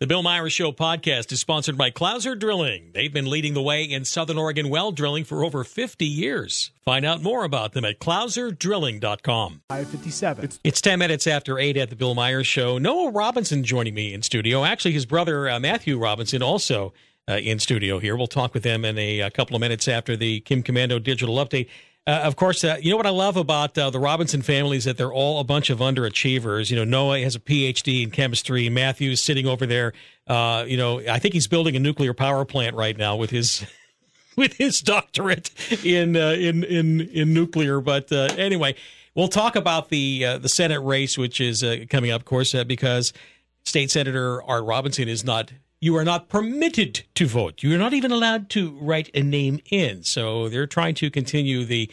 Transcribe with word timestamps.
The 0.00 0.06
Bill 0.06 0.22
Myers 0.22 0.54
Show 0.54 0.72
podcast 0.72 1.30
is 1.30 1.40
sponsored 1.40 1.76
by 1.76 1.90
Clouser 1.90 2.34
Drilling. 2.34 2.92
They've 2.94 3.12
been 3.12 3.28
leading 3.28 3.52
the 3.52 3.60
way 3.60 3.84
in 3.84 4.06
Southern 4.06 4.38
Oregon 4.38 4.70
well 4.70 4.92
drilling 4.92 5.24
for 5.24 5.44
over 5.44 5.62
50 5.62 6.06
years. 6.06 6.70
Find 6.82 7.04
out 7.04 7.22
more 7.22 7.44
about 7.44 7.74
them 7.74 7.84
at 7.84 8.00
clouserdrilling.com. 8.00 9.60
557. 9.68 10.44
It's, 10.46 10.58
it's 10.64 10.80
10 10.80 10.98
minutes 10.98 11.26
after 11.26 11.58
8 11.58 11.76
at 11.76 11.90
the 11.90 11.96
Bill 11.96 12.14
Myers 12.14 12.46
Show. 12.46 12.78
Noah 12.78 13.10
Robinson 13.10 13.62
joining 13.62 13.92
me 13.92 14.14
in 14.14 14.22
studio. 14.22 14.64
Actually, 14.64 14.92
his 14.92 15.04
brother, 15.04 15.50
uh, 15.50 15.60
Matthew 15.60 15.98
Robinson, 15.98 16.42
also 16.42 16.94
uh, 17.28 17.34
in 17.34 17.58
studio 17.58 17.98
here. 17.98 18.16
We'll 18.16 18.26
talk 18.26 18.54
with 18.54 18.62
them 18.62 18.86
in 18.86 18.96
a, 18.96 19.20
a, 19.20 19.30
couple 19.30 19.54
of 19.54 19.60
minutes 19.60 19.86
after 19.86 20.16
the 20.16 20.40
Kim 20.40 20.62
Komando 20.62 21.02
digital 21.02 21.36
update. 21.36 21.68
Uh, 22.06 22.22
of 22.24 22.34
course, 22.34 22.64
uh, 22.64 22.76
you 22.80 22.90
know 22.90 22.96
what 22.96 23.06
I 23.06 23.10
love 23.10 23.36
about 23.36 23.76
uh, 23.76 23.90
the 23.90 24.00
Robinson 24.00 24.40
family 24.42 24.78
is 24.78 24.84
that 24.84 24.96
they're 24.96 25.12
all 25.12 25.38
a 25.38 25.44
bunch 25.44 25.68
of 25.68 25.78
underachievers. 25.78 26.70
You 26.70 26.76
know, 26.76 26.84
Noah 26.84 27.20
has 27.20 27.36
a 27.36 27.40
PhD 27.40 28.02
in 28.02 28.10
chemistry. 28.10 28.68
Matthew's 28.70 29.22
sitting 29.22 29.46
over 29.46 29.66
there. 29.66 29.92
Uh, 30.26 30.64
you 30.66 30.76
know, 30.76 31.00
I 31.00 31.18
think 31.18 31.34
he's 31.34 31.46
building 31.46 31.76
a 31.76 31.78
nuclear 31.78 32.14
power 32.14 32.44
plant 32.44 32.74
right 32.74 32.96
now 32.96 33.16
with 33.16 33.30
his 33.30 33.66
with 34.36 34.54
his 34.54 34.80
doctorate 34.80 35.50
in 35.84 36.16
uh, 36.16 36.30
in 36.30 36.64
in 36.64 37.00
in 37.02 37.34
nuclear. 37.34 37.80
But 37.80 38.10
uh, 38.10 38.28
anyway, 38.36 38.76
we'll 39.14 39.28
talk 39.28 39.54
about 39.54 39.90
the 39.90 40.38
the 40.40 40.48
Senate 40.48 40.80
race, 40.80 41.18
which 41.18 41.38
is 41.40 41.62
coming 41.90 42.10
up, 42.10 42.22
of 42.22 42.24
course, 42.24 42.54
because 42.64 43.12
State 43.64 43.90
Senator 43.90 44.42
Art 44.42 44.64
Robinson 44.64 45.06
is 45.06 45.22
not 45.22 45.52
you 45.80 45.96
are 45.96 46.04
not 46.04 46.28
permitted 46.28 47.04
to 47.14 47.26
vote. 47.26 47.62
You 47.62 47.74
are 47.74 47.78
not 47.78 47.94
even 47.94 48.12
allowed 48.12 48.50
to 48.50 48.76
write 48.80 49.10
a 49.14 49.22
name 49.22 49.60
in. 49.70 50.02
So 50.04 50.48
they're 50.48 50.66
trying 50.66 50.94
to 50.96 51.10
continue 51.10 51.64
the 51.64 51.90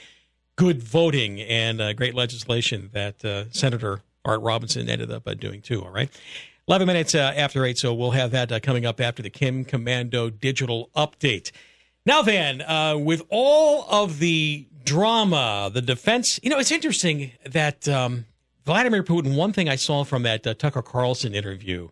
good 0.58 0.84
voting 0.84 1.40
and 1.40 1.80
uh, 1.80 1.94
great 1.94 2.14
legislation 2.14 2.90
that 2.94 3.24
uh, 3.24 3.50
Senator 3.52 4.02
Art 4.26 4.42
Robinson 4.42 4.90
ended 4.90 5.10
up 5.10 5.26
uh, 5.26 5.34
doing 5.34 5.62
too. 5.62 5.84
All 5.84 5.92
right. 5.92 6.10
11 6.68 6.86
minutes 6.86 7.16
uh, 7.16 7.32
after 7.34 7.64
8, 7.64 7.78
so 7.78 7.94
we'll 7.94 8.12
have 8.12 8.32
that 8.32 8.52
uh, 8.52 8.60
coming 8.60 8.86
up 8.86 9.00
after 9.00 9.24
the 9.24 9.30
Kim 9.30 9.64
Komando 9.64 10.30
digital 10.30 10.90
update. 10.98 11.52
Now, 12.06 12.22
then, 12.22 12.62
uh, 12.62 12.98
with 12.98 13.22
all 13.30 13.86
of 13.90 14.20
the 14.20 14.68
drama, 14.84 15.72
the 15.74 15.82
defense, 15.82 16.42
you 16.44 16.50
know, 16.50 16.60
it's 16.60 16.72
interesting 16.72 17.32
that 17.46 17.88
um, 17.88 18.26
Vladimir 18.66 19.02
Putin, 19.02 19.38
one 19.38 19.54
thing 19.54 19.70
I 19.70 19.78
saw 19.78 20.04
from 20.04 20.24
that 20.24 20.44
Tucker 20.60 20.82
Carlson 20.82 21.34
interview 21.34 21.88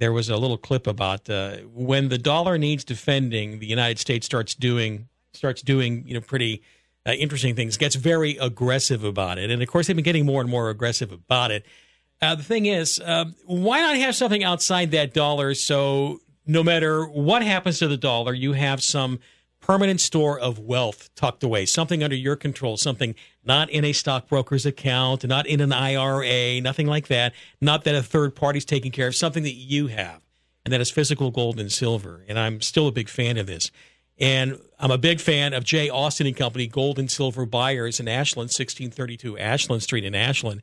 there 0.00 0.12
was 0.12 0.28
a 0.30 0.36
little 0.36 0.58
clip 0.58 0.86
about 0.86 1.28
uh, 1.30 1.58
when 1.72 2.08
the 2.08 2.18
dollar 2.18 2.58
needs 2.58 2.84
defending, 2.84 3.60
the 3.60 3.66
United 3.66 3.98
States 3.98 4.26
starts 4.26 4.54
doing 4.54 5.08
starts 5.32 5.62
doing 5.62 6.02
you 6.06 6.14
know 6.14 6.20
pretty 6.20 6.62
uh, 7.06 7.12
interesting 7.12 7.54
things, 7.54 7.76
gets 7.76 7.94
very 7.94 8.36
aggressive 8.38 9.04
about 9.04 9.38
it, 9.38 9.50
and 9.50 9.62
of 9.62 9.68
course 9.68 9.86
they've 9.86 9.94
been 9.94 10.02
getting 10.02 10.26
more 10.26 10.40
and 10.40 10.50
more 10.50 10.70
aggressive 10.70 11.12
about 11.12 11.50
it. 11.50 11.64
Uh, 12.20 12.34
the 12.34 12.42
thing 12.42 12.66
is, 12.66 13.00
um, 13.04 13.34
why 13.46 13.80
not 13.80 13.96
have 13.96 14.16
something 14.16 14.42
outside 14.42 14.90
that 14.90 15.14
dollar 15.14 15.54
so 15.54 16.18
no 16.46 16.64
matter 16.64 17.04
what 17.04 17.42
happens 17.42 17.78
to 17.78 17.86
the 17.86 17.96
dollar, 17.96 18.32
you 18.32 18.54
have 18.54 18.82
some 18.82 19.20
permanent 19.60 20.00
store 20.00 20.38
of 20.38 20.58
wealth 20.58 21.10
tucked 21.14 21.42
away, 21.42 21.66
something 21.66 22.02
under 22.02 22.16
your 22.16 22.36
control, 22.36 22.76
something 22.76 23.14
not 23.44 23.70
in 23.70 23.84
a 23.84 23.92
stockbroker's 23.92 24.66
account, 24.66 25.24
not 25.24 25.46
in 25.46 25.60
an 25.60 25.72
IRA, 25.72 26.60
nothing 26.60 26.86
like 26.86 27.08
that, 27.08 27.32
not 27.60 27.84
that 27.84 27.94
a 27.94 28.02
third 28.02 28.34
party's 28.34 28.64
taking 28.64 28.90
care 28.90 29.08
of, 29.08 29.14
something 29.14 29.42
that 29.42 29.54
you 29.54 29.88
have, 29.88 30.22
and 30.64 30.72
that 30.72 30.80
is 30.80 30.90
physical 30.90 31.30
gold 31.30 31.60
and 31.60 31.70
silver. 31.70 32.24
And 32.28 32.38
I'm 32.38 32.60
still 32.60 32.88
a 32.88 32.92
big 32.92 33.08
fan 33.08 33.36
of 33.36 33.46
this. 33.46 33.70
And 34.18 34.58
I'm 34.78 34.90
a 34.90 34.98
big 34.98 35.18
fan 35.18 35.54
of 35.54 35.64
Jay 35.64 35.88
Austin 35.88 36.26
and 36.26 36.36
Company, 36.36 36.66
Gold 36.66 36.98
and 36.98 37.10
Silver 37.10 37.46
Buyers 37.46 38.00
in 38.00 38.06
Ashland, 38.06 38.48
1632 38.48 39.38
Ashland 39.38 39.82
Street 39.82 40.04
in 40.04 40.14
Ashland 40.14 40.60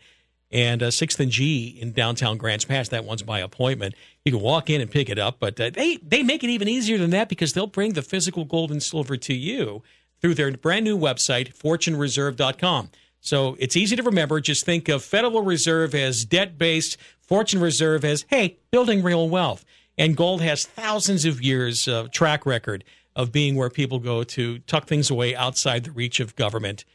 and 0.51 0.81
uh, 0.81 0.91
Sixth 0.91 1.19
and 1.19 1.31
G 1.31 1.77
in 1.79 1.91
downtown 1.91 2.37
Grants 2.37 2.65
Pass. 2.65 2.89
That 2.89 3.05
one's 3.05 3.23
by 3.23 3.39
appointment. 3.39 3.95
You 4.23 4.31
can 4.31 4.41
walk 4.41 4.69
in 4.69 4.81
and 4.81 4.89
pick 4.89 5.09
it 5.09 5.19
up, 5.19 5.37
but 5.39 5.59
uh, 5.59 5.69
they 5.71 5.97
they 5.97 6.23
make 6.23 6.43
it 6.43 6.49
even 6.49 6.67
easier 6.67 6.97
than 6.97 7.09
that 7.11 7.29
because 7.29 7.53
they'll 7.53 7.67
bring 7.67 7.93
the 7.93 8.01
physical 8.01 8.45
gold 8.45 8.71
and 8.71 8.81
silver 8.81 9.17
to 9.17 9.33
you 9.33 9.83
through 10.21 10.35
their 10.35 10.51
brand 10.51 10.83
new 10.83 10.97
website, 10.97 11.55
FortuneReserve.com. 11.55 12.89
So 13.19 13.55
it's 13.59 13.75
easy 13.75 13.95
to 13.95 14.03
remember. 14.03 14.39
Just 14.39 14.65
think 14.65 14.89
of 14.89 15.03
Federal 15.03 15.41
Reserve 15.41 15.93
as 15.93 16.25
debt 16.25 16.57
based, 16.57 16.97
Fortune 17.19 17.61
Reserve 17.61 18.05
as 18.05 18.25
hey, 18.29 18.57
building 18.71 19.03
real 19.03 19.29
wealth. 19.29 19.65
And 19.97 20.15
gold 20.15 20.41
has 20.41 20.65
thousands 20.65 21.25
of 21.25 21.41
years 21.41 21.87
of 21.87 22.11
track 22.11 22.45
record 22.45 22.83
of 23.15 23.31
being 23.31 23.55
where 23.55 23.69
people 23.69 23.99
go 23.99 24.23
to 24.23 24.59
tuck 24.59 24.85
things 24.85 25.09
away 25.09 25.35
outside 25.35 25.83
the 25.83 25.91
reach 25.91 26.19
of 26.19 26.35
government 26.35 26.85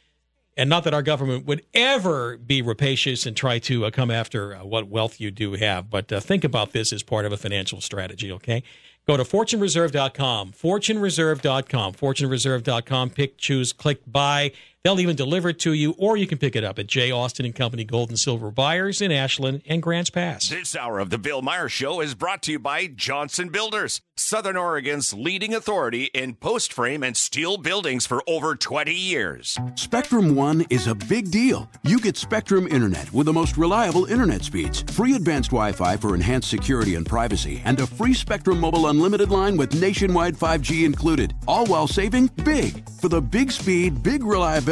and 0.56 0.68
not 0.68 0.84
that 0.84 0.94
our 0.94 1.02
government 1.02 1.46
would 1.46 1.64
ever 1.74 2.36
be 2.36 2.62
rapacious 2.62 3.26
and 3.26 3.36
try 3.36 3.58
to 3.60 3.86
uh, 3.86 3.90
come 3.90 4.10
after 4.10 4.54
uh, 4.54 4.64
what 4.64 4.88
wealth 4.88 5.20
you 5.20 5.30
do 5.30 5.54
have, 5.54 5.88
but 5.90 6.12
uh, 6.12 6.20
think 6.20 6.44
about 6.44 6.72
this 6.72 6.92
as 6.92 7.02
part 7.02 7.24
of 7.24 7.32
a 7.32 7.36
financial 7.36 7.80
strategy, 7.80 8.30
okay? 8.32 8.62
Go 9.06 9.16
to 9.16 9.24
fortunereserve.com, 9.24 10.52
fortunereserve.com, 10.52 11.94
fortunereserve.com, 11.94 13.10
pick, 13.10 13.36
choose, 13.36 13.72
click 13.72 14.00
buy. 14.06 14.52
They'll 14.84 14.98
even 14.98 15.14
deliver 15.14 15.50
it 15.50 15.60
to 15.60 15.74
you, 15.74 15.94
or 15.96 16.16
you 16.16 16.26
can 16.26 16.38
pick 16.38 16.56
it 16.56 16.64
up 16.64 16.76
at 16.80 16.88
J. 16.88 17.12
Austin 17.12 17.46
and 17.46 17.54
Company 17.54 17.84
Gold 17.84 18.08
and 18.08 18.18
Silver 18.18 18.50
Buyers 18.50 19.00
in 19.00 19.12
Ashland 19.12 19.62
and 19.64 19.80
Grants 19.80 20.10
Pass. 20.10 20.48
This 20.48 20.74
hour 20.74 20.98
of 20.98 21.08
the 21.08 21.18
Bill 21.18 21.40
Meyer 21.40 21.68
Show 21.68 22.00
is 22.00 22.16
brought 22.16 22.42
to 22.42 22.52
you 22.52 22.58
by 22.58 22.88
Johnson 22.88 23.50
Builders, 23.50 24.00
Southern 24.16 24.56
Oregon's 24.56 25.14
leading 25.14 25.54
authority 25.54 26.06
in 26.06 26.34
post 26.34 26.72
frame 26.72 27.04
and 27.04 27.16
steel 27.16 27.58
buildings 27.58 28.06
for 28.06 28.24
over 28.26 28.56
20 28.56 28.92
years. 28.92 29.56
Spectrum 29.76 30.34
One 30.34 30.66
is 30.68 30.88
a 30.88 30.96
big 30.96 31.30
deal. 31.30 31.70
You 31.84 32.00
get 32.00 32.16
Spectrum 32.16 32.66
Internet 32.66 33.12
with 33.12 33.26
the 33.26 33.32
most 33.32 33.56
reliable 33.56 34.06
internet 34.06 34.42
speeds, 34.42 34.82
free 34.82 35.14
advanced 35.14 35.50
Wi 35.50 35.70
Fi 35.70 35.96
for 35.96 36.16
enhanced 36.16 36.50
security 36.50 36.96
and 36.96 37.06
privacy, 37.06 37.62
and 37.64 37.78
a 37.78 37.86
free 37.86 38.14
Spectrum 38.14 38.58
Mobile 38.58 38.88
Unlimited 38.88 39.30
line 39.30 39.56
with 39.56 39.80
nationwide 39.80 40.34
5G 40.34 40.84
included, 40.84 41.34
all 41.46 41.66
while 41.66 41.86
saving 41.86 42.26
big. 42.42 42.84
For 43.00 43.08
the 43.08 43.20
big 43.20 43.52
speed, 43.52 44.02
big 44.02 44.24
reliability, 44.24 44.71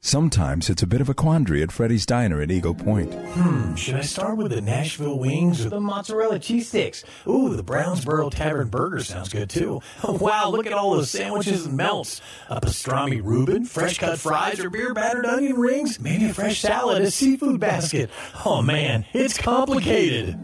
Sometimes 0.00 0.70
it's 0.70 0.82
a 0.82 0.86
bit 0.86 1.00
of 1.00 1.08
a 1.08 1.14
quandary 1.14 1.60
at 1.62 1.72
Freddy's 1.72 2.06
Diner 2.06 2.40
at 2.40 2.50
Eagle 2.50 2.74
Point. 2.74 3.12
Hmm, 3.12 3.74
should 3.74 3.96
I 3.96 4.00
start 4.02 4.36
with 4.36 4.52
the 4.52 4.60
Nashville 4.60 5.18
wings 5.18 5.66
or 5.66 5.70
the 5.70 5.80
mozzarella 5.80 6.38
cheese 6.38 6.68
sticks? 6.68 7.04
Ooh, 7.26 7.56
the 7.56 7.64
Brownsboro 7.64 8.30
Tavern 8.30 8.68
burger 8.68 9.02
sounds 9.02 9.28
good 9.28 9.50
too. 9.50 9.82
wow, 10.08 10.50
look 10.50 10.66
at 10.66 10.72
all 10.72 10.92
those 10.92 11.10
sandwiches 11.10 11.66
and 11.66 11.76
melts. 11.76 12.22
A 12.48 12.60
pastrami 12.60 13.20
Reuben, 13.22 13.64
fresh 13.64 13.98
cut 13.98 14.18
fries, 14.18 14.60
or 14.60 14.70
beer 14.70 14.94
battered 14.94 15.26
onion 15.26 15.56
rings? 15.56 15.98
Maybe 15.98 16.26
a 16.26 16.32
fresh 16.34 16.60
salad, 16.60 17.02
a 17.02 17.10
seafood 17.10 17.58
basket. 17.58 18.08
Oh 18.46 18.62
man, 18.62 19.04
it's 19.12 19.36
complicated. 19.36 20.38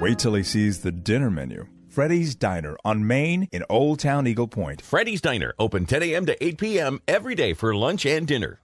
Wait 0.00 0.18
till 0.18 0.34
he 0.34 0.42
sees 0.42 0.82
the 0.82 0.92
dinner 0.92 1.30
menu. 1.30 1.66
Freddy's 1.88 2.34
Diner 2.34 2.76
on 2.86 3.06
Main 3.06 3.48
in 3.52 3.64
Old 3.68 4.00
Town 4.00 4.26
Eagle 4.26 4.48
Point. 4.48 4.80
Freddy's 4.80 5.20
Diner, 5.20 5.54
open 5.58 5.84
10 5.84 6.02
a.m. 6.02 6.26
to 6.26 6.42
8 6.44 6.58
p.m. 6.58 7.00
every 7.06 7.34
day 7.34 7.52
for 7.52 7.74
lunch 7.74 8.06
and 8.06 8.26
dinner. 8.26 8.61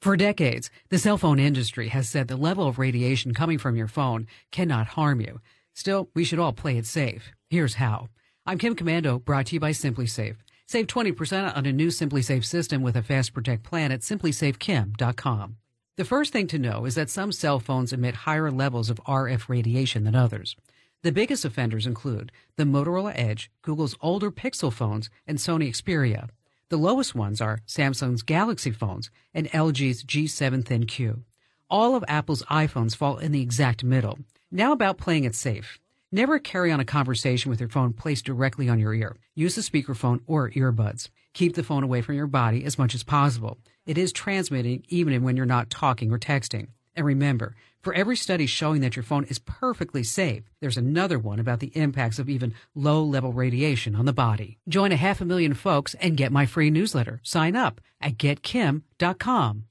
For 0.00 0.16
decades, 0.16 0.70
the 0.90 0.98
cell 0.98 1.18
phone 1.18 1.40
industry 1.40 1.88
has 1.88 2.08
said 2.08 2.28
the 2.28 2.36
level 2.36 2.68
of 2.68 2.78
radiation 2.78 3.34
coming 3.34 3.58
from 3.58 3.74
your 3.74 3.88
phone 3.88 4.28
cannot 4.52 4.86
harm 4.86 5.20
you. 5.20 5.40
Still, 5.74 6.08
we 6.14 6.22
should 6.22 6.38
all 6.38 6.52
play 6.52 6.78
it 6.78 6.86
safe. 6.86 7.32
Here's 7.50 7.74
how. 7.74 8.08
I'm 8.46 8.58
Kim 8.58 8.76
Komando, 8.76 9.18
brought 9.24 9.46
to 9.46 9.56
you 9.56 9.60
by 9.60 9.72
SimpliSafe. 9.72 10.36
Save 10.68 10.86
20% 10.86 11.56
on 11.56 11.66
a 11.66 11.72
new 11.72 11.88
SimpliSafe 11.88 12.44
system 12.44 12.80
with 12.80 12.94
a 12.94 13.02
Fast 13.02 13.34
Protect 13.34 13.64
plan 13.64 13.90
at 13.90 14.02
simplysafekim.com. 14.02 15.56
The 15.96 16.04
first 16.04 16.32
thing 16.32 16.46
to 16.46 16.60
know 16.60 16.84
is 16.84 16.94
that 16.94 17.10
some 17.10 17.32
cell 17.32 17.58
phones 17.58 17.92
emit 17.92 18.14
higher 18.14 18.52
levels 18.52 18.90
of 18.90 19.00
RF 19.04 19.48
radiation 19.48 20.04
than 20.04 20.14
others. 20.14 20.54
The 21.02 21.10
biggest 21.10 21.44
offenders 21.44 21.86
include 21.86 22.30
the 22.56 22.62
Motorola 22.62 23.14
Edge, 23.16 23.50
Google's 23.62 23.96
older 24.00 24.30
Pixel 24.30 24.72
phones, 24.72 25.10
and 25.26 25.38
Sony 25.38 25.70
Xperia. 25.70 26.28
The 26.70 26.76
lowest 26.76 27.14
ones 27.14 27.40
are 27.40 27.60
Samsung's 27.66 28.22
Galaxy 28.22 28.72
phones 28.72 29.10
and 29.32 29.50
LG's 29.52 30.04
G7 30.04 30.64
ThinQ. 30.64 31.22
All 31.70 31.94
of 31.94 32.04
Apple's 32.06 32.42
iPhones 32.42 32.94
fall 32.94 33.16
in 33.16 33.32
the 33.32 33.40
exact 33.40 33.84
middle. 33.84 34.18
Now 34.50 34.72
about 34.72 34.98
playing 34.98 35.24
it 35.24 35.34
safe. 35.34 35.78
Never 36.12 36.38
carry 36.38 36.70
on 36.70 36.78
a 36.78 36.84
conversation 36.84 37.48
with 37.48 37.60
your 37.60 37.70
phone 37.70 37.94
placed 37.94 38.26
directly 38.26 38.68
on 38.68 38.78
your 38.78 38.92
ear. 38.92 39.16
Use 39.34 39.56
a 39.56 39.62
speakerphone 39.62 40.20
or 40.26 40.50
earbuds. 40.50 41.08
Keep 41.32 41.54
the 41.54 41.62
phone 41.62 41.84
away 41.84 42.02
from 42.02 42.16
your 42.16 42.26
body 42.26 42.64
as 42.66 42.78
much 42.78 42.94
as 42.94 43.02
possible. 43.02 43.56
It 43.86 43.96
is 43.96 44.12
transmitting 44.12 44.84
even 44.88 45.22
when 45.22 45.38
you're 45.38 45.46
not 45.46 45.70
talking 45.70 46.12
or 46.12 46.18
texting. 46.18 46.68
And 46.98 47.06
remember, 47.06 47.54
for 47.80 47.94
every 47.94 48.16
study 48.16 48.46
showing 48.46 48.80
that 48.80 48.96
your 48.96 49.04
phone 49.04 49.22
is 49.26 49.38
perfectly 49.38 50.02
safe, 50.02 50.42
there's 50.60 50.76
another 50.76 51.16
one 51.16 51.38
about 51.38 51.60
the 51.60 51.70
impacts 51.76 52.18
of 52.18 52.28
even 52.28 52.54
low 52.74 53.04
level 53.04 53.32
radiation 53.32 53.94
on 53.94 54.04
the 54.04 54.12
body. 54.12 54.58
Join 54.68 54.90
a 54.90 54.96
half 54.96 55.20
a 55.20 55.24
million 55.24 55.54
folks 55.54 55.94
and 56.00 56.16
get 56.16 56.32
my 56.32 56.44
free 56.44 56.70
newsletter. 56.70 57.20
Sign 57.22 57.54
up 57.54 57.80
at 58.00 58.18
getkim.com. 58.18 59.66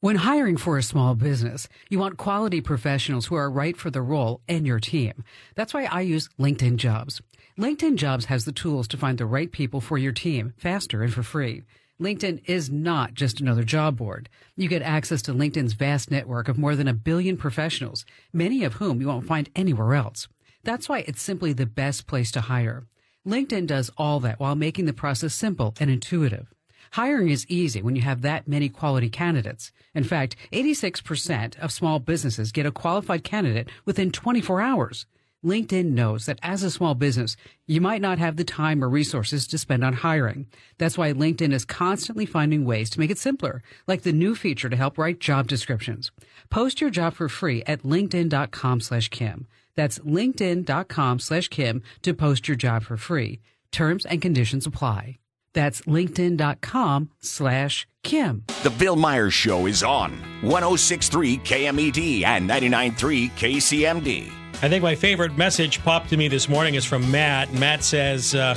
When 0.00 0.16
hiring 0.16 0.56
for 0.56 0.76
a 0.76 0.82
small 0.82 1.14
business, 1.14 1.68
you 1.88 2.00
want 2.00 2.16
quality 2.16 2.60
professionals 2.60 3.26
who 3.26 3.36
are 3.36 3.48
right 3.48 3.76
for 3.76 3.88
the 3.88 4.02
role 4.02 4.40
and 4.48 4.66
your 4.66 4.80
team. 4.80 5.22
That's 5.54 5.72
why 5.72 5.84
I 5.84 6.00
use 6.00 6.28
LinkedIn 6.40 6.74
Jobs. 6.74 7.22
LinkedIn 7.56 7.94
Jobs 7.94 8.24
has 8.24 8.46
the 8.46 8.50
tools 8.50 8.88
to 8.88 8.96
find 8.96 9.16
the 9.16 9.26
right 9.26 9.52
people 9.52 9.80
for 9.80 9.96
your 9.96 10.10
team 10.10 10.54
faster 10.56 11.04
and 11.04 11.14
for 11.14 11.22
free. 11.22 11.62
LinkedIn 12.02 12.42
is 12.46 12.68
not 12.68 13.14
just 13.14 13.40
another 13.40 13.62
job 13.62 13.96
board. 13.96 14.28
You 14.56 14.68
get 14.68 14.82
access 14.82 15.22
to 15.22 15.32
LinkedIn's 15.32 15.74
vast 15.74 16.10
network 16.10 16.48
of 16.48 16.58
more 16.58 16.74
than 16.74 16.88
a 16.88 16.94
billion 16.94 17.36
professionals, 17.36 18.04
many 18.32 18.64
of 18.64 18.74
whom 18.74 19.00
you 19.00 19.06
won't 19.06 19.26
find 19.26 19.48
anywhere 19.54 19.94
else. 19.94 20.26
That's 20.64 20.88
why 20.88 21.00
it's 21.00 21.22
simply 21.22 21.52
the 21.52 21.66
best 21.66 22.08
place 22.08 22.32
to 22.32 22.40
hire. 22.40 22.86
LinkedIn 23.26 23.68
does 23.68 23.90
all 23.96 24.18
that 24.20 24.40
while 24.40 24.56
making 24.56 24.86
the 24.86 24.92
process 24.92 25.32
simple 25.32 25.74
and 25.78 25.90
intuitive. 25.90 26.52
Hiring 26.92 27.28
is 27.28 27.46
easy 27.48 27.80
when 27.80 27.94
you 27.94 28.02
have 28.02 28.22
that 28.22 28.48
many 28.48 28.68
quality 28.68 29.08
candidates. 29.08 29.70
In 29.94 30.02
fact, 30.02 30.34
86% 30.52 31.56
of 31.60 31.70
small 31.70 32.00
businesses 32.00 32.50
get 32.50 32.66
a 32.66 32.72
qualified 32.72 33.22
candidate 33.22 33.68
within 33.84 34.10
24 34.10 34.60
hours. 34.60 35.06
LinkedIn 35.44 35.86
knows 35.92 36.26
that 36.26 36.38
as 36.42 36.62
a 36.62 36.70
small 36.70 36.94
business, 36.94 37.36
you 37.66 37.80
might 37.80 38.00
not 38.00 38.18
have 38.18 38.36
the 38.36 38.44
time 38.44 38.82
or 38.82 38.88
resources 38.88 39.46
to 39.46 39.58
spend 39.58 39.84
on 39.84 39.92
hiring. 39.94 40.46
That's 40.78 40.98
why 40.98 41.12
LinkedIn 41.12 41.52
is 41.52 41.64
constantly 41.64 42.26
finding 42.26 42.64
ways 42.64 42.90
to 42.90 43.00
make 43.00 43.10
it 43.10 43.18
simpler, 43.18 43.62
like 43.86 44.02
the 44.02 44.12
new 44.12 44.34
feature 44.34 44.68
to 44.68 44.76
help 44.76 44.98
write 44.98 45.20
job 45.20 45.48
descriptions. 45.48 46.12
Post 46.50 46.80
your 46.80 46.90
job 46.90 47.14
for 47.14 47.28
free 47.28 47.62
at 47.64 47.82
linkedin.com 47.82 48.80
slash 48.80 49.08
Kim. 49.08 49.46
That's 49.74 49.98
linkedin.com 50.00 51.18
slash 51.18 51.48
Kim 51.48 51.82
to 52.02 52.14
post 52.14 52.48
your 52.48 52.56
job 52.56 52.84
for 52.84 52.96
free. 52.96 53.40
Terms 53.70 54.04
and 54.06 54.20
conditions 54.20 54.66
apply. 54.66 55.18
That's 55.54 55.82
linkedin.com 55.82 57.10
slash 57.20 57.86
Kim. 58.02 58.44
The 58.62 58.70
Bill 58.70 58.96
Myers 58.96 59.34
Show 59.34 59.66
is 59.66 59.82
on 59.82 60.12
1063 60.42 61.38
KMED 61.38 62.24
and 62.24 62.46
993 62.46 63.28
KCMD. 63.30 64.41
I 64.62 64.68
think 64.68 64.84
my 64.84 64.94
favorite 64.94 65.36
message 65.36 65.82
popped 65.82 66.10
to 66.10 66.16
me 66.16 66.28
this 66.28 66.48
morning 66.48 66.76
is 66.76 66.84
from 66.84 67.10
Matt. 67.10 67.52
Matt 67.52 67.82
says, 67.82 68.32
uh, 68.34 68.56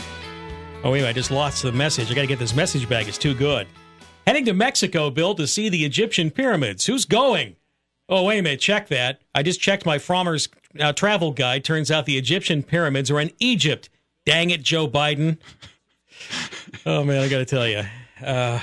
Oh, 0.84 0.92
wait, 0.92 1.04
I 1.04 1.12
just 1.12 1.32
lost 1.32 1.64
the 1.64 1.72
message. 1.72 2.12
I 2.12 2.14
got 2.14 2.22
to 2.22 2.28
get 2.28 2.38
this 2.38 2.56
message 2.56 2.88
back. 2.88 3.08
It's 3.08 3.18
too 3.18 3.34
good. 3.34 3.66
Heading 4.28 4.46
to 4.46 4.54
Mexico, 4.54 5.10
Bill, 5.10 5.34
to 5.34 5.48
see 5.48 5.68
the 5.68 5.84
Egyptian 5.84 6.30
pyramids. 6.30 6.86
Who's 6.86 7.06
going? 7.06 7.56
Oh, 8.08 8.22
wait 8.26 8.38
a 8.38 8.44
minute. 8.44 8.60
Check 8.60 8.88
that. 8.90 9.22
I 9.34 9.42
just 9.42 9.60
checked 9.60 9.84
my 9.84 9.98
Frommer's 9.98 10.48
uh, 10.80 10.94
travel 10.94 11.32
guide. 11.32 11.64
Turns 11.64 11.90
out 11.90 12.06
the 12.06 12.20
Egyptian 12.20 12.62
pyramids 12.62 13.10
are 13.10 13.20
in 13.20 13.32
Egypt. 13.40 13.90
Dang 14.28 14.52
it, 14.52 14.62
Joe 14.62 14.88
Biden. 14.88 15.40
oh 16.86 17.04
man, 17.04 17.24
I 17.24 17.30
got 17.30 17.40
to 17.40 17.46
tell 17.46 17.68
you, 17.68 17.82
uh, 18.24 18.60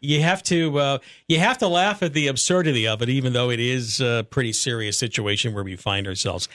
you 0.00 0.22
have 0.22 0.42
to 0.44 0.78
uh, 0.78 0.98
you 1.28 1.38
have 1.40 1.58
to 1.58 1.68
laugh 1.68 2.02
at 2.02 2.14
the 2.14 2.26
absurdity 2.26 2.86
of 2.86 3.02
it, 3.02 3.10
even 3.10 3.34
though 3.34 3.50
it 3.50 3.60
is 3.60 4.00
a 4.00 4.26
pretty 4.30 4.54
serious 4.54 4.98
situation 4.98 5.52
where 5.52 5.62
we 5.62 5.76
find 5.76 6.06
ourselves. 6.06 6.48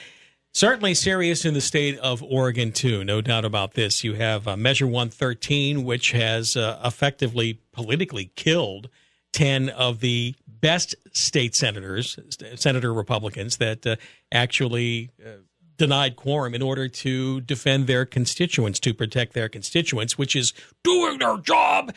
Certainly 0.56 0.94
serious 0.94 1.44
in 1.44 1.52
the 1.52 1.60
state 1.60 1.98
of 1.98 2.22
Oregon 2.22 2.72
too, 2.72 3.04
no 3.04 3.20
doubt 3.20 3.44
about 3.44 3.74
this. 3.74 4.02
You 4.02 4.14
have 4.14 4.48
uh, 4.48 4.56
Measure 4.56 4.86
113, 4.86 5.84
which 5.84 6.12
has 6.12 6.56
uh, 6.56 6.80
effectively 6.82 7.60
politically 7.72 8.32
killed 8.36 8.88
ten 9.34 9.68
of 9.68 10.00
the 10.00 10.34
best 10.48 10.94
state 11.12 11.54
senators, 11.54 12.18
senator 12.54 12.94
Republicans 12.94 13.58
that 13.58 13.86
uh, 13.86 13.96
actually 14.32 15.10
uh, 15.22 15.42
denied 15.76 16.16
quorum 16.16 16.54
in 16.54 16.62
order 16.62 16.88
to 16.88 17.42
defend 17.42 17.86
their 17.86 18.06
constituents, 18.06 18.80
to 18.80 18.94
protect 18.94 19.34
their 19.34 19.50
constituents, 19.50 20.16
which 20.16 20.34
is 20.34 20.54
doing 20.82 21.18
their 21.18 21.36
job. 21.36 21.92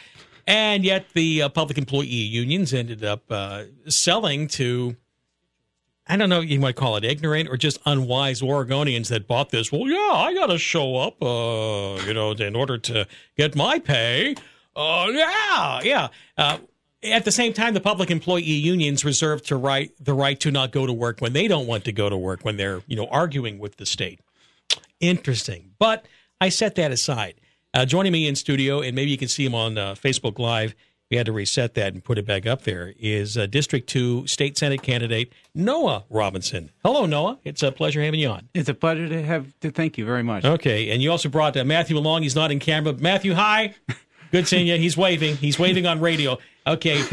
And 0.46 0.84
yet 0.84 1.06
the 1.14 1.44
uh, 1.44 1.48
public 1.48 1.78
employee 1.78 2.08
unions 2.08 2.74
ended 2.74 3.06
up 3.06 3.24
uh, 3.30 3.64
selling 3.88 4.50
to, 4.50 4.98
I 6.10 6.18
don't 6.18 6.30
know, 6.30 6.42
you 6.42 6.60
might 6.60 6.76
call 6.76 6.96
it 6.96 7.06
ignorant 7.06 7.48
or 7.50 7.56
just 7.56 7.80
unwise 7.86 8.42
Oregonians 8.42 9.10
that 9.10 9.28
bought 9.28 9.52
this. 9.52 9.72
Well, 9.72 9.88
yeah, 9.88 10.12
I 10.14 10.34
got 10.34 10.48
to 10.48 10.58
show 10.58 10.98
up, 10.98 11.22
uh, 11.22 12.04
you 12.06 12.16
know, 12.16 12.32
in 12.32 12.56
order 12.56 12.80
to 12.80 13.08
get 13.38 13.56
my 13.56 13.78
pay. 13.78 14.36
Uh, 14.76 15.08
yeah, 15.12 15.80
yeah. 15.84 16.08
Uh, 16.36 16.58
at 17.04 17.26
the 17.26 17.32
same 17.32 17.54
time, 17.54 17.74
the 17.74 17.80
public 17.80 18.10
employee 18.12 18.42
unions 18.42 19.06
reserve 19.06 19.44
to 19.44 19.56
right 19.56 19.92
the 20.00 20.14
right 20.14 20.40
to 20.40 20.52
not 20.52 20.72
go 20.72 20.86
to 20.86 20.94
work 20.94 21.20
when 21.22 21.34
they 21.34 21.48
don't 21.48 21.68
want 21.68 21.86
to 21.86 21.92
go 21.92 22.10
to 22.10 22.18
work 22.18 22.44
when 22.44 22.58
they're 22.58 22.82
you 22.88 22.96
know 22.96 23.08
arguing 23.08 23.60
with 23.60 23.78
the 23.78 23.86
state. 23.86 24.20
Interesting, 25.00 25.72
but 25.80 26.06
I 26.42 26.50
set 26.50 26.76
that 26.76 26.92
aside. 26.92 27.36
Uh, 27.74 27.86
joining 27.86 28.12
me 28.12 28.28
in 28.28 28.36
studio, 28.36 28.82
and 28.82 28.96
maybe 28.96 29.12
you 29.12 29.18
can 29.18 29.28
see 29.28 29.46
him 29.46 29.56
on 29.56 29.78
uh, 29.78 29.94
Facebook 29.94 30.40
Live. 30.40 30.74
We 31.10 31.18
had 31.18 31.26
to 31.26 31.32
reset 31.32 31.74
that 31.76 31.94
and 31.94 32.04
put 32.04 32.18
it 32.18 32.26
back 32.26 32.46
up. 32.46 32.64
There 32.64 32.94
is 33.00 33.38
uh, 33.38 33.46
District 33.48 33.88
Two 33.88 34.28
State 34.28 34.58
Senate 34.58 34.82
candidate 34.82 35.32
Noah 35.60 36.06
Robinson. 36.10 36.72
Hello, 36.84 37.06
Noah. 37.06 37.38
It's 37.44 37.62
a 37.62 37.72
pleasure 37.72 38.02
having 38.02 38.20
you 38.20 38.30
on. 38.30 38.50
It's 38.54 38.70
a 38.70 38.74
pleasure 38.74 39.08
to 39.08 39.22
have. 39.22 39.54
To 39.60 39.72
thank 39.72 39.98
you 39.98 40.06
very 40.06 40.24
much. 40.24 40.46
Okay, 40.46 40.90
and 40.90 41.02
you 41.02 41.12
also 41.12 41.30
brought 41.30 41.56
uh, 41.58 41.66
Matthew 41.66 41.98
along. 41.98 42.24
He's 42.24 42.36
not 42.36 42.52
in 42.52 42.60
camera. 42.60 42.94
Matthew, 42.94 43.34
hi. 43.34 43.76
Good 44.32 44.48
seeing 44.48 44.68
you. 44.68 44.78
He's 44.78 44.96
waving. 44.96 45.36
He's 45.38 45.60
waving 45.60 45.86
on 45.86 46.00
radio. 46.00 46.38
Okay, 46.66 47.04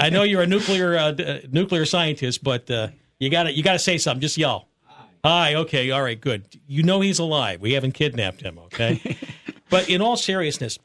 I 0.00 0.10
know 0.10 0.22
you're 0.22 0.42
a 0.42 0.46
nuclear 0.46 0.96
uh, 0.96 1.12
uh 1.12 1.38
nuclear 1.50 1.84
scientist, 1.84 2.42
but 2.42 2.70
uh, 2.70 2.88
you 3.18 3.30
got 3.30 3.44
to 3.44 3.52
you 3.52 3.62
got 3.62 3.74
to 3.74 3.78
say 3.78 3.98
something. 3.98 4.20
Just 4.20 4.36
yell. 4.36 4.68
Hi. 4.84 5.04
Hi. 5.24 5.54
Okay. 5.56 5.90
All 5.90 6.02
right. 6.02 6.20
Good. 6.20 6.46
You 6.66 6.82
know 6.82 7.00
he's 7.00 7.18
alive. 7.18 7.60
We 7.60 7.74
haven't 7.74 7.92
kidnapped 7.92 8.40
him. 8.40 8.58
Okay. 8.58 9.16
but 9.70 9.88
in 9.88 10.00
all 10.00 10.16
seriousness, 10.16 10.78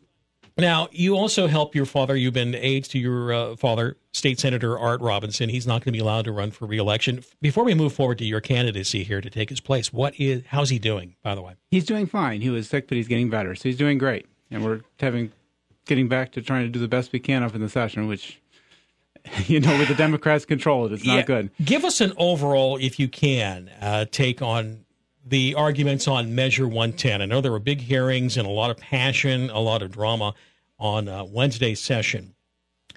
now 0.58 0.88
you 0.92 1.16
also 1.16 1.48
help 1.48 1.76
your 1.76 1.86
father. 1.86 2.16
You've 2.16 2.34
been 2.34 2.56
aides 2.56 2.88
to 2.90 3.00
your 3.00 3.34
uh, 3.34 3.56
father, 3.56 3.98
State 4.14 4.40
Senator 4.40 4.78
Art 4.78 5.02
Robinson. 5.02 5.50
He's 5.50 5.68
not 5.68 5.84
going 5.84 5.94
to 5.94 5.98
be 5.98 6.00
allowed 6.00 6.26
to 6.26 6.32
run 6.32 6.52
for 6.52 6.66
reelection. 6.66 7.24
Before 7.42 7.64
we 7.64 7.74
move 7.74 7.94
forward 7.94 8.18
to 8.20 8.26
your 8.26 8.42
candidacy 8.42 9.04
here 9.04 9.22
to 9.22 9.30
take 9.30 9.50
his 9.50 9.60
place, 9.60 9.94
what 9.94 10.20
is 10.20 10.44
how's 10.48 10.70
he 10.70 10.80
doing? 10.80 11.16
By 11.24 11.36
the 11.36 11.42
way, 11.42 11.56
he's 11.72 11.86
doing 11.86 12.06
fine. 12.06 12.42
He 12.42 12.50
was 12.50 12.68
sick, 12.68 12.88
but 12.88 12.98
he's 12.98 13.08
getting 13.08 13.30
better, 13.30 13.56
so 13.56 13.70
he's 13.70 13.78
doing 13.78 13.98
great. 13.98 14.26
And 14.50 14.64
we're 14.64 14.82
having 15.00 15.32
getting 15.86 16.08
back 16.08 16.32
to 16.34 16.42
trying 16.42 16.64
to 16.64 16.70
do 16.70 16.80
the 16.80 16.88
best 16.88 17.12
we 17.12 17.20
can 17.20 17.44
up 17.44 17.56
in 17.56 17.62
the 17.62 17.70
session, 17.70 18.08
which 18.08 18.42
you 19.48 19.60
know, 19.60 19.78
with 19.78 19.88
the 19.88 19.96
Democrats 19.96 20.46
control 20.46 20.86
it, 20.86 20.92
it's 20.92 21.06
not 21.06 21.16
yeah. 21.18 21.22
good. 21.24 21.50
Give 21.64 21.84
us 21.86 22.02
an 22.02 22.14
overall, 22.18 22.78
if 22.78 23.00
you 23.00 23.08
can, 23.08 23.70
uh, 23.82 24.06
take 24.12 24.42
on 24.42 24.86
the 25.30 25.56
arguments 25.56 26.08
on 26.08 26.36
Measure 26.36 26.68
110. 26.68 27.22
I 27.22 27.26
know 27.26 27.42
there 27.42 27.52
were 27.52 27.60
big 27.60 27.82
hearings 27.82 28.38
and 28.38 28.48
a 28.48 28.52
lot 28.52 28.72
of 28.72 28.78
passion, 28.78 29.50
a 29.50 29.60
lot 29.60 29.82
of 29.82 29.92
drama 29.92 30.34
on 30.80 31.08
uh, 31.08 31.26
Wednesday's 31.26 31.80
session, 31.80 32.36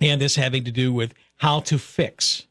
and 0.01 0.21
this 0.21 0.37
having 0.37 0.65
to 0.65 0.71
do 0.71 0.93
with 0.93 1.15
how 1.37 1.61
to 1.61 1.79
fix 1.79 2.47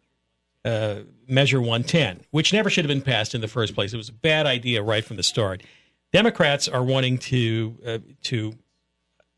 uh, 0.65 0.99
Measure 1.27 1.59
110, 1.59 2.21
which 2.31 2.51
never 2.51 2.69
should 2.69 2.83
have 2.83 2.89
been 2.89 3.01
passed 3.01 3.33
in 3.33 3.41
the 3.41 3.47
first 3.47 3.75
place. 3.75 3.93
It 3.93 3.97
was 3.97 4.09
a 4.09 4.13
bad 4.13 4.45
idea 4.45 4.81
right 4.81 5.05
from 5.05 5.17
the 5.17 5.23
start. 5.23 5.63
Democrats 6.11 6.67
are 6.67 6.83
wanting 6.83 7.17
to 7.19 7.77
uh, 7.85 7.97
to 8.23 8.55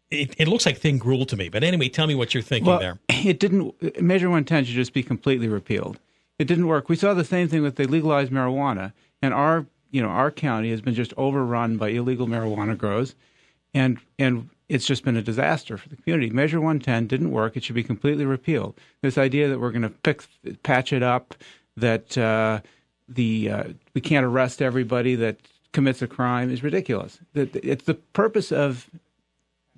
it, 0.09 0.35
it, 0.37 0.47
looks 0.47 0.65
like 0.65 0.77
thin 0.77 0.97
gruel 0.97 1.25
to 1.25 1.37
me. 1.37 1.49
But 1.49 1.63
anyway, 1.63 1.89
tell 1.89 2.07
me 2.07 2.15
what 2.15 2.33
you're 2.33 2.43
thinking 2.43 2.67
well, 2.67 2.79
there. 2.79 2.99
It 3.09 3.39
didn't. 3.39 4.01
Measure 4.01 4.29
110 4.29 4.65
should 4.65 4.75
just 4.75 4.93
be 4.93 5.03
completely 5.03 5.47
repealed. 5.47 5.99
It 6.39 6.45
didn't 6.45 6.67
work. 6.67 6.89
We 6.89 6.95
saw 6.95 7.13
the 7.13 7.23
same 7.23 7.47
thing 7.47 7.61
with 7.61 7.75
the 7.75 7.85
legalized 7.85 8.31
marijuana, 8.31 8.93
and 9.21 9.33
our 9.33 9.67
you 9.91 10.01
know 10.01 10.09
our 10.09 10.31
county 10.31 10.71
has 10.71 10.81
been 10.81 10.93
just 10.93 11.13
overrun 11.17 11.77
by 11.77 11.89
illegal 11.89 12.27
marijuana 12.27 12.77
grows, 12.77 13.15
and 13.73 13.99
and 14.17 14.49
it's 14.69 14.85
just 14.85 15.03
been 15.03 15.17
a 15.17 15.21
disaster 15.21 15.77
for 15.77 15.89
the 15.89 15.97
community. 15.97 16.29
Measure 16.29 16.59
110 16.59 17.07
didn't 17.07 17.31
work. 17.31 17.57
It 17.57 17.63
should 17.63 17.75
be 17.75 17.83
completely 17.83 18.25
repealed. 18.25 18.79
This 19.01 19.17
idea 19.17 19.49
that 19.49 19.59
we're 19.59 19.71
going 19.71 19.81
to 19.81 19.93
fix, 20.05 20.29
patch 20.63 20.93
it 20.93 21.03
up, 21.03 21.35
that 21.75 22.17
uh, 22.17 22.61
the 23.09 23.49
uh, 23.49 23.63
we 23.93 24.01
can't 24.01 24.25
arrest 24.25 24.61
everybody 24.61 25.15
that 25.15 25.37
commits 25.73 26.01
a 26.01 26.07
crime 26.07 26.49
is 26.49 26.63
ridiculous. 26.63 27.19
That 27.33 27.55
it's 27.57 27.83
the 27.85 27.95
purpose 27.95 28.51
of 28.51 28.89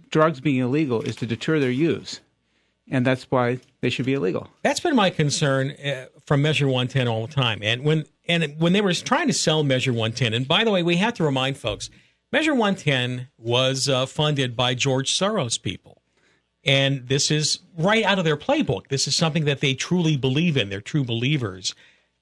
drugs 0.10 0.40
being 0.40 0.58
illegal 0.58 1.02
is 1.02 1.16
to 1.18 1.26
deter 1.26 1.60
their 1.60 1.72
use, 1.72 2.22
and 2.90 3.04
that's 3.04 3.24
why 3.32 3.60
they 3.82 3.90
should 3.90 4.06
be 4.06 4.14
illegal. 4.14 4.48
That's 4.62 4.80
been 4.80 4.96
my 4.96 5.10
concern 5.10 5.72
uh, 5.72 6.06
from 6.26 6.42
Measure 6.42 6.68
110 6.68 7.08
all 7.08 7.28
the 7.28 7.34
time. 7.34 7.60
And 7.62 7.84
when 7.84 8.06
and 8.28 8.56
when 8.58 8.74
they 8.74 8.82
were 8.82 8.94
trying 8.94 9.28
to 9.28 9.34
sell 9.34 9.64
Measure 9.64 9.92
110, 9.92 10.34
and 10.34 10.48
by 10.48 10.64
the 10.64 10.72
way, 10.72 10.82
we 10.82 10.98
have 10.98 11.14
to 11.16 11.24
remind 11.24 11.58
folks, 11.58 11.90
Measure 12.32 12.54
110 12.54 13.28
was 13.38 13.90
uh, 13.90 14.06
funded 14.06 14.56
by 14.56 14.74
George 14.74 15.12
Soros 15.12 15.62
people. 15.62 16.02
And 16.66 17.10
this 17.10 17.30
is 17.30 17.60
right 17.78 18.06
out 18.06 18.20
of 18.20 18.26
their 18.26 18.38
playbook. 18.38 18.88
This 18.88 19.08
is 19.08 19.16
something 19.16 19.44
that 19.46 19.60
they 19.60 19.74
truly 19.74 20.16
believe 20.16 20.56
in. 20.56 20.70
They're 20.70 20.80
true 20.80 21.04
believers 21.04 21.76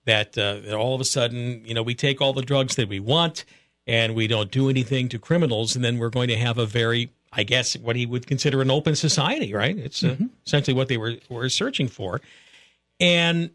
that, 0.06 0.36
uh, 0.36 0.62
that 0.62 0.74
all 0.74 0.96
of 0.96 1.02
a 1.02 1.06
sudden, 1.06 1.64
you 1.64 1.76
know, 1.76 1.84
we 1.84 1.94
take 1.94 2.20
all 2.20 2.34
the 2.34 2.42
drugs 2.42 2.76
that 2.78 2.90
we 2.90 3.00
want 3.00 3.46
and 3.86 4.16
we 4.16 4.26
don't 4.26 4.50
do 4.50 4.70
anything 4.70 5.10
to 5.10 5.20
criminals, 5.20 5.76
and 5.76 5.86
then 5.86 5.98
we're 6.00 6.10
going 6.10 6.28
to 6.30 6.38
have 6.38 6.58
a 6.58 6.66
very 6.66 7.12
I 7.34 7.44
guess, 7.44 7.78
what 7.78 7.96
he 7.96 8.06
would 8.06 8.28
consider 8.28 8.62
an 8.62 8.70
open 8.70 8.96
society, 8.96 9.54
right? 9.54 9.78
It's 9.78 10.04
uh, 10.04 10.10
mm-hmm. 10.10 10.26
essentially 10.46 10.74
what 10.74 10.90
they 10.90 10.98
were, 10.98 11.16
were 11.30 11.48
searching 11.48 11.88
for. 11.88 12.20
And, 13.00 13.52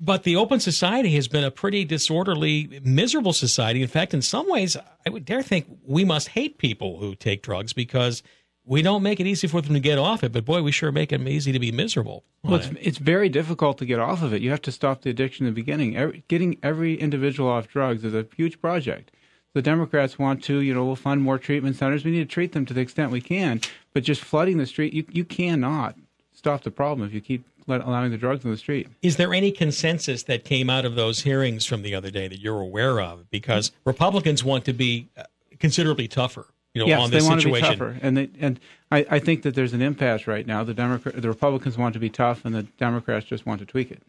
but 0.00 0.22
the 0.22 0.36
open 0.36 0.60
society 0.60 1.14
has 1.16 1.28
been 1.28 1.44
a 1.44 1.50
pretty 1.50 1.84
disorderly, 1.84 2.80
miserable 2.84 3.32
society. 3.32 3.82
In 3.82 3.88
fact, 3.88 4.14
in 4.14 4.22
some 4.22 4.48
ways, 4.50 4.76
I 5.06 5.10
would 5.10 5.24
dare 5.24 5.42
think 5.42 5.66
we 5.84 6.04
must 6.04 6.28
hate 6.28 6.58
people 6.58 6.98
who 6.98 7.14
take 7.14 7.42
drugs 7.42 7.72
because 7.72 8.22
we 8.64 8.82
don't 8.82 9.02
make 9.02 9.18
it 9.18 9.26
easy 9.26 9.48
for 9.48 9.62
them 9.62 9.74
to 9.74 9.80
get 9.80 9.98
off 9.98 10.22
it, 10.22 10.30
but 10.30 10.44
boy, 10.44 10.62
we 10.62 10.70
sure 10.70 10.92
make 10.92 11.08
them 11.08 11.26
easy 11.26 11.52
to 11.52 11.58
be 11.58 11.72
miserable. 11.72 12.22
Well, 12.44 12.56
it's, 12.56 12.68
it. 12.68 12.78
it's 12.80 12.98
very 12.98 13.28
difficult 13.28 13.78
to 13.78 13.86
get 13.86 13.98
off 13.98 14.22
of 14.22 14.32
it. 14.32 14.42
You 14.42 14.50
have 14.50 14.62
to 14.62 14.72
stop 14.72 15.02
the 15.02 15.10
addiction 15.10 15.46
in 15.46 15.54
the 15.54 15.60
beginning. 15.60 15.96
Every, 15.96 16.22
getting 16.28 16.58
every 16.62 16.94
individual 16.94 17.48
off 17.48 17.66
drugs 17.66 18.04
is 18.04 18.14
a 18.14 18.26
huge 18.36 18.60
project. 18.60 19.10
The 19.54 19.62
Democrats 19.62 20.18
want 20.18 20.44
to, 20.44 20.58
you 20.58 20.74
know, 20.74 20.84
we'll 20.84 20.96
fund 20.96 21.22
more 21.22 21.38
treatment 21.38 21.76
centers. 21.76 22.04
We 22.04 22.10
need 22.10 22.28
to 22.28 22.32
treat 22.32 22.52
them 22.52 22.66
to 22.66 22.74
the 22.74 22.82
extent 22.82 23.10
we 23.10 23.22
can, 23.22 23.62
but 23.94 24.04
just 24.04 24.20
flooding 24.20 24.58
the 24.58 24.66
street, 24.66 24.92
you, 24.92 25.04
you 25.10 25.24
cannot 25.24 25.96
stop 26.32 26.62
the 26.62 26.70
problem 26.70 27.08
if 27.08 27.14
you 27.14 27.22
keep 27.22 27.44
allowing 27.68 28.10
the 28.10 28.18
drugs 28.18 28.44
on 28.44 28.50
the 28.50 28.56
street. 28.56 28.88
Is 29.02 29.16
there 29.16 29.32
any 29.32 29.50
consensus 29.50 30.24
that 30.24 30.44
came 30.44 30.70
out 30.70 30.84
of 30.84 30.94
those 30.94 31.22
hearings 31.22 31.64
from 31.64 31.82
the 31.82 31.94
other 31.94 32.10
day 32.10 32.28
that 32.28 32.40
you're 32.40 32.60
aware 32.60 33.00
of? 33.00 33.30
Because 33.30 33.72
Republicans 33.84 34.42
want 34.42 34.64
to 34.66 34.72
be 34.72 35.08
uh, 35.16 35.24
considerably 35.58 36.08
tougher, 36.08 36.46
you 36.74 36.82
know, 36.82 36.88
yes, 36.88 37.00
on 37.00 37.10
they 37.10 37.20
want 37.20 37.42
situation. 37.42 37.68
to 37.68 37.70
be 37.70 37.78
tougher, 37.78 37.98
and 38.02 38.16
they, 38.16 38.30
and 38.40 38.60
I, 38.90 39.06
I 39.10 39.18
think 39.18 39.42
that 39.42 39.54
there's 39.54 39.72
an 39.72 39.82
impasse 39.82 40.26
right 40.26 40.46
now. 40.46 40.64
The 40.64 40.74
Democrat, 40.74 41.20
the 41.20 41.28
Republicans 41.28 41.76
want 41.76 41.94
to 41.94 42.00
be 42.00 42.10
tough, 42.10 42.44
and 42.44 42.54
the 42.54 42.62
Democrats 42.62 43.26
just 43.26 43.46
want 43.46 43.60
to 43.60 43.66
tweak 43.66 43.90
it. 43.90 44.02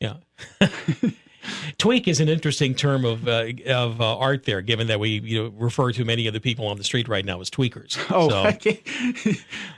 Yeah. 0.00 0.16
Tweak 1.78 2.08
is 2.08 2.20
an 2.20 2.28
interesting 2.28 2.74
term 2.74 3.04
of 3.04 3.26
uh, 3.28 3.46
of 3.68 4.00
uh, 4.00 4.16
art 4.18 4.44
there, 4.44 4.60
given 4.62 4.86
that 4.88 5.00
we 5.00 5.20
you 5.20 5.42
know, 5.44 5.52
refer 5.56 5.92
to 5.92 6.04
many 6.04 6.26
of 6.26 6.34
the 6.34 6.40
people 6.40 6.66
on 6.66 6.76
the 6.78 6.84
street 6.84 7.08
right 7.08 7.24
now 7.24 7.40
as 7.40 7.50
tweakers. 7.50 7.96
Oh, 8.10 8.28
So- 8.28 8.46
okay. 8.46 8.82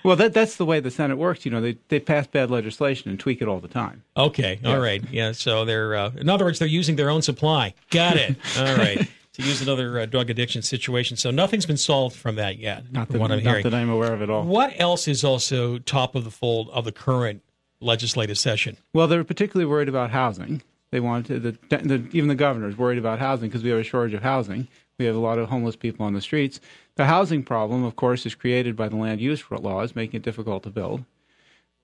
well, 0.04 0.16
that 0.16 0.32
that's 0.34 0.56
the 0.56 0.64
way 0.64 0.80
the 0.80 0.90
Senate 0.90 1.16
works. 1.16 1.44
You 1.44 1.50
know, 1.50 1.60
they 1.60 1.78
they 1.88 2.00
pass 2.00 2.26
bad 2.26 2.50
legislation 2.50 3.10
and 3.10 3.18
tweak 3.18 3.42
it 3.42 3.48
all 3.48 3.60
the 3.60 3.68
time. 3.68 4.02
Okay. 4.16 4.60
All 4.64 4.78
right. 4.78 5.02
Yeah. 5.10 5.32
So 5.32 5.64
they're, 5.64 5.94
uh, 5.94 6.10
in 6.16 6.28
other 6.28 6.44
words, 6.44 6.58
they're 6.58 6.68
using 6.68 6.96
their 6.96 7.10
own 7.10 7.22
supply. 7.22 7.74
Got 7.90 8.16
it. 8.16 8.36
All 8.58 8.76
right. 8.76 9.08
to 9.34 9.42
use 9.42 9.62
another 9.62 10.00
uh, 10.00 10.06
drug 10.06 10.30
addiction 10.30 10.62
situation. 10.62 11.16
So 11.16 11.30
nothing's 11.30 11.66
been 11.66 11.76
solved 11.76 12.16
from 12.16 12.34
that 12.36 12.58
yet. 12.58 12.90
Not 12.92 13.08
that, 13.08 13.20
what 13.20 13.30
I'm 13.30 13.42
not 13.42 13.48
hearing. 13.50 13.62
that 13.64 13.74
I'm 13.74 13.90
aware 13.90 14.12
of 14.12 14.20
at 14.22 14.28
all. 14.30 14.42
What 14.44 14.72
else 14.80 15.06
is 15.06 15.22
also 15.22 15.78
top 15.78 16.14
of 16.16 16.24
the 16.24 16.30
fold 16.30 16.68
of 16.70 16.84
the 16.84 16.90
current 16.92 17.42
legislative 17.80 18.36
session? 18.38 18.76
Well, 18.92 19.06
they're 19.06 19.22
particularly 19.22 19.70
worried 19.70 19.88
about 19.88 20.10
housing. 20.10 20.62
They 20.90 21.00
wanted 21.00 21.42
to, 21.42 21.52
the, 21.68 21.76
the 21.78 22.08
even 22.12 22.28
the 22.28 22.34
governor 22.34 22.68
is 22.68 22.78
worried 22.78 22.98
about 22.98 23.18
housing 23.18 23.48
because 23.48 23.62
we 23.62 23.70
have 23.70 23.78
a 23.78 23.84
shortage 23.84 24.14
of 24.14 24.22
housing. 24.22 24.68
We 24.98 25.04
have 25.04 25.16
a 25.16 25.20
lot 25.20 25.38
of 25.38 25.48
homeless 25.48 25.76
people 25.76 26.06
on 26.06 26.14
the 26.14 26.20
streets. 26.20 26.60
The 26.96 27.06
housing 27.06 27.42
problem, 27.42 27.84
of 27.84 27.94
course, 27.96 28.26
is 28.26 28.34
created 28.34 28.74
by 28.74 28.88
the 28.88 28.96
land 28.96 29.20
use 29.20 29.44
laws, 29.50 29.94
making 29.94 30.18
it 30.18 30.24
difficult 30.24 30.62
to 30.64 30.70
build. 30.70 31.04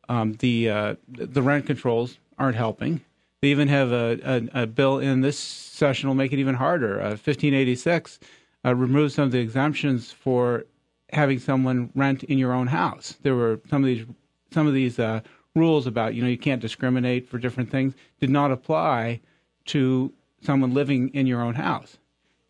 Um, 0.09 0.35
the 0.35 0.71
uh, 0.71 0.95
the 1.09 1.43
rent 1.43 1.67
controls 1.67 2.19
aren't 2.39 2.57
helping. 2.57 3.03
They 3.41 3.49
even 3.49 3.69
have 3.69 3.93
a, 3.93 4.19
a, 4.55 4.63
a 4.63 4.67
bill 4.67 4.99
in 4.99 5.21
this 5.21 5.39
session 5.39 6.09
will 6.09 6.15
make 6.15 6.33
it 6.33 6.39
even 6.39 6.55
harder. 6.55 6.99
Uh, 7.01 7.11
1586 7.11 8.19
uh, 8.65 8.75
removes 8.75 9.15
some 9.15 9.25
of 9.25 9.33
the 9.33 9.39
exemptions 9.39 10.11
for 10.11 10.65
having 11.13 11.39
someone 11.39 11.91
rent 11.95 12.25
in 12.25 12.39
your 12.39 12.53
own 12.53 12.67
house. 12.67 13.17
There 13.23 13.35
were 13.35 13.61
some 13.69 13.83
of 13.83 13.87
these 13.87 14.07
some 14.51 14.67
of 14.67 14.75
these 14.75 14.99
uh, 14.99 15.21
rules 15.55 15.87
about 15.87 16.15
you 16.15 16.23
know 16.23 16.29
you 16.29 16.39
can't 16.39 16.61
discriminate 16.61 17.29
for 17.29 17.39
different 17.39 17.71
things 17.71 17.95
did 18.21 18.31
not 18.31 18.51
apply 18.51 19.21
to 19.67 20.13
someone 20.43 20.75
living 20.75 21.09
in 21.15 21.27
your 21.27 21.41
own 21.41 21.55
house, 21.55 21.99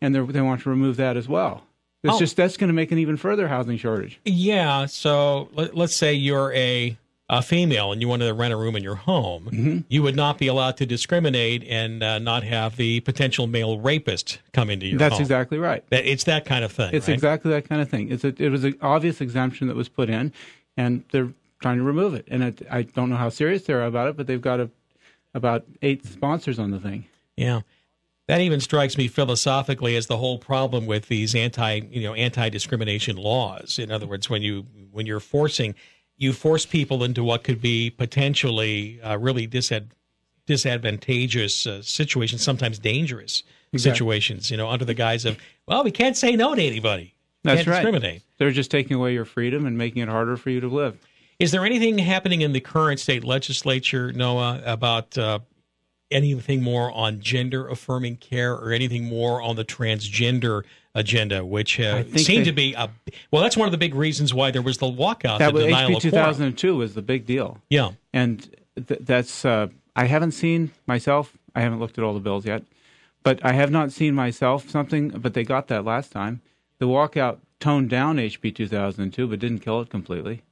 and 0.01 0.13
they're- 0.13 0.23
want 0.25 0.61
to 0.61 0.69
remove 0.69 0.97
that 0.97 1.15
as 1.15 1.27
well. 1.29 1.63
It's 2.03 2.15
Oh. 2.15 2.19
just 2.19 2.35
that's 2.35 2.57
going 2.57 2.67
to 2.67 2.73
make 2.73 2.91
an 2.91 2.97
even 2.99 3.17
further 3.17 3.47
housing 3.47 3.77
shortage. 3.77 4.19
Yeah. 4.25 4.85
So 4.85 5.49
let, 5.53 5.75
let's 5.75 5.95
say 5.95 6.13
you're 6.13 6.51
a, 6.53 6.97
a 7.29 7.41
female 7.41 7.91
and 7.91 7.99
you 8.01 8.07
wanted 8.07 8.27
to 8.27 8.33
rent 8.35 8.53
a 8.53 8.57
room 8.57 8.75
in 8.75 8.83
your 8.83 8.93
home. 8.95 9.45
Mm-hmm. 9.45 9.77
You 9.87 10.03
would 10.03 10.15
not 10.15 10.37
be 10.37 10.45
allowed 10.47 10.77
to 10.77 10.85
discriminate 10.85 11.63
and 11.67 12.03
uh, 12.03 12.19
not 12.19 12.43
have 12.43 12.75
the 12.75 12.99
potential 12.99 13.47
male 13.47 13.79
rapist 13.79 14.37
come 14.53 14.69
into 14.69 14.85
your 14.85 14.99
That's 14.99 15.13
home. 15.13 15.21
exactly 15.21 15.57
right. 15.57 15.83
That, 15.89 16.05
it's 16.05 16.25
that 16.25 16.45
kind 16.45 16.63
of 16.63 16.71
thing. 16.71 16.93
It's 16.93 17.07
right? 17.07 17.13
exactly 17.15 17.49
that 17.51 17.67
kind 17.67 17.81
of 17.81 17.89
thing. 17.89 18.11
It's 18.11 18.23
a, 18.23 18.33
it 18.37 18.49
was 18.49 18.63
an 18.65 18.77
obvious 18.81 19.19
exemption 19.21 19.67
that 19.67 19.75
was 19.75 19.89
put 19.89 20.07
in, 20.09 20.31
and 20.77 21.03
they're 21.11 21.29
trying 21.61 21.77
to 21.77 21.83
remove 21.83 22.13
it. 22.13 22.27
And 22.29 22.43
it, 22.43 22.61
I 22.69 22.83
don't 22.83 23.09
know 23.09 23.15
how 23.15 23.29
serious 23.29 23.63
they 23.63 23.73
are 23.73 23.85
about 23.85 24.09
it, 24.09 24.17
but 24.17 24.27
they've 24.27 24.41
got 24.41 24.59
a, 24.59 24.69
about 25.33 25.65
eight 25.81 26.05
sponsors 26.05 26.59
on 26.59 26.71
the 26.71 26.79
thing. 26.79 27.05
Yeah. 27.35 27.61
That 28.27 28.41
even 28.41 28.59
strikes 28.59 28.97
me 28.97 29.07
philosophically 29.07 29.95
as 29.95 30.07
the 30.07 30.17
whole 30.17 30.39
problem 30.39 30.87
with 30.87 31.07
these 31.09 31.35
anti, 31.35 31.81
you 31.91 32.01
know, 32.01 32.13
anti-discrimination 32.15 33.17
laws. 33.17 33.77
In 33.77 33.91
other 33.91 34.07
words, 34.07 34.29
when 34.29 34.41
you 34.41 34.65
when 34.91 35.05
you're 35.05 35.19
forcing, 35.19 35.75
you 36.17 36.33
force 36.33 36.65
people 36.65 37.03
into 37.03 37.23
what 37.23 37.43
could 37.43 37.61
be 37.61 37.91
potentially 37.91 38.99
uh, 39.01 39.17
really 39.17 39.47
disad- 39.47 39.91
disadvantageous 40.47 41.67
uh, 41.67 41.81
situations, 41.83 42.41
sometimes 42.41 42.79
dangerous 42.79 43.43
Exactly. 43.73 43.97
situations. 43.97 44.49
You 44.49 44.57
know, 44.57 44.69
under 44.69 44.85
the 44.85 44.93
guise 44.93 45.25
of, 45.25 45.37
well, 45.67 45.83
we 45.83 45.91
can't 45.91 46.17
say 46.17 46.35
no 46.35 46.55
to 46.55 46.63
anybody. 46.63 47.13
That's 47.43 47.67
right. 47.67 47.75
discriminate. 47.75 48.23
They're 48.37 48.51
just 48.51 48.71
taking 48.71 48.95
away 48.97 49.13
your 49.13 49.25
freedom 49.25 49.65
and 49.65 49.77
making 49.77 50.01
it 50.01 50.09
harder 50.09 50.35
for 50.37 50.49
you 50.49 50.61
to 50.61 50.67
live. 50.67 50.97
Is 51.39 51.51
there 51.51 51.65
anything 51.65 51.97
happening 51.97 52.41
in 52.41 52.53
the 52.53 52.59
current 52.61 52.99
state 52.99 53.23
legislature, 53.23 54.11
Noah, 54.13 54.61
about 54.65 55.17
uh, 55.17 55.39
anything 56.11 56.61
more 56.61 56.91
on 56.91 57.19
gender 57.19 57.67
affirming 57.67 58.17
care 58.17 58.53
or 58.53 58.71
anything 58.71 59.05
more 59.05 59.41
on 59.41 59.55
the 59.55 59.65
transgender 59.65 60.63
agenda, 60.93 61.43
which 61.45 61.79
uh, 61.79 62.03
seemed 62.15 62.45
they- 62.45 62.49
to 62.49 62.51
be 62.53 62.73
a 62.73 62.89
well. 63.31 63.41
That's 63.41 63.57
one 63.57 63.67
of 63.67 63.71
the 63.73 63.77
big 63.77 63.95
reasons 63.95 64.33
why 64.33 64.51
there 64.51 64.61
was 64.61 64.77
the 64.77 64.85
walkout, 64.87 65.39
That 65.39 65.47
the 65.47 65.53
was 65.53 65.65
denial 65.65 65.89
HB 65.89 65.95
of 65.97 66.01
2002 66.03 66.75
was 66.77 66.93
the 66.93 67.01
big 67.01 67.25
deal. 67.25 67.59
Yeah, 67.69 67.91
and 68.13 68.41
th- 68.87 69.01
that's 69.03 69.43
uh, 69.43 69.67
I 69.95 70.05
haven't 70.05 70.31
seen 70.31 70.71
myself. 70.87 71.37
I 71.53 71.61
haven't 71.61 71.79
looked 71.79 71.97
at 71.97 72.03
all 72.03 72.13
the 72.13 72.19
bills 72.21 72.45
yet, 72.45 72.63
but 73.23 73.43
I 73.43 73.53
have 73.53 73.71
not 73.71 73.91
seen 73.91 74.15
myself 74.15 74.69
something. 74.69 75.09
But 75.09 75.33
they 75.33 75.43
got 75.43 75.67
that 75.67 75.83
last 75.83 76.11
time. 76.13 76.41
The 76.79 76.85
walkout 76.87 77.39
toned 77.59 77.89
down 77.89 78.17
HB 78.17 78.53
2002, 78.55 79.27
but 79.27 79.39
didn't 79.39 79.59
kill 79.59 79.81
it 79.81 79.89
completely, 79.89 80.43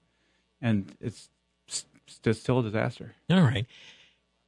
and 0.63 0.91
it's 0.99 1.29
s- 1.69 1.85
still 2.39 2.59
a 2.59 2.63
disaster. 2.63 3.13
all 3.29 3.41
right. 3.41 3.67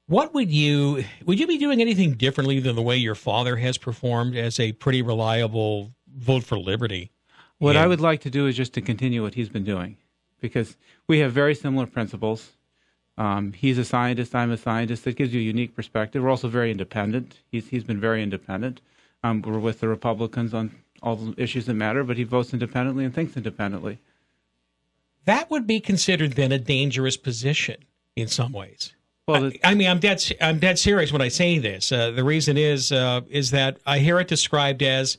What 0.07 0.34
would 0.34 0.51
you 0.51 1.03
would 1.25 1.39
you 1.39 1.48
be 1.48 1.57
doing 1.57 1.81
anything 1.81 2.13
differently 2.13 2.60
than 2.60 2.75
the 2.75 2.81
way 2.81 2.95
your 2.98 3.15
father 3.15 3.55
has 3.57 3.77
performed 3.77 4.36
as 4.36 4.60
a 4.60 4.72
pretty 4.74 5.01
reliable 5.01 5.91
vote 6.15 6.43
for 6.43 6.57
liberty? 6.60 7.12
What 7.57 7.75
I 7.75 7.88
would 7.88 8.01
like 8.01 8.22
to 8.22 8.29
do 8.29 8.48
is 8.48 8.55
just 8.55 8.74
to 8.74 8.81
continue 8.81 9.24
what 9.24 9.34
he's 9.34 9.50
been 9.50 9.63
doing, 9.63 9.98
because 10.41 10.75
we 11.07 11.19
have 11.19 11.31
very 11.31 11.55
similar 11.55 11.86
principles. 11.88 12.51
Um, 13.17 13.53
he's 13.53 13.77
a 13.77 13.86
scientist. 13.86 14.36
I'm 14.36 14.51
a 14.51 14.57
scientist. 14.57 15.05
That 15.05 15.15
gives 15.15 15.34
you 15.34 15.39
a 15.39 15.43
unique 15.43 15.74
perspective. 15.75 16.22
We're 16.22 16.29
also 16.29 16.50
very 16.50 16.69
independent. 16.69 17.39
He's 17.51 17.69
he's 17.69 17.84
been 17.84 18.00
very 18.00 18.22
independent. 18.22 18.81
Um, 19.24 19.41
we're 19.41 19.57
with 19.57 19.79
the 19.79 19.88
Republicans 19.88 20.53
on 20.53 20.69
all 21.01 21.15
the 21.15 21.41
issues 21.41 21.65
that 21.65 21.74
matter, 21.74 22.03
but 22.03 22.17
he 22.17 22.24
votes 22.25 22.53
independently 22.53 23.05
and 23.05 23.13
thinks 23.15 23.36
independently. 23.38 23.98
That 25.25 25.51
would 25.51 25.67
be 25.67 25.79
considered 25.79 26.34
then 26.34 26.51
a 26.51 26.60
dangerous 26.60 27.17
position 27.17 27.77
in 28.15 28.27
some 28.27 28.51
ways. 28.53 28.94
Well, 29.27 29.48
I, 29.48 29.60
I 29.63 29.74
mean, 29.74 29.88
I'm 29.88 30.00
dead. 30.00 30.24
I'm 30.39 30.60
dead 30.60 30.77
serious 30.77 31.12
when 31.12 31.22
I 31.22 31.29
say 31.29 31.58
this. 31.58 31.91
Uh, 31.91 32.12
the 32.12 32.24
reason 32.24 32.58
is 32.58 32.91
uh, 32.91 33.22
is 33.29 33.51
that 33.51 33.79
I 33.86 34.00
hear 34.00 34.20
it 34.20 34.27
described 34.27 34.84
as 34.84 35.17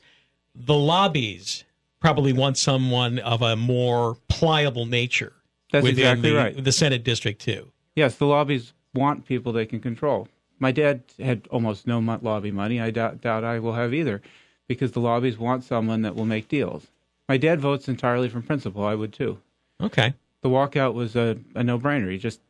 the 0.54 0.74
lobbies 0.74 1.64
probably 2.00 2.32
want 2.32 2.56
someone 2.56 3.18
of 3.18 3.42
a 3.42 3.56
more 3.56 4.16
pliable 4.28 4.86
nature. 4.86 5.32
That's 5.72 5.86
exactly 5.86 6.30
the, 6.30 6.36
right. 6.36 6.64
The 6.64 6.72
Senate 6.72 7.02
district 7.02 7.40
too. 7.40 7.72
Yes, 7.96 8.16
the 8.16 8.26
lobbies 8.26 8.72
want 8.94 9.26
people 9.26 9.52
they 9.52 9.66
can 9.66 9.80
control. 9.80 10.28
My 10.58 10.70
dad 10.72 11.02
had 11.18 11.48
almost 11.50 11.86
no 11.86 11.98
lobby 11.98 12.50
money. 12.50 12.80
I 12.80 12.90
doubt, 12.90 13.20
doubt 13.20 13.44
I 13.44 13.58
will 13.58 13.74
have 13.74 13.92
either, 13.92 14.22
because 14.68 14.92
the 14.92 15.00
lobbies 15.00 15.36
want 15.36 15.64
someone 15.64 16.02
that 16.02 16.14
will 16.14 16.24
make 16.24 16.48
deals. 16.48 16.86
My 17.28 17.36
dad 17.36 17.60
votes 17.60 17.88
entirely 17.88 18.28
from 18.28 18.42
principle. 18.42 18.84
I 18.84 18.94
would 18.94 19.12
too. 19.12 19.38
Okay. 19.80 20.14
The 20.42 20.48
walkout 20.48 20.94
was 20.94 21.16
a, 21.16 21.38
a 21.54 21.62
no-brainer. 21.64 22.10
He 22.10 22.18
just 22.18 22.40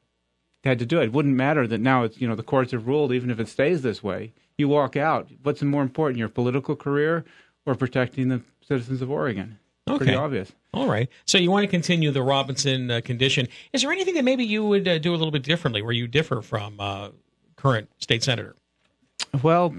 had 0.64 0.78
to 0.80 0.86
do 0.86 1.00
it. 1.00 1.04
It 1.04 1.12
wouldn't 1.12 1.34
matter 1.34 1.66
that 1.66 1.80
now 1.80 2.02
it's 2.04 2.20
you 2.20 2.28
know 2.28 2.34
the 2.34 2.42
courts 2.42 2.72
have 2.72 2.86
ruled. 2.86 3.12
Even 3.12 3.30
if 3.30 3.40
it 3.40 3.48
stays 3.48 3.82
this 3.82 4.02
way, 4.02 4.32
you 4.58 4.68
walk 4.68 4.96
out. 4.96 5.28
What's 5.42 5.62
more 5.62 5.82
important, 5.82 6.18
your 6.18 6.28
political 6.28 6.76
career 6.76 7.24
or 7.64 7.74
protecting 7.74 8.28
the 8.28 8.42
citizens 8.60 9.02
of 9.02 9.10
Oregon? 9.10 9.58
Pretty 9.86 10.04
Okay. 10.12 10.14
obvious. 10.14 10.52
All 10.74 10.88
right. 10.88 11.08
So 11.26 11.38
you 11.38 11.50
want 11.50 11.62
to 11.62 11.68
continue 11.68 12.10
the 12.10 12.22
Robinson 12.22 12.90
uh, 12.90 13.00
condition? 13.04 13.46
Is 13.72 13.82
there 13.82 13.92
anything 13.92 14.14
that 14.14 14.24
maybe 14.24 14.44
you 14.44 14.64
would 14.64 14.86
uh, 14.88 14.98
do 14.98 15.12
a 15.12 15.16
little 15.16 15.30
bit 15.30 15.44
differently, 15.44 15.80
where 15.80 15.92
you 15.92 16.08
differ 16.08 16.42
from 16.42 16.80
uh, 16.80 17.10
current 17.54 17.88
state 17.98 18.24
senator? 18.24 18.56
Well, 19.42 19.74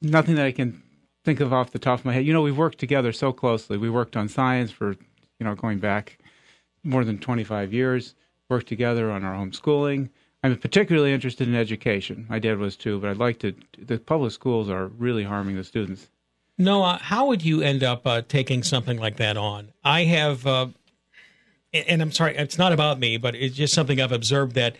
nothing 0.00 0.36
that 0.36 0.46
I 0.46 0.52
can 0.52 0.82
think 1.24 1.40
of 1.40 1.52
off 1.52 1.70
the 1.72 1.78
top 1.78 1.98
of 1.98 2.04
my 2.06 2.14
head. 2.14 2.24
You 2.24 2.32
know, 2.32 2.40
we've 2.42 2.56
worked 2.56 2.78
together 2.78 3.12
so 3.12 3.32
closely. 3.32 3.76
We 3.76 3.90
worked 3.90 4.16
on 4.16 4.28
science 4.28 4.70
for, 4.70 4.92
you 5.38 5.44
know, 5.44 5.54
going 5.54 5.78
back 5.78 6.18
more 6.82 7.04
than 7.04 7.18
25 7.18 7.72
years, 7.72 8.14
worked 8.48 8.68
together 8.68 9.10
on 9.10 9.24
our 9.24 9.34
homeschooling. 9.34 10.10
I'm 10.42 10.56
particularly 10.56 11.12
interested 11.12 11.48
in 11.48 11.54
education. 11.54 12.26
My 12.28 12.38
dad 12.38 12.58
was 12.58 12.76
too, 12.76 12.98
but 12.98 13.10
I'd 13.10 13.18
like 13.18 13.38
to. 13.40 13.54
The 13.78 13.98
public 13.98 14.32
schools 14.32 14.70
are 14.70 14.86
really 14.86 15.24
harming 15.24 15.56
the 15.56 15.64
students. 15.64 16.08
Noah, 16.56 16.98
how 17.00 17.26
would 17.26 17.42
you 17.42 17.62
end 17.62 17.82
up 17.82 18.06
uh, 18.06 18.22
taking 18.26 18.62
something 18.62 18.98
like 18.98 19.16
that 19.16 19.36
on? 19.36 19.72
I 19.82 20.04
have, 20.04 20.46
uh, 20.46 20.68
and 21.72 22.02
I'm 22.02 22.12
sorry, 22.12 22.36
it's 22.36 22.58
not 22.58 22.72
about 22.72 22.98
me, 22.98 23.16
but 23.16 23.34
it's 23.34 23.56
just 23.56 23.72
something 23.72 24.00
I've 24.00 24.12
observed 24.12 24.54
that 24.56 24.76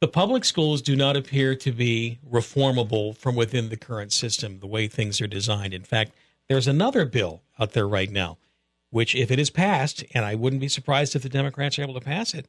the 0.00 0.08
public 0.08 0.44
schools 0.44 0.82
do 0.82 0.94
not 0.94 1.16
appear 1.16 1.54
to 1.56 1.72
be 1.72 2.18
reformable 2.30 3.16
from 3.16 3.34
within 3.34 3.68
the 3.68 3.76
current 3.76 4.12
system, 4.12 4.60
the 4.60 4.66
way 4.66 4.86
things 4.86 5.20
are 5.20 5.26
designed. 5.26 5.74
In 5.74 5.82
fact, 5.82 6.12
there's 6.48 6.68
another 6.68 7.04
bill 7.04 7.42
out 7.58 7.72
there 7.72 7.88
right 7.88 8.10
now 8.10 8.38
which, 8.90 9.14
if 9.14 9.30
it 9.30 9.38
is 9.38 9.50
passed, 9.50 10.04
and 10.14 10.24
I 10.24 10.34
wouldn't 10.34 10.60
be 10.60 10.68
surprised 10.68 11.14
if 11.14 11.22
the 11.22 11.28
Democrats 11.28 11.78
are 11.78 11.82
able 11.82 11.94
to 11.94 12.00
pass 12.00 12.34
it, 12.34 12.46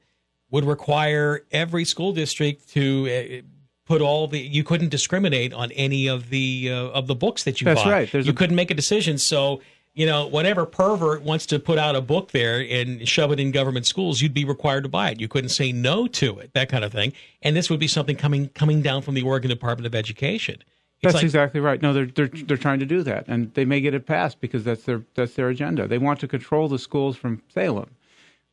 would 0.52 0.66
require 0.66 1.42
every 1.52 1.86
school 1.86 2.12
district 2.12 2.70
to 2.70 3.42
uh, 3.44 3.46
put 3.86 4.02
all 4.02 4.28
the 4.28 4.40
you 4.40 4.64
couldn't 4.64 4.90
discriminate 4.90 5.54
on 5.54 5.72
any 5.74 6.08
of 6.08 6.30
the 6.30 6.70
uh, 6.72 6.76
of 6.90 7.08
the 7.08 7.16
books 7.16 7.44
that 7.44 7.62
you 7.62 7.66
That's 7.66 7.84
buy. 7.84 7.92
right. 7.92 8.12
There's 8.12 8.26
you 8.26 8.34
a- 8.34 8.36
couldn't 8.36 8.56
make 8.56 8.72
a 8.72 8.76
decision. 8.76 9.18
So 9.18 9.62
you 9.96 10.06
know, 10.06 10.28
whatever 10.28 10.66
pervert 10.66 11.24
wants 11.24 11.46
to 11.48 11.60
put 11.60 11.78
out 11.78 11.96
a 11.96 12.00
book 12.00 12.32
there 12.32 12.60
and 12.62 13.06
shove 13.10 13.32
it 13.32 13.40
in 13.40 13.52
government 13.52 13.86
schools, 13.86 14.22
you'd 14.22 14.34
be 14.36 14.46
required 14.46 14.84
to 14.84 14.90
buy 14.90 15.10
it. 15.10 15.20
You 15.20 15.28
couldn't 15.28 15.50
say 15.50 15.72
no 15.74 16.08
to 16.08 16.40
it, 16.40 16.54
that 16.54 16.70
kind 16.70 16.86
of 16.86 16.92
thing. 16.94 17.12
And 17.42 17.56
this 17.56 17.70
would 17.70 17.80
be 17.80 17.88
something 17.88 18.16
coming 18.16 18.50
coming 18.50 18.82
down 18.82 19.02
from 19.02 19.16
the 19.16 19.24
Oregon 19.24 19.50
Department 19.50 19.88
of 19.88 19.96
Education. 19.96 20.64
That's 21.02 21.16
like- 21.16 21.24
exactly 21.24 21.60
right. 21.60 21.82
No, 21.82 21.94
they're 21.94 22.06
they're 22.06 22.28
they're 22.28 22.58
trying 22.58 22.80
to 22.80 22.86
do 22.86 23.04
that, 23.04 23.26
and 23.28 23.54
they 23.54 23.66
may 23.66 23.82
get 23.82 23.94
it 23.94 24.06
passed 24.06 24.42
because 24.42 24.64
that's 24.64 24.84
their 24.84 25.04
that's 25.16 25.34
their 25.36 25.50
agenda. 25.50 25.88
They 25.88 25.98
want 25.98 26.20
to 26.22 26.28
control 26.28 26.68
the 26.68 26.80
schools 26.80 27.16
from 27.16 27.42
Salem. 27.54 27.90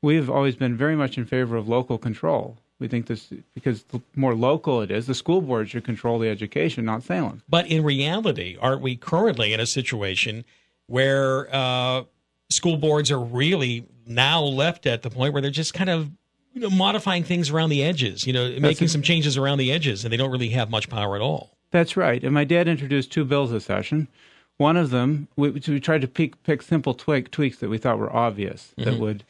We've 0.03 0.31
always 0.31 0.57
been 0.57 0.77
very 0.77 0.95
much 0.95 1.19
in 1.19 1.25
favor 1.25 1.57
of 1.57 1.69
local 1.69 1.99
control. 1.99 2.59
We 2.79 2.89
think 2.89 3.07
this 3.07 3.33
because 3.55 3.85
the 3.85 4.01
more 4.15 4.35
local 4.35 4.83
it 4.83 4.91
is, 4.91 5.07
the 5.07 5.15
school 5.15 5.41
board 5.41 5.71
should 5.71 5.85
control 5.85 6.19
the 6.19 6.29
education, 6.29 6.85
not 6.85 7.03
Salem. 7.03 7.43
But 7.49 7.67
in 7.67 7.83
reality, 7.83 8.57
aren't 8.61 8.83
we 8.83 8.97
currently 8.97 9.53
in 9.53 9.61
a 9.61 9.67
situation 9.67 10.45
where 10.87 11.53
uh, 11.55 12.05
school 12.51 12.77
boards 12.77 13.11
are 13.11 13.19
really 13.19 13.87
now 14.07 14.43
left 14.43 14.87
at 14.87 15.03
the 15.03 15.11
point 15.11 15.33
where 15.33 15.43
they're 15.43 15.51
just 15.51 15.75
kind 15.75 15.91
of 15.91 16.11
you 16.53 16.61
know, 16.61 16.71
modifying 16.71 17.25
things 17.25 17.51
around 17.51 17.71
the 17.71 17.83
edges, 17.83 18.27
you 18.27 18.33
know, 18.33 18.49
making 18.61 18.87
it. 18.87 18.91
some 18.91 19.03
changes 19.03 19.37
around 19.37 19.59
the 19.59 19.73
edges, 19.73 20.05
and 20.05 20.13
they 20.13 20.17
don't 20.17 20.31
really 20.31 20.51
have 20.51 20.71
much 20.71 20.89
power 20.89 21.17
at 21.17 21.23
all. 21.23 21.56
That's 21.71 21.97
right. 21.97 22.23
And 22.23 22.33
my 22.33 22.45
dad 22.45 22.69
introduced 22.69 23.13
two 23.13 23.25
bills 23.25 23.51
this 23.51 23.65
session. 23.65 24.09
One 24.57 24.77
of 24.77 24.91
them, 24.91 25.29
we, 25.37 25.51
we 25.51 25.81
tried 25.81 26.01
to 26.01 26.09
pick, 26.09 26.43
pick 26.43 26.63
simple 26.63 26.95
tweak, 26.95 27.31
tweaks 27.31 27.59
that 27.59 27.69
we 27.69 27.77
thought 27.79 27.99
were 27.99 28.15
obvious 28.15 28.73
that 28.79 28.99
would 28.99 29.25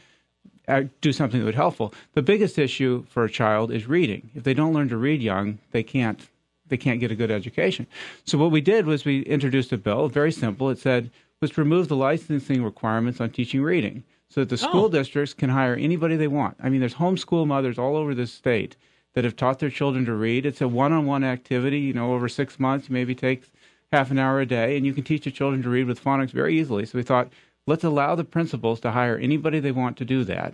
uh, 0.69 0.85
do 1.01 1.13
something 1.13 1.41
that 1.41 1.47
would 1.47 1.55
helpful. 1.57 1.93
The 2.15 2.23
biggest 2.23 2.59
issue 2.59 3.05
for 3.09 3.25
a 3.25 3.31
child 3.31 3.73
is 3.73 3.89
reading. 3.89 4.31
If 4.35 4.45
they 4.45 4.55
don't 4.55 4.73
learn 4.73 4.89
to 4.91 4.97
read 4.97 5.23
young, 5.23 5.59
they 5.73 5.83
can't 5.83 6.29
they 6.69 6.77
can't 6.77 6.99
get 6.99 7.13
a 7.13 7.15
good 7.15 7.31
education. 7.31 7.87
So 8.25 8.39
what 8.39 8.51
we 8.51 8.61
did 8.61 8.87
was 8.87 9.05
we 9.05 9.21
introduced 9.21 9.73
a 9.73 9.77
bill, 9.79 10.09
very 10.09 10.33
simple. 10.33 10.69
It 10.69 10.79
said 10.79 11.11
was 11.41 11.53
to 11.53 11.61
remove 11.61 11.87
the 11.87 11.95
licensing 11.95 12.65
requirements 12.65 13.21
on 13.21 13.31
teaching 13.31 13.63
reading, 13.63 14.03
so 14.29 14.41
that 14.41 14.49
the 14.49 14.57
school 14.59 14.87
Oh. 14.87 14.89
districts 14.89 15.33
can 15.33 15.49
hire 15.51 15.77
anybody 15.77 16.17
they 16.17 16.27
want. 16.27 16.57
I 16.61 16.69
mean, 16.69 16.81
there's 16.81 16.95
homeschool 16.95 17.47
mothers 17.47 17.79
all 17.79 17.97
over 17.97 18.15
this 18.17 18.33
state 18.33 18.75
that 19.17 19.25
have 19.25 19.35
taught 19.35 19.61
their 19.61 19.71
children 19.71 20.05
to 20.05 20.13
read. 20.13 20.45
It's 20.45 20.61
a 20.61 20.69
one-on-one 20.69 21.25
activity. 21.25 21.81
You 21.81 21.95
know, 21.95 22.13
over 22.13 22.29
six 22.29 22.61
months, 22.61 22.91
maybe 22.91 23.15
takes 23.15 23.49
half 23.91 24.11
an 24.11 24.19
hour 24.19 24.41
a 24.41 24.47
day, 24.47 24.77
and 24.77 24.85
you 24.85 24.93
can 24.93 25.05
teach 25.05 25.25
your 25.25 25.33
children 25.33 25.63
to 25.63 25.71
read 25.71 25.87
with 25.87 26.05
phonics 26.05 26.33
very 26.33 26.61
easily. 26.61 26.85
So 26.85 26.99
we 26.99 27.03
thought, 27.03 27.33
let's 27.67 27.83
allow 27.83 28.15
the 28.15 28.25
principals 28.25 28.79
to 28.81 28.91
hire 28.91 29.17
anybody 29.17 29.59
they 29.59 29.73
want 29.73 29.97
to 29.97 30.05
do 30.05 30.23
that. 30.25 30.53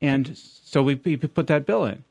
And 0.00 0.36
so 0.36 0.82
we, 0.82 0.96
we 1.04 1.16
put 1.16 1.46
that 1.46 1.66
bill 1.66 1.84
in. 1.84 2.02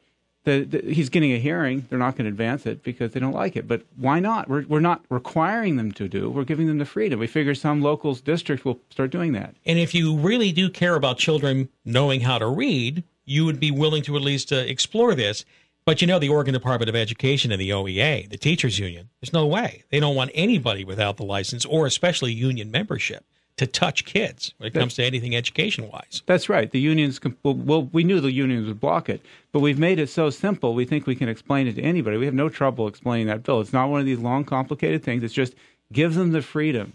The, 0.45 0.63
the, 0.63 0.93
he's 0.93 1.09
getting 1.09 1.33
a 1.33 1.37
hearing. 1.37 1.85
They're 1.89 1.99
not 1.99 2.15
going 2.15 2.25
to 2.25 2.31
advance 2.31 2.65
it 2.65 2.81
because 2.81 3.11
they 3.11 3.19
don't 3.19 3.33
like 3.33 3.57
it. 3.57 3.67
But 3.67 3.81
why 3.97 4.21
not? 4.21 4.47
We're, 4.47 4.65
we're 4.67 4.79
not 4.79 5.03
requiring 5.09 5.75
them 5.75 5.91
to 5.93 6.07
do. 6.07 6.29
We're 6.29 6.45
giving 6.45 6.67
them 6.67 6.77
the 6.77 6.85
freedom. 6.85 7.19
We 7.19 7.27
figure 7.27 7.55
some 7.55 7.81
locals 7.81 8.21
districts 8.21 8.63
will 8.63 8.79
start 8.89 9.11
doing 9.11 9.33
that. 9.33 9.53
And 9.65 9.79
if 9.79 9.93
you 9.93 10.15
really 10.15 10.53
do 10.53 10.69
care 10.69 10.95
about 10.95 11.17
children 11.17 11.67
knowing 11.83 12.21
how 12.21 12.37
to 12.37 12.47
read, 12.47 13.03
you 13.25 13.45
would 13.45 13.59
be 13.59 13.71
willing 13.71 14.03
to 14.03 14.15
at 14.15 14.21
least 14.21 14.51
uh, 14.51 14.57
explore 14.57 15.13
this. 15.15 15.45
But 15.85 16.01
you 16.01 16.07
know, 16.07 16.19
the 16.19 16.29
Oregon 16.29 16.53
Department 16.53 16.89
of 16.89 16.95
Education 16.95 17.51
and 17.51 17.59
the 17.59 17.71
OEA, 17.71 18.29
the 18.29 18.37
teachers 18.37 18.79
union, 18.79 19.09
there's 19.21 19.33
no 19.33 19.45
way. 19.45 19.83
They 19.89 19.99
don't 19.99 20.15
want 20.15 20.31
anybody 20.33 20.85
without 20.85 21.17
the 21.17 21.25
license 21.25 21.65
or 21.65 21.85
especially 21.85 22.31
union 22.31 22.71
membership 22.71 23.25
to 23.57 23.67
touch 23.67 24.05
kids 24.05 24.53
when 24.57 24.67
it 24.67 24.73
comes 24.73 24.95
to 24.95 25.03
anything 25.03 25.35
education 25.35 25.89
wise. 25.89 26.23
That's 26.25 26.49
right. 26.49 26.71
The 26.71 26.79
unions, 26.79 27.19
well, 27.43 27.89
we 27.91 28.03
knew 28.03 28.19
the 28.19 28.31
unions 28.31 28.67
would 28.67 28.79
block 28.79 29.09
it, 29.09 29.21
but 29.51 29.59
we've 29.59 29.77
made 29.77 29.99
it 29.99 30.09
so 30.09 30.29
simple. 30.29 30.73
We 30.73 30.85
think 30.85 31.05
we 31.05 31.15
can 31.15 31.29
explain 31.29 31.67
it 31.67 31.75
to 31.75 31.81
anybody. 31.81 32.17
We 32.17 32.25
have 32.25 32.33
no 32.33 32.49
trouble 32.49 32.87
explaining 32.87 33.27
that 33.27 33.43
bill. 33.43 33.61
It's 33.61 33.73
not 33.73 33.89
one 33.89 33.99
of 33.99 34.05
these 34.05 34.19
long, 34.19 34.43
complicated 34.45 35.03
things. 35.03 35.21
It's 35.23 35.33
just 35.33 35.53
gives 35.91 36.15
them 36.15 36.31
the 36.31 36.41
freedom 36.41 36.93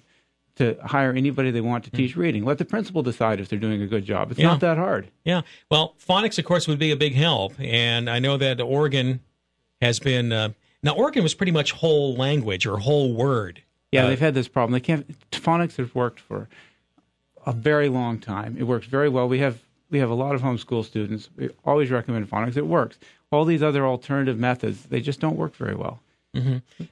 to 0.58 0.76
hire 0.84 1.12
anybody 1.12 1.50
they 1.50 1.60
want 1.60 1.84
to 1.84 1.90
teach 1.90 2.16
reading. 2.16 2.44
Let 2.44 2.58
the 2.58 2.64
principal 2.64 3.02
decide 3.02 3.40
if 3.40 3.48
they're 3.48 3.58
doing 3.58 3.82
a 3.82 3.86
good 3.86 4.04
job. 4.04 4.30
It's 4.30 4.38
Yeah. 4.38 4.48
not 4.48 4.60
that 4.60 4.76
hard. 4.76 5.08
Yeah. 5.24 5.42
Well, 5.70 5.94
phonics, 6.06 6.38
of 6.38 6.44
course, 6.44 6.68
would 6.68 6.78
be 6.78 6.90
a 6.90 6.96
big 6.96 7.14
help. 7.14 7.54
And 7.58 8.08
I 8.08 8.18
know 8.18 8.36
that 8.36 8.60
Oregon 8.60 9.20
has 9.80 9.98
been. 9.98 10.32
Uh, 10.32 10.50
now, 10.82 10.92
Oregon 10.92 11.22
was 11.22 11.34
pretty 11.34 11.52
much 11.52 11.72
whole 11.72 12.14
language 12.14 12.66
or 12.66 12.78
whole 12.78 13.12
word. 13.14 13.62
Yeah, 13.90 14.04
Uh, 14.04 14.08
they've 14.08 14.20
had 14.20 14.34
this 14.34 14.48
problem. 14.48 14.72
They 14.72 14.80
can't. 14.80 15.06
Phonics 15.30 15.76
has 15.76 15.94
worked 15.94 16.20
for 16.20 16.48
a 17.46 17.52
very 17.52 17.88
long 17.88 18.18
time. 18.18 18.56
It 18.58 18.64
works 18.64 18.86
very 18.86 19.08
well. 19.08 19.26
We 19.28 19.38
have 19.38 19.60
we 19.90 19.98
have 20.00 20.10
a 20.10 20.14
lot 20.14 20.34
of 20.34 20.42
homeschool 20.42 20.84
students. 20.84 21.30
We 21.36 21.48
always 21.64 21.90
recommend 21.90 22.28
phonics. 22.30 22.56
It 22.58 22.66
works. 22.66 22.98
All 23.32 23.46
these 23.46 23.62
other 23.62 23.86
alternative 23.86 24.38
methods, 24.38 24.84
they 24.84 25.00
just 25.00 25.18
don't 25.20 25.36
work 25.36 25.54
very 25.56 25.74
well. 25.74 26.00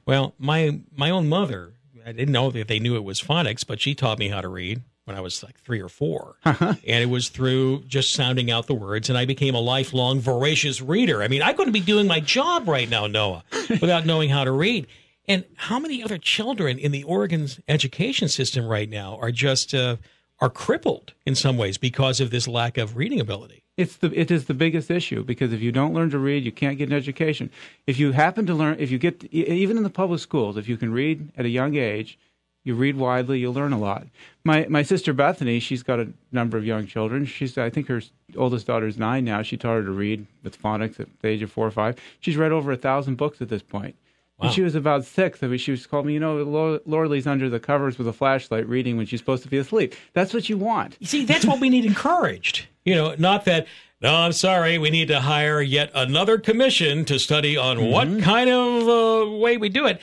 Well, 0.07 0.35
my 0.39 0.81
my 0.97 1.11
own 1.11 1.29
mother, 1.29 1.73
I 2.07 2.13
didn't 2.13 2.33
know 2.33 2.51
that 2.53 2.69
they 2.69 2.79
knew 2.79 2.95
it 2.95 3.03
was 3.03 3.21
phonics, 3.21 3.67
but 3.67 3.81
she 3.81 3.97
taught 3.97 4.21
me 4.21 4.29
how 4.29 4.41
to 4.41 4.49
read 4.49 4.83
when 5.07 5.17
I 5.17 5.21
was 5.21 5.43
like 5.43 5.59
three 5.59 5.81
or 5.81 5.89
4 5.89 6.37
and 6.45 6.79
it 6.87 7.11
was 7.11 7.31
through 7.31 7.83
just 7.83 8.13
sounding 8.13 8.49
out 8.49 8.69
the 8.69 8.75
words, 8.75 9.09
and 9.09 9.19
I 9.19 9.25
became 9.25 9.57
a 9.57 9.61
lifelong 9.61 10.21
voracious 10.21 10.81
reader. 10.81 11.21
I 11.21 11.29
mean, 11.29 11.43
I 11.43 11.53
couldn't 11.53 11.73
be 11.73 11.81
doing 11.81 12.07
my 12.07 12.21
job 12.21 12.69
right 12.69 12.89
now, 12.89 13.09
Noah, 13.09 13.43
without 13.69 14.07
knowing 14.07 14.31
how 14.31 14.45
to 14.45 14.53
read. 14.53 14.87
And 15.29 15.45
how 15.57 15.81
many 15.81 16.01
other 16.03 16.19
children 16.19 16.79
in 16.79 16.93
the 16.93 17.03
Oregon's 17.03 17.59
education 17.67 18.29
system 18.29 18.67
right 18.67 18.89
now 18.89 19.19
are 19.21 19.33
just 19.33 19.75
uh, 19.75 19.97
are 20.41 20.51
crippled 20.51 21.15
in 21.25 21.35
some 21.35 21.57
ways 21.57 21.77
because 21.77 22.21
of 22.21 22.31
this 22.31 22.47
lack 22.47 22.79
of 22.79 22.97
reading 22.97 23.19
ability? 23.19 23.65
It's 23.77 23.97
the 23.97 24.11
it 24.19 24.31
is 24.31 24.47
the 24.47 24.55
biggest 24.55 24.91
issue 24.91 25.23
because 25.23 25.53
if 25.53 25.61
you 25.61 25.71
don't 25.71 25.93
learn 25.93 26.11
to 26.11 26.19
read, 26.19 26.45
you 26.45 26.53
can't 26.53 26.79
get 26.79 26.89
an 26.89 26.95
education. 26.95 27.51
If 27.87 27.99
you 27.99 28.13
happen 28.13 28.47
to 28.47 28.55
learn, 28.55 28.77
if 28.79 28.91
you 28.91 28.99
get 28.99 29.25
even 29.25 29.77
in 29.77 29.83
the 29.83 29.91
public 29.91 30.21
schools, 30.21 30.57
if 30.57 30.69
you 30.69 30.77
can 30.77 30.93
read 30.93 31.31
at 31.37 31.45
a 31.45 31.51
young 31.51 31.77
age, 31.77 32.19
you 32.65 32.75
read 32.75 32.97
widely, 32.97 33.39
you'll 33.39 33.53
learn 33.53 33.75
a 33.75 33.79
lot. 33.79 34.07
My 34.45 34.67
my 34.71 34.83
sister 34.83 35.13
Bethany, 35.13 35.61
she's 35.61 35.83
got 35.83 36.01
a 36.01 36.09
number 36.33 36.57
of 36.57 36.65
young 36.65 36.87
children. 36.87 37.27
She's 37.27 37.59
I 37.59 37.69
think 37.69 37.89
her 37.89 38.01
oldest 38.37 38.67
daughter 38.67 38.87
is 38.87 38.99
nine 38.99 39.27
now. 39.27 39.43
She 39.43 39.59
taught 39.59 39.75
her 39.75 39.85
to 39.85 39.91
read 39.91 40.27
with 40.43 40.61
phonics 40.61 40.99
at 40.99 41.09
the 41.21 41.29
age 41.29 41.43
of 41.43 41.53
four 41.53 41.67
or 41.67 41.71
five. 41.71 41.97
She's 42.21 42.37
read 42.39 42.53
over 42.53 42.73
a 42.73 42.77
thousand 42.77 43.17
books 43.17 43.43
at 43.43 43.51
this 43.51 43.63
point. 43.63 43.95
When 44.39 44.51
she 44.53 44.61
was 44.61 44.75
about 44.75 45.07
six, 45.07 45.43
I 45.43 45.47
mean, 45.47 45.59
she 45.59 45.71
was 45.71 45.87
called 45.87 46.05
me, 46.05 46.13
you 46.13 46.21
know, 46.21 46.43
Lor- 46.43 46.81
Laurelie's 46.85 47.27
under 47.27 47.49
the 47.49 47.59
covers 47.59 47.97
with 47.97 48.07
a 48.07 48.13
flashlight 48.13 48.69
reading 48.69 48.99
when 48.99 49.07
she's 49.07 49.21
supposed 49.21 49.43
to 49.45 49.49
be 49.49 49.57
asleep. 49.57 49.95
That's 50.13 50.35
what 50.35 50.51
you 50.51 50.59
want. 50.59 50.99
You 51.01 51.07
see, 51.07 51.25
that's 51.25 51.47
what 51.47 51.59
we 51.59 51.71
need 51.71 51.87
encouraged. 51.87 52.67
You 52.87 52.95
know, 52.95 53.15
not 53.19 53.45
that, 53.47 53.67
no, 54.01 54.15
I'm 54.15 54.33
sorry, 54.33 54.79
we 54.79 54.91
need 54.91 55.09
to 55.09 55.21
hire 55.21 55.61
yet 55.61 55.91
another 55.93 56.39
commission 56.39 57.05
to 57.07 57.19
study 57.19 57.57
on 57.57 57.91
what 57.91 58.23
kind 58.23 58.49
of 58.49 58.89
uh, 58.89 59.31
way 59.39 59.57
we 59.57 59.69
do 59.69 59.87
it. 59.87 60.01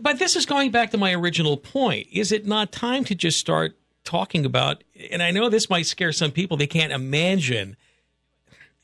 But 0.00 0.18
this 0.18 0.36
is 0.36 0.44
going 0.44 0.70
back 0.70 0.90
to 0.90 0.98
my 0.98 1.14
original 1.14 1.56
point. 1.56 2.08
Is 2.12 2.32
it 2.32 2.46
not 2.46 2.72
time 2.72 3.04
to 3.04 3.14
just 3.14 3.38
start 3.38 3.78
talking 4.04 4.44
about, 4.44 4.84
and 5.10 5.22
I 5.22 5.30
know 5.30 5.48
this 5.48 5.70
might 5.70 5.86
scare 5.86 6.12
some 6.12 6.30
people, 6.30 6.58
they 6.58 6.66
can't 6.66 6.92
imagine. 6.92 7.74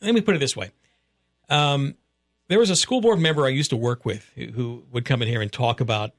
Let 0.01 0.15
me 0.15 0.23
put 0.23 0.35
it 0.35 0.39
this 0.39 0.57
way. 0.57 0.71
Um, 1.51 1.97
there 2.49 2.59
was 2.59 2.71
a 2.71 2.77
school 2.77 3.03
board 3.03 3.21
member 3.21 3.45
I 3.45 3.51
used 3.51 3.71
to 3.71 3.77
work 3.77 4.07
with 4.07 4.31
who- 4.35 4.47
who 4.53 4.85
would 4.93 5.05
come 5.05 5.21
in 5.21 5.29
here 5.29 5.43
and 5.43 5.53
talk 5.53 5.79
about 5.79 6.13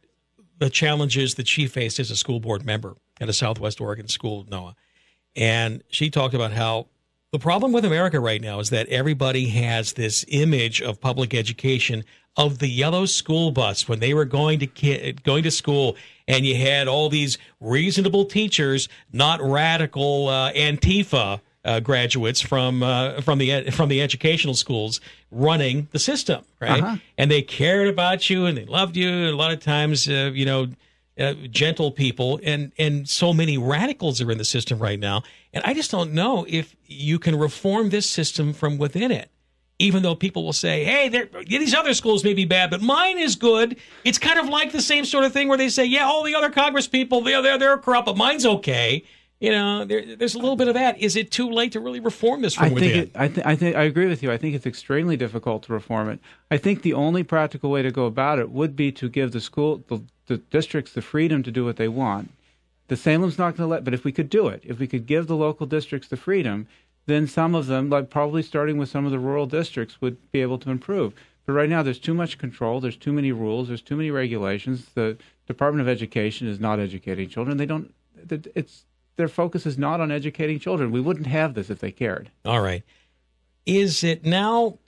the 0.59 0.69
challenges 0.69 1.33
that 1.35 1.47
she 1.47 1.65
faced 1.65 1.99
as 1.99 2.11
a 2.11 2.15
school 2.15 2.39
board 2.39 2.63
member 2.63 2.95
at 3.19 3.27
a 3.27 3.33
Southwest 3.33 3.81
Oregon 3.81 4.07
school, 4.07 4.45
Noah. 4.47 4.75
And 5.35 5.83
she 5.89 6.11
talked 6.11 6.35
about 6.35 6.51
how 6.51 6.87
the 7.33 7.39
problem 7.39 7.71
with 7.71 7.83
America 7.83 8.19
right 8.19 8.39
now 8.39 8.59
is 8.59 8.69
that 8.69 8.87
everybody 8.89 9.47
has 9.47 9.93
this 9.93 10.23
image 10.27 10.83
of 10.83 11.01
public 11.01 11.33
education 11.33 12.05
of 12.37 12.59
the 12.59 12.67
yellow 12.67 13.07
school 13.07 13.49
bus 13.49 13.89
when 13.89 13.99
they 13.99 14.13
were 14.13 14.23
going 14.23 14.59
to 14.59 15.13
going 15.23 15.41
to 15.41 15.49
school, 15.49 15.97
and 16.27 16.45
you 16.45 16.55
had 16.55 16.87
all 16.87 17.09
these 17.09 17.39
reasonable 17.59 18.25
teachers, 18.25 18.87
not 19.11 19.41
radical 19.41 20.27
uh, 20.29 20.53
Antifa 20.53 21.41
uh, 21.65 21.79
graduates 21.79 22.39
from 22.39 22.83
uh, 22.83 23.19
from 23.21 23.39
the 23.39 23.71
from 23.71 23.89
the 23.89 23.99
educational 23.99 24.53
schools 24.53 25.01
running 25.31 25.87
the 25.91 25.99
system, 25.99 26.45
right? 26.61 26.83
And 27.17 27.31
they 27.31 27.41
cared 27.41 27.87
about 27.87 28.29
you 28.29 28.45
and 28.45 28.55
they 28.55 28.65
loved 28.65 28.95
you. 28.95 29.09
And 29.09 29.29
a 29.29 29.35
lot 29.35 29.51
of 29.51 29.59
times, 29.59 30.07
uh, 30.07 30.29
you 30.35 30.45
know, 30.45 30.67
uh, 31.19 31.33
gentle 31.49 31.91
people 31.91 32.39
and 32.43 32.71
and 32.77 33.07
so 33.07 33.33
many 33.33 33.57
radicals 33.57 34.21
are 34.21 34.31
in 34.31 34.37
the 34.37 34.45
system 34.45 34.79
right 34.79 34.99
now. 34.99 35.23
And 35.53 35.63
i 35.65 35.73
just 35.73 35.91
don't 35.91 36.13
know 36.13 36.45
if 36.49 36.75
you 36.85 37.19
can 37.19 37.37
reform 37.37 37.89
this 37.89 38.09
system 38.09 38.53
from 38.53 38.77
within 38.77 39.11
it 39.11 39.29
even 39.79 40.01
though 40.03 40.15
people 40.15 40.43
will 40.43 40.53
say 40.53 40.83
hey 40.83 41.09
these 41.47 41.73
other 41.73 41.93
schools 41.93 42.23
may 42.23 42.33
be 42.33 42.45
bad 42.45 42.69
but 42.69 42.81
mine 42.81 43.17
is 43.17 43.35
good. 43.35 43.77
It's 44.03 44.17
kind 44.17 44.39
of 44.39 44.47
like 44.47 44.71
the 44.71 44.81
same 44.81 45.05
sort 45.05 45.25
of 45.25 45.33
thing 45.33 45.47
where 45.47 45.57
they 45.57 45.69
say 45.69 45.85
yeah 45.85 46.05
all 46.05 46.23
the 46.23 46.35
other 46.35 46.49
congress 46.49 46.87
people 46.87 47.21
they're 47.21 47.41
they're, 47.41 47.57
they're 47.57 47.77
corrupt 47.77 48.05
but 48.05 48.17
mine's 48.17 48.45
okay 48.45 49.03
you 49.43 49.51
know 49.51 49.85
there, 49.85 50.15
there's 50.15 50.35
a 50.35 50.39
little 50.39 50.55
bit 50.55 50.69
of 50.69 50.75
that 50.75 50.97
is 50.99 51.15
it 51.15 51.29
too 51.31 51.49
late 51.51 51.73
to 51.73 51.79
really 51.79 51.99
reform 51.99 52.41
this 52.41 52.55
from 52.55 52.67
I 52.67 52.69
within 52.69 52.91
think 52.91 53.09
it, 53.09 53.11
I, 53.25 53.27
th- 53.27 53.45
I 53.45 53.55
think 53.55 53.75
I 53.75 53.83
agree 53.83 54.07
with 54.07 54.23
you. 54.23 54.31
I 54.31 54.37
think 54.37 54.55
it's 54.55 54.65
extremely 54.65 55.17
difficult 55.17 55.63
to 55.63 55.73
reform 55.73 56.09
it. 56.09 56.19
I 56.49 56.57
think 56.57 56.81
the 56.81 56.93
only 56.93 57.23
practical 57.23 57.69
way 57.69 57.81
to 57.83 57.91
go 57.91 58.05
about 58.05 58.39
it 58.39 58.49
would 58.51 58.75
be 58.75 58.91
to 58.93 59.09
give 59.09 59.31
the 59.31 59.41
school, 59.41 59.83
the, 59.89 60.01
the 60.27 60.37
districts, 60.37 60.93
the 60.93 61.01
freedom 61.01 61.43
to 61.43 61.51
do 61.51 61.65
what 61.65 61.77
they 61.77 61.89
want, 61.89 62.31
The 62.87 62.97
Salem's 62.97 63.37
not 63.37 63.57
going 63.57 63.67
to 63.67 63.71
let, 63.71 63.83
but 63.83 63.93
if 63.93 64.03
we 64.03 64.11
could 64.11 64.29
do 64.29 64.47
it, 64.47 64.61
if 64.65 64.79
we 64.79 64.87
could 64.87 65.05
give 65.05 65.27
the 65.27 65.35
local 65.35 65.65
districts 65.65 66.07
the 66.07 66.17
freedom, 66.17 66.67
then 67.05 67.27
some 67.27 67.55
of 67.55 67.67
them, 67.67 67.89
like 67.89 68.09
probably 68.09 68.43
starting 68.43 68.77
with 68.77 68.89
some 68.89 69.05
of 69.05 69.11
the 69.11 69.19
rural 69.19 69.45
districts, 69.45 70.01
would 70.01 70.17
be 70.31 70.41
able 70.41 70.59
to 70.59 70.69
improve. 70.69 71.13
But 71.45 71.53
right 71.53 71.69
now, 71.69 71.83
there's 71.83 71.99
too 71.99 72.13
much 72.13 72.37
control. 72.37 72.79
There's 72.79 72.95
too 72.97 73.11
many 73.11 73.31
rules. 73.31 73.67
There's 73.67 73.81
too 73.81 73.97
many 73.97 74.11
regulations. 74.11 74.87
The 74.95 75.17
Department 75.47 75.81
of 75.81 75.89
Education 75.89 76.47
is 76.47 76.59
not 76.59 76.79
educating 76.79 77.27
children. 77.27 77.57
They 77.57 77.65
don't. 77.65 77.93
It's 78.55 78.85
their 79.15 79.27
focus 79.27 79.65
is 79.65 79.77
not 79.77 80.01
on 80.01 80.11
educating 80.11 80.59
children. 80.59 80.91
We 80.91 81.01
wouldn't 81.01 81.27
have 81.27 81.53
this 81.53 81.69
if 81.69 81.79
they 81.79 81.91
cared. 81.91 82.29
All 82.45 82.61
right. 82.61 82.83
Is 83.65 84.03
it 84.03 84.25
now 84.25 84.79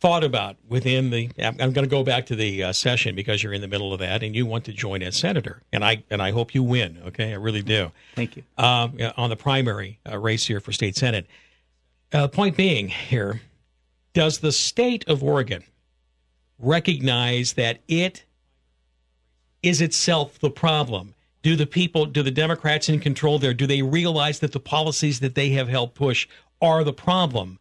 thought 0.00 0.24
about 0.24 0.56
within 0.68 1.10
the? 1.10 1.30
I'm 1.38 1.56
going 1.56 1.74
to 1.74 1.86
go 1.86 2.02
back 2.02 2.26
to 2.26 2.36
the 2.36 2.64
uh, 2.64 2.72
session 2.72 3.14
because 3.14 3.42
you're 3.42 3.52
in 3.52 3.60
the 3.60 3.68
middle 3.68 3.92
of 3.92 4.00
that, 4.00 4.22
and 4.22 4.34
you 4.34 4.46
want 4.46 4.64
to 4.64 4.72
join 4.72 5.02
as 5.02 5.16
senator, 5.16 5.62
and 5.72 5.84
I 5.84 6.02
and 6.10 6.20
I 6.20 6.30
hope 6.30 6.54
you 6.54 6.62
win. 6.62 6.98
Okay, 7.06 7.32
I 7.32 7.36
really 7.36 7.62
do. 7.62 7.92
Thank 8.14 8.36
you. 8.36 8.42
Um, 8.58 8.98
on 9.16 9.30
the 9.30 9.36
primary 9.36 9.98
uh, 10.10 10.18
race 10.18 10.46
here 10.46 10.60
for 10.60 10.72
state 10.72 10.96
senate. 10.96 11.26
Uh, 12.12 12.28
point 12.28 12.56
being 12.56 12.88
here, 12.88 13.42
does 14.12 14.38
the 14.38 14.52
state 14.52 15.04
of 15.08 15.22
Oregon 15.22 15.64
recognize 16.58 17.54
that 17.54 17.80
it 17.88 18.24
is 19.62 19.80
itself 19.80 20.38
the 20.38 20.50
problem? 20.50 21.14
Do 21.46 21.54
the 21.54 21.64
people, 21.64 22.06
do 22.06 22.24
the 22.24 22.32
Democrats 22.32 22.88
in 22.88 22.98
control 22.98 23.38
there, 23.38 23.54
do 23.54 23.68
they 23.68 23.80
realize 23.80 24.40
that 24.40 24.50
the 24.50 24.58
policies 24.58 25.20
that 25.20 25.36
they 25.36 25.50
have 25.50 25.68
helped 25.68 25.94
push 25.94 26.26
are 26.60 26.82
the 26.82 26.92
problem? 26.92 27.60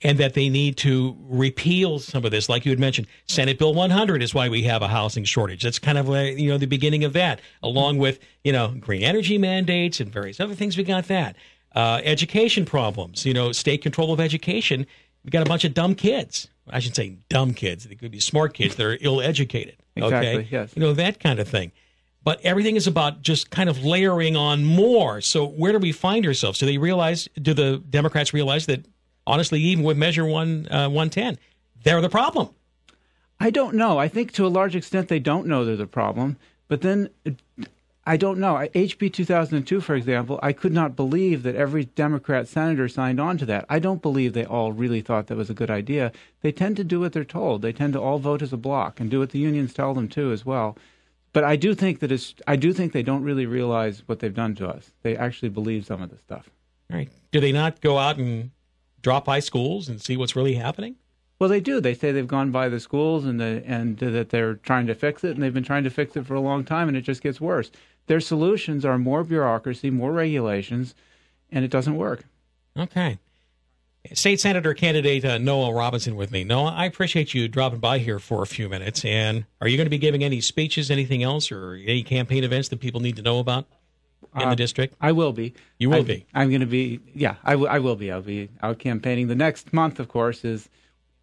and 0.00 0.16
that 0.18 0.32
they 0.32 0.48
need 0.48 0.78
to 0.78 1.14
repeal 1.28 1.98
some 1.98 2.24
of 2.24 2.30
this. 2.30 2.48
Like 2.48 2.64
you 2.64 2.72
had 2.72 2.80
mentioned, 2.80 3.06
Senate 3.26 3.58
Bill 3.58 3.74
100 3.74 4.22
is 4.22 4.34
why 4.34 4.48
we 4.48 4.62
have 4.62 4.80
a 4.80 4.88
housing 4.88 5.24
shortage. 5.24 5.62
That's 5.62 5.78
kind 5.78 5.98
of 5.98 6.08
like, 6.08 6.38
you 6.38 6.48
know 6.48 6.56
the 6.56 6.66
beginning 6.66 7.04
of 7.04 7.12
that, 7.12 7.40
along 7.62 7.98
with 7.98 8.18
you 8.42 8.50
know 8.50 8.74
green 8.80 9.02
energy 9.02 9.36
mandates 9.36 10.00
and 10.00 10.10
various 10.10 10.40
other 10.40 10.54
things. 10.54 10.78
We 10.78 10.82
got 10.82 11.06
that 11.08 11.36
uh, 11.76 12.00
education 12.02 12.64
problems. 12.64 13.26
You 13.26 13.34
know, 13.34 13.52
state 13.52 13.82
control 13.82 14.12
of 14.12 14.20
education. 14.20 14.86
We 15.22 15.30
got 15.30 15.46
a 15.46 15.48
bunch 15.48 15.64
of 15.64 15.74
dumb 15.74 15.94
kids. 15.94 16.48
I 16.68 16.80
should 16.80 16.96
say 16.96 17.18
dumb 17.28 17.52
kids. 17.52 17.84
They 17.84 17.94
could 17.94 18.10
be 18.10 18.20
smart 18.20 18.54
kids 18.54 18.74
that 18.74 18.84
are 18.84 18.98
ill 19.02 19.20
educated. 19.20 19.76
Exactly. 19.94 20.28
Okay? 20.28 20.48
Yes. 20.50 20.72
You 20.74 20.80
know 20.80 20.94
that 20.94 21.20
kind 21.20 21.38
of 21.38 21.46
thing 21.46 21.72
but 22.24 22.40
everything 22.42 22.76
is 22.76 22.86
about 22.86 23.22
just 23.22 23.50
kind 23.50 23.68
of 23.68 23.84
layering 23.84 24.36
on 24.36 24.64
more. 24.64 25.20
So 25.20 25.46
where 25.46 25.72
do 25.72 25.78
we 25.78 25.92
find 25.92 26.26
ourselves? 26.26 26.58
Do 26.58 26.66
they 26.66 26.78
realize? 26.78 27.28
Do 27.40 27.54
the 27.54 27.82
Democrats 27.90 28.32
realize 28.32 28.66
that 28.66 28.84
honestly, 29.26 29.60
even 29.60 29.84
with 29.84 29.96
Measure 29.96 30.24
One 30.24 30.70
uh, 30.70 30.88
One 30.88 31.10
Ten, 31.10 31.38
they're 31.82 32.00
the 32.00 32.08
problem? 32.08 32.50
I 33.40 33.50
don't 33.50 33.74
know. 33.74 33.98
I 33.98 34.08
think 34.08 34.32
to 34.32 34.46
a 34.46 34.48
large 34.48 34.76
extent 34.76 35.08
they 35.08 35.18
don't 35.18 35.46
know 35.46 35.64
they're 35.64 35.76
the 35.76 35.86
problem. 35.86 36.36
But 36.68 36.80
then 36.80 37.10
I 38.06 38.16
don't 38.16 38.38
know. 38.38 38.54
HB 38.54 39.12
2002, 39.12 39.80
for 39.80 39.94
example, 39.94 40.38
I 40.42 40.52
could 40.52 40.72
not 40.72 40.96
believe 40.96 41.42
that 41.42 41.54
every 41.54 41.84
Democrat 41.84 42.48
senator 42.48 42.88
signed 42.88 43.20
on 43.20 43.38
to 43.38 43.46
that. 43.46 43.64
I 43.68 43.78
don't 43.78 44.02
believe 44.02 44.32
they 44.32 44.44
all 44.44 44.72
really 44.72 45.00
thought 45.00 45.26
that 45.26 45.36
was 45.36 45.50
a 45.50 45.54
good 45.54 45.70
idea. 45.70 46.12
They 46.40 46.52
tend 46.52 46.76
to 46.76 46.84
do 46.84 47.00
what 47.00 47.12
they're 47.12 47.24
told. 47.24 47.62
They 47.62 47.72
tend 47.72 47.92
to 47.92 48.00
all 48.00 48.18
vote 48.18 48.42
as 48.42 48.52
a 48.52 48.56
block 48.56 49.00
and 49.00 49.10
do 49.10 49.18
what 49.18 49.30
the 49.30 49.38
unions 49.38 49.74
tell 49.74 49.92
them 49.92 50.08
to 50.10 50.32
as 50.32 50.46
well 50.46 50.76
but 51.32 51.44
I 51.44 51.56
do 51.56 51.74
think 51.74 52.00
that 52.00 52.12
it's. 52.12 52.34
I 52.46 52.56
do 52.56 52.72
think 52.72 52.92
they 52.92 53.02
don't 53.02 53.22
really 53.22 53.46
realize 53.46 54.02
what 54.06 54.18
they've 54.18 54.34
done 54.34 54.54
to 54.56 54.68
us. 54.68 54.90
They 55.02 55.16
actually 55.16 55.48
believe 55.48 55.86
some 55.86 56.02
of 56.02 56.10
the 56.10 56.18
stuff. 56.18 56.50
All 56.90 56.96
right. 56.96 57.10
Do 57.30 57.40
they 57.40 57.52
not 57.52 57.80
go 57.80 57.98
out 57.98 58.18
and 58.18 58.50
drop 59.00 59.24
by 59.24 59.40
schools 59.40 59.88
and 59.88 60.00
see 60.00 60.16
what's 60.16 60.36
really 60.36 60.54
happening? 60.54 60.96
Well, 61.38 61.48
they 61.48 61.60
do. 61.60 61.80
They 61.80 61.94
say 61.94 62.12
they've 62.12 62.26
gone 62.26 62.52
by 62.52 62.68
the 62.68 62.78
schools 62.78 63.24
and 63.24 63.40
the, 63.40 63.64
and 63.66 63.98
that 63.98 64.28
they're 64.28 64.54
trying 64.54 64.86
to 64.86 64.94
fix 64.94 65.24
it, 65.24 65.32
and 65.32 65.42
they've 65.42 65.52
been 65.52 65.64
trying 65.64 65.82
to 65.82 65.90
fix 65.90 66.16
it 66.16 66.24
for 66.24 66.34
a 66.34 66.40
long 66.40 66.64
time, 66.64 66.86
and 66.86 66.96
it 66.96 67.00
just 67.00 67.20
gets 67.20 67.40
worse. 67.40 67.72
Their 68.06 68.20
solutions 68.20 68.84
are 68.84 68.96
more 68.96 69.24
bureaucracy, 69.24 69.90
more 69.90 70.12
regulations, 70.12 70.94
and 71.50 71.64
it 71.64 71.70
doesn't 71.70 71.96
work. 71.96 72.24
Okay. 72.78 73.18
State 74.14 74.40
Senator 74.40 74.74
candidate 74.74 75.24
uh, 75.24 75.38
Noah 75.38 75.72
Robinson 75.72 76.16
with 76.16 76.32
me. 76.32 76.42
Noah, 76.42 76.74
I 76.76 76.86
appreciate 76.86 77.34
you 77.34 77.46
dropping 77.46 77.78
by 77.78 77.98
here 77.98 78.18
for 78.18 78.42
a 78.42 78.46
few 78.46 78.68
minutes. 78.68 79.04
And 79.04 79.44
are 79.60 79.68
you 79.68 79.76
going 79.76 79.86
to 79.86 79.90
be 79.90 79.98
giving 79.98 80.24
any 80.24 80.40
speeches, 80.40 80.90
anything 80.90 81.22
else, 81.22 81.52
or 81.52 81.74
any 81.74 82.02
campaign 82.02 82.42
events 82.42 82.68
that 82.70 82.80
people 82.80 83.00
need 83.00 83.16
to 83.16 83.22
know 83.22 83.38
about 83.38 83.66
in 84.34 84.42
uh, 84.42 84.50
the 84.50 84.56
district? 84.56 84.96
I 85.00 85.12
will 85.12 85.32
be. 85.32 85.54
You 85.78 85.90
will 85.90 85.98
I, 85.98 86.02
be. 86.02 86.26
I'm 86.34 86.48
going 86.48 86.60
to 86.60 86.66
be. 86.66 87.00
Yeah, 87.14 87.36
I, 87.44 87.52
w- 87.52 87.68
I 87.70 87.78
will 87.78 87.94
be. 87.94 88.10
I'll 88.10 88.22
be 88.22 88.48
out 88.60 88.80
campaigning. 88.80 89.28
The 89.28 89.36
next 89.36 89.72
month, 89.72 90.00
of 90.00 90.08
course, 90.08 90.44
is 90.44 90.68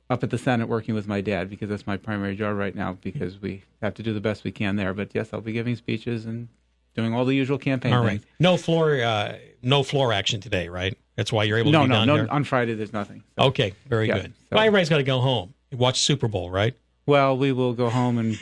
up 0.10 0.24
at 0.24 0.30
the 0.30 0.38
Senate 0.38 0.70
working 0.70 0.96
with 0.96 1.08
my 1.08 1.20
dad 1.20 1.50
because 1.50 1.70
that's 1.70 1.86
my 1.86 1.98
primary 1.98 2.36
job 2.36 2.56
right 2.56 2.74
now 2.74 2.94
because 3.02 3.42
we 3.42 3.64
have 3.82 3.94
to 3.96 4.04
do 4.04 4.14
the 4.14 4.22
best 4.22 4.46
we 4.46 4.54
can 4.54 4.78
there. 4.78 4.94
But 4.94 5.14
yes, 5.14 5.30
I'll 5.34 5.42
be 5.42 5.52
giving 5.52 5.76
speeches 5.76 6.26
and 6.26 6.48
doing 6.96 7.14
all 7.14 7.26
the 7.26 7.36
usual 7.36 7.58
campaign 7.58 7.94
All 7.94 8.04
right. 8.04 8.22
things. 8.22 8.26
No 8.40 8.58
floor, 8.58 9.02
uh, 9.04 9.38
no 9.62 9.84
floor 9.84 10.14
action 10.14 10.40
today, 10.42 10.70
right? 10.70 10.98
That's 11.20 11.34
why 11.34 11.44
you're 11.44 11.58
able 11.58 11.74
no, 11.74 11.80
to 11.80 11.84
be 11.84 11.90
no, 11.90 11.96
down 11.96 12.08
no, 12.08 12.16
here. 12.16 12.28
On 12.30 12.46
Friday, 12.46 12.76
there's 12.76 12.94
nothing. 12.94 13.24
So. 13.38 13.48
Okay, 13.48 13.74
very 13.90 14.08
yeah, 14.08 14.20
good. 14.20 14.34
So. 14.34 14.46
Well, 14.54 14.62
everybody's 14.62 14.88
got 14.88 15.00
to 15.00 15.04
go 15.04 15.20
home, 15.20 15.54
watch 15.74 16.00
Super 16.00 16.30
Bowl, 16.30 16.50
right? 16.50 16.74
Well, 17.06 17.36
we 17.38 17.52
will 17.52 17.74
go 17.74 17.90
home 17.90 18.18
and 18.18 18.40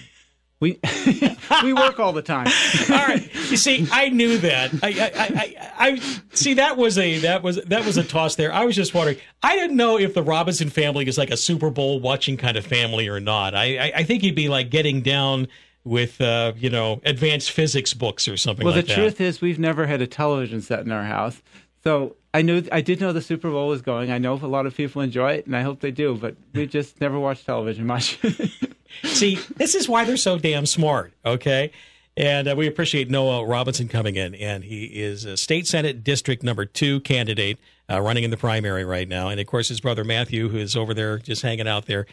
we 0.59 0.79
we 1.63 1.73
work 1.73 1.99
all 1.99 2.13
the 2.13 2.21
time. 2.21 2.45
all 2.91 2.97
right. 2.97 3.27
You 3.49 3.57
see, 3.57 3.87
I 3.91 4.09
knew 4.09 4.37
that. 4.37 4.71
I, 4.83 4.89
I, 4.89 5.11
I, 5.15 5.73
I, 5.89 6.19
see 6.35 6.53
that 6.53 6.77
was 6.77 6.99
a 6.99 7.17
that 7.21 7.41
was 7.41 7.55
that 7.63 7.83
was 7.83 7.97
a 7.97 8.03
toss 8.03 8.35
there. 8.35 8.53
I 8.53 8.63
was 8.63 8.75
just 8.75 8.93
wondering. 8.93 9.17
I 9.41 9.55
didn't 9.55 9.75
know 9.75 9.97
if 9.97 10.13
the 10.13 10.21
Robinson 10.21 10.69
family 10.69 11.07
is 11.07 11.17
like 11.17 11.31
a 11.31 11.37
Super 11.37 11.71
Bowl 11.71 11.99
watching 11.99 12.37
kind 12.37 12.57
of 12.57 12.65
family 12.65 13.07
or 13.07 13.19
not. 13.19 13.55
I 13.55 13.77
I, 13.77 13.91
I 13.95 14.03
think 14.03 14.21
he'd 14.21 14.35
be 14.35 14.49
like 14.49 14.69
getting 14.69 15.01
down 15.01 15.47
with 15.83 16.21
uh, 16.21 16.53
you 16.55 16.69
know 16.69 17.01
advanced 17.05 17.49
physics 17.49 17.95
books 17.95 18.27
or 18.27 18.37
something 18.37 18.65
well, 18.65 18.75
like 18.75 18.85
the 18.85 18.93
that. 18.93 19.01
truth 19.01 19.19
is, 19.19 19.41
we've 19.41 19.57
never 19.57 19.87
had 19.87 20.01
a 20.01 20.07
television 20.07 20.61
set 20.61 20.81
in 20.81 20.91
our 20.91 21.05
house, 21.05 21.41
so 21.83 22.15
I 22.37 22.43
knew 22.43 22.61
I 22.71 22.81
did 22.81 23.01
know 23.01 23.13
the 23.13 23.21
Super 23.23 23.49
Bowl 23.49 23.67
was 23.67 23.81
going. 23.81 24.11
I 24.11 24.19
know 24.19 24.35
a 24.35 24.45
lot 24.45 24.67
of 24.67 24.77
people 24.77 25.01
enjoy 25.01 25.33
it, 25.33 25.47
and 25.47 25.55
I 25.55 25.63
hope 25.63 25.79
they 25.79 25.89
do. 25.89 26.15
But 26.15 26.35
we 26.53 26.67
just 26.67 27.01
never 27.01 27.19
watch 27.19 27.43
television 27.43 27.87
much. 27.87 28.19
See, 29.05 29.39
this 29.55 29.73
is 29.73 29.89
why 29.89 30.05
they're 30.05 30.17
so 30.17 30.37
damn 30.37 30.67
smart. 30.67 31.13
Okay. 31.25 31.71
And 32.15 32.47
uh, 32.47 32.53
we 32.55 32.67
appreciate 32.67 33.09
Noah 33.09 33.43
Robinson 33.43 33.87
coming 33.87 34.17
in, 34.17 34.35
and 34.35 34.63
he 34.63 34.85
is 34.85 35.25
a 35.25 35.35
state 35.35 35.65
senate 35.65 36.03
district 36.03 36.43
number 36.43 36.63
two 36.63 36.99
candidate 36.99 37.57
uh, 37.89 38.01
running 38.01 38.23
in 38.23 38.31
the 38.31 38.37
primary 38.37 38.83
right 38.83 39.07
now. 39.07 39.29
And 39.29 39.39
of 39.39 39.47
course, 39.47 39.69
his 39.69 39.79
brother 39.79 40.03
Matthew, 40.03 40.49
who 40.49 40.57
is 40.57 40.75
over 40.75 40.93
there 40.93 41.17
just 41.19 41.41
hanging 41.41 41.67
out 41.67 41.85
there, 41.85 42.05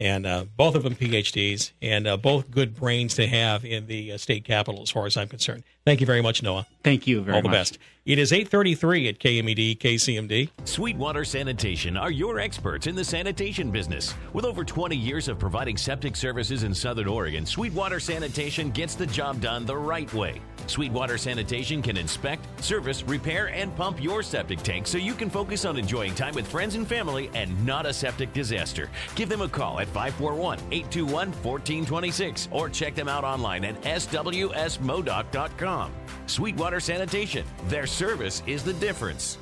and 0.00 0.26
uh, 0.26 0.44
both 0.56 0.74
of 0.74 0.82
them 0.82 0.96
PhDs, 0.96 1.72
and 1.80 2.06
uh, 2.08 2.16
both 2.16 2.50
good 2.50 2.74
brains 2.74 3.14
to 3.14 3.26
have 3.26 3.64
in 3.64 3.86
the 3.86 4.12
uh, 4.12 4.18
state 4.18 4.44
capital, 4.44 4.82
as 4.82 4.90
far 4.90 5.06
as 5.06 5.16
I'm 5.16 5.28
concerned. 5.28 5.62
Thank 5.84 6.00
you 6.00 6.06
very 6.06 6.22
much, 6.22 6.42
Noah. 6.42 6.66
Thank 6.82 7.06
you 7.06 7.22
very 7.22 7.36
All 7.36 7.42
the 7.42 7.48
much. 7.48 7.56
best. 7.56 7.78
It 8.04 8.18
is 8.18 8.32
833 8.32 9.08
at 9.08 9.18
KMED, 9.20 9.78
KCMD. 9.78 10.50
Sweetwater 10.64 11.24
Sanitation 11.24 11.96
are 11.96 12.10
your 12.10 12.40
experts 12.40 12.88
in 12.88 12.96
the 12.96 13.04
sanitation 13.04 13.70
business. 13.70 14.14
With 14.32 14.44
over 14.44 14.64
20 14.64 14.96
years 14.96 15.28
of 15.28 15.38
providing 15.38 15.76
septic 15.76 16.16
services 16.16 16.64
in 16.64 16.74
Southern 16.74 17.06
Oregon, 17.06 17.46
Sweetwater 17.46 18.00
Sanitation 18.00 18.70
gets 18.72 18.96
the 18.96 19.06
job 19.06 19.40
done 19.40 19.66
the 19.66 19.76
right 19.76 20.12
way. 20.14 20.40
Sweetwater 20.66 21.18
Sanitation 21.18 21.82
can 21.82 21.96
inspect, 21.96 22.44
service, 22.62 23.02
repair, 23.02 23.48
and 23.48 23.74
pump 23.76 24.02
your 24.02 24.22
septic 24.22 24.62
tank 24.62 24.86
so 24.86 24.98
you 24.98 25.14
can 25.14 25.30
focus 25.30 25.64
on 25.64 25.76
enjoying 25.76 26.14
time 26.14 26.34
with 26.34 26.46
friends 26.46 26.74
and 26.74 26.86
family 26.86 27.30
and 27.34 27.66
not 27.66 27.86
a 27.86 27.92
septic 27.92 28.32
disaster. 28.32 28.90
Give 29.14 29.28
them 29.28 29.42
a 29.42 29.48
call 29.48 29.80
at 29.80 29.88
541 29.88 30.58
821 30.70 31.32
1426 31.32 32.48
or 32.50 32.68
check 32.68 32.94
them 32.94 33.08
out 33.08 33.24
online 33.24 33.64
at 33.64 33.80
swsmodoc.com. 33.82 35.92
Sweetwater 36.26 36.80
Sanitation, 36.80 37.44
their 37.68 37.86
service 37.86 38.42
is 38.46 38.62
the 38.62 38.74
difference. 38.74 39.38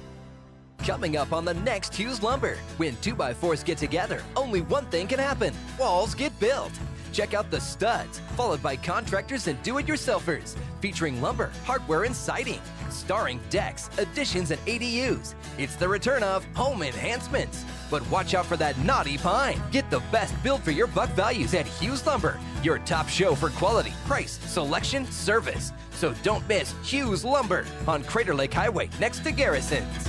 Coming 0.84 1.16
up 1.16 1.32
on 1.32 1.44
the 1.44 1.54
next 1.54 1.94
Hughes 1.94 2.22
Lumber. 2.22 2.56
When 2.78 2.94
2x4s 2.96 3.64
get 3.64 3.78
together, 3.78 4.22
only 4.34 4.62
one 4.62 4.86
thing 4.86 5.06
can 5.06 5.18
happen 5.18 5.52
walls 5.78 6.14
get 6.14 6.38
built. 6.40 6.72
Check 7.12 7.34
out 7.34 7.50
the 7.50 7.60
studs, 7.60 8.20
followed 8.36 8.62
by 8.62 8.76
contractors 8.76 9.46
and 9.46 9.60
do 9.62 9.78
it 9.78 9.86
yourselfers, 9.86 10.56
featuring 10.80 11.20
lumber, 11.20 11.50
hardware, 11.64 12.04
and 12.04 12.14
siding, 12.14 12.60
starring 12.88 13.40
decks, 13.50 13.90
additions, 13.98 14.50
and 14.50 14.64
ADUs. 14.66 15.34
It's 15.58 15.76
the 15.76 15.88
return 15.88 16.22
of 16.22 16.44
home 16.54 16.82
enhancements. 16.82 17.64
But 17.90 18.08
watch 18.10 18.34
out 18.34 18.46
for 18.46 18.56
that 18.58 18.78
naughty 18.78 19.18
pine. 19.18 19.60
Get 19.72 19.90
the 19.90 20.02
best 20.12 20.40
build 20.42 20.62
for 20.62 20.70
your 20.70 20.86
buck 20.86 21.10
values 21.10 21.54
at 21.54 21.66
Hughes 21.66 22.06
Lumber, 22.06 22.38
your 22.62 22.78
top 22.80 23.08
show 23.08 23.34
for 23.34 23.50
quality, 23.50 23.92
price, 24.06 24.38
selection, 24.46 25.06
service. 25.06 25.72
So 25.92 26.14
don't 26.22 26.46
miss 26.48 26.72
Hughes 26.84 27.24
Lumber 27.24 27.66
on 27.86 28.04
Crater 28.04 28.34
Lake 28.34 28.54
Highway 28.54 28.88
next 29.00 29.24
to 29.24 29.32
Garrison's. 29.32 30.08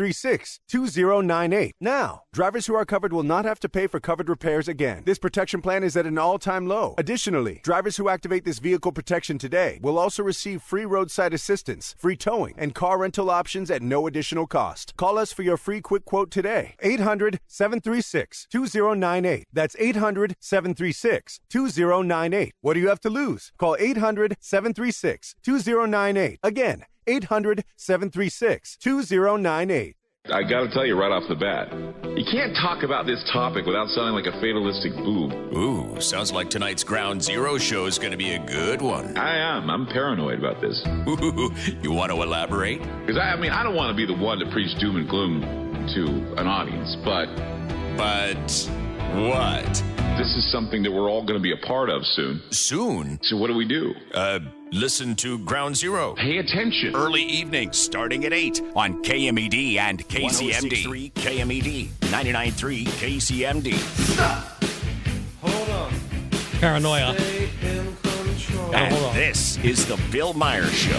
736 0.01 0.59
2098. 0.67 1.75
Now, 1.79 2.23
drivers 2.33 2.65
who 2.65 2.73
are 2.73 2.85
covered 2.85 3.13
will 3.13 3.21
not 3.23 3.45
have 3.45 3.59
to 3.59 3.69
pay 3.69 3.85
for 3.85 3.99
covered 3.99 4.29
repairs 4.29 4.67
again. 4.67 5.03
This 5.05 5.19
protection 5.19 5.61
plan 5.61 5.83
is 5.83 5.95
at 5.95 6.07
an 6.07 6.17
all 6.17 6.39
time 6.39 6.65
low. 6.65 6.95
Additionally, 6.97 7.61
drivers 7.63 7.97
who 7.97 8.09
activate 8.09 8.43
this 8.43 8.57
vehicle 8.57 8.91
protection 8.91 9.37
today 9.37 9.79
will 9.83 9.99
also 9.99 10.23
receive 10.23 10.63
free 10.63 10.85
roadside 10.85 11.35
assistance, 11.35 11.93
free 11.99 12.15
towing, 12.15 12.55
and 12.57 12.73
car 12.73 12.97
rental 12.97 13.29
options 13.29 13.69
at 13.69 13.83
no 13.83 14.07
additional 14.07 14.47
cost. 14.47 14.95
Call 14.97 15.19
us 15.19 15.31
for 15.31 15.43
your 15.43 15.57
free 15.57 15.81
quick 15.81 16.03
quote 16.03 16.31
today. 16.31 16.75
800 16.79 17.39
736 17.47 18.47
2098. 18.51 19.47
That's 19.53 19.75
800 19.77 20.35
736 20.39 21.41
2098. 21.47 22.53
What 22.61 22.73
do 22.73 22.79
you 22.79 22.89
have 22.89 23.01
to 23.01 23.09
lose? 23.11 23.51
Call 23.59 23.75
800 23.79 24.35
736 24.39 25.35
2098. 25.43 26.39
Again, 26.41 26.85
800 27.11 27.63
736 27.75 28.77
2098. 28.77 29.95
I 30.29 30.43
got 30.43 30.61
to 30.61 30.69
tell 30.71 30.85
you 30.85 30.95
right 30.99 31.11
off 31.11 31.23
the 31.27 31.35
bat, 31.35 31.73
you 32.15 32.23
can't 32.31 32.55
talk 32.55 32.83
about 32.83 33.07
this 33.07 33.23
topic 33.33 33.65
without 33.65 33.87
sounding 33.89 34.13
like 34.13 34.31
a 34.31 34.39
fatalistic 34.39 34.93
boob. 34.93 35.33
Ooh, 35.57 35.99
sounds 35.99 36.31
like 36.31 36.49
tonight's 36.49 36.83
Ground 36.83 37.23
Zero 37.23 37.57
show 37.57 37.87
is 37.87 37.97
going 37.97 38.11
to 38.11 38.17
be 38.17 38.33
a 38.33 38.45
good 38.45 38.83
one. 38.83 39.17
I 39.17 39.35
am. 39.57 39.69
I'm 39.69 39.87
paranoid 39.87 40.37
about 40.37 40.61
this. 40.61 40.79
Ooh, 41.07 41.49
you 41.81 41.91
want 41.91 42.11
to 42.11 42.21
elaborate? 42.21 42.79
Because 43.01 43.17
I, 43.17 43.33
I 43.33 43.39
mean, 43.39 43.51
I 43.51 43.63
don't 43.63 43.75
want 43.75 43.89
to 43.89 43.97
be 43.97 44.05
the 44.05 44.17
one 44.17 44.37
to 44.39 44.45
preach 44.51 44.69
doom 44.79 44.97
and 44.97 45.09
gloom 45.09 45.41
to 45.41 46.39
an 46.39 46.45
audience, 46.45 46.95
but. 47.03 47.25
But 47.97 48.37
what? 49.25 49.73
This 50.17 50.37
is 50.37 50.51
something 50.51 50.83
that 50.83 50.91
we're 50.91 51.09
all 51.09 51.25
going 51.25 51.39
to 51.39 51.43
be 51.43 51.51
a 51.51 51.65
part 51.65 51.89
of 51.89 52.05
soon. 52.05 52.41
Soon? 52.51 53.19
So 53.23 53.37
what 53.37 53.47
do 53.47 53.55
we 53.55 53.67
do? 53.67 53.93
Uh, 54.13 54.39
listen 54.71 55.15
to 55.17 55.37
Ground 55.39 55.75
Zero. 55.75 56.15
Pay 56.15 56.37
attention. 56.37 56.95
Early 56.95 57.23
evenings 57.23 57.77
starting 57.77 58.25
at 58.25 58.33
8 58.33 58.61
on 58.75 59.03
KMED 59.03 59.77
and 59.77 60.07
KCMD. 60.07 61.11
KMED, 61.13 61.87
99.3 61.87 62.85
KCMD. 62.85 63.73
Stop! 63.75 64.63
Hold 65.41 65.69
on. 65.69 65.93
Paranoia. 66.59 67.15
Stay 67.17 67.49
in 67.61 67.95
control. 67.97 68.75
And 68.75 69.15
this 69.15 69.57
is 69.57 69.85
the 69.85 69.99
Bill 70.11 70.33
Myers 70.33 70.73
Show. 70.73 70.97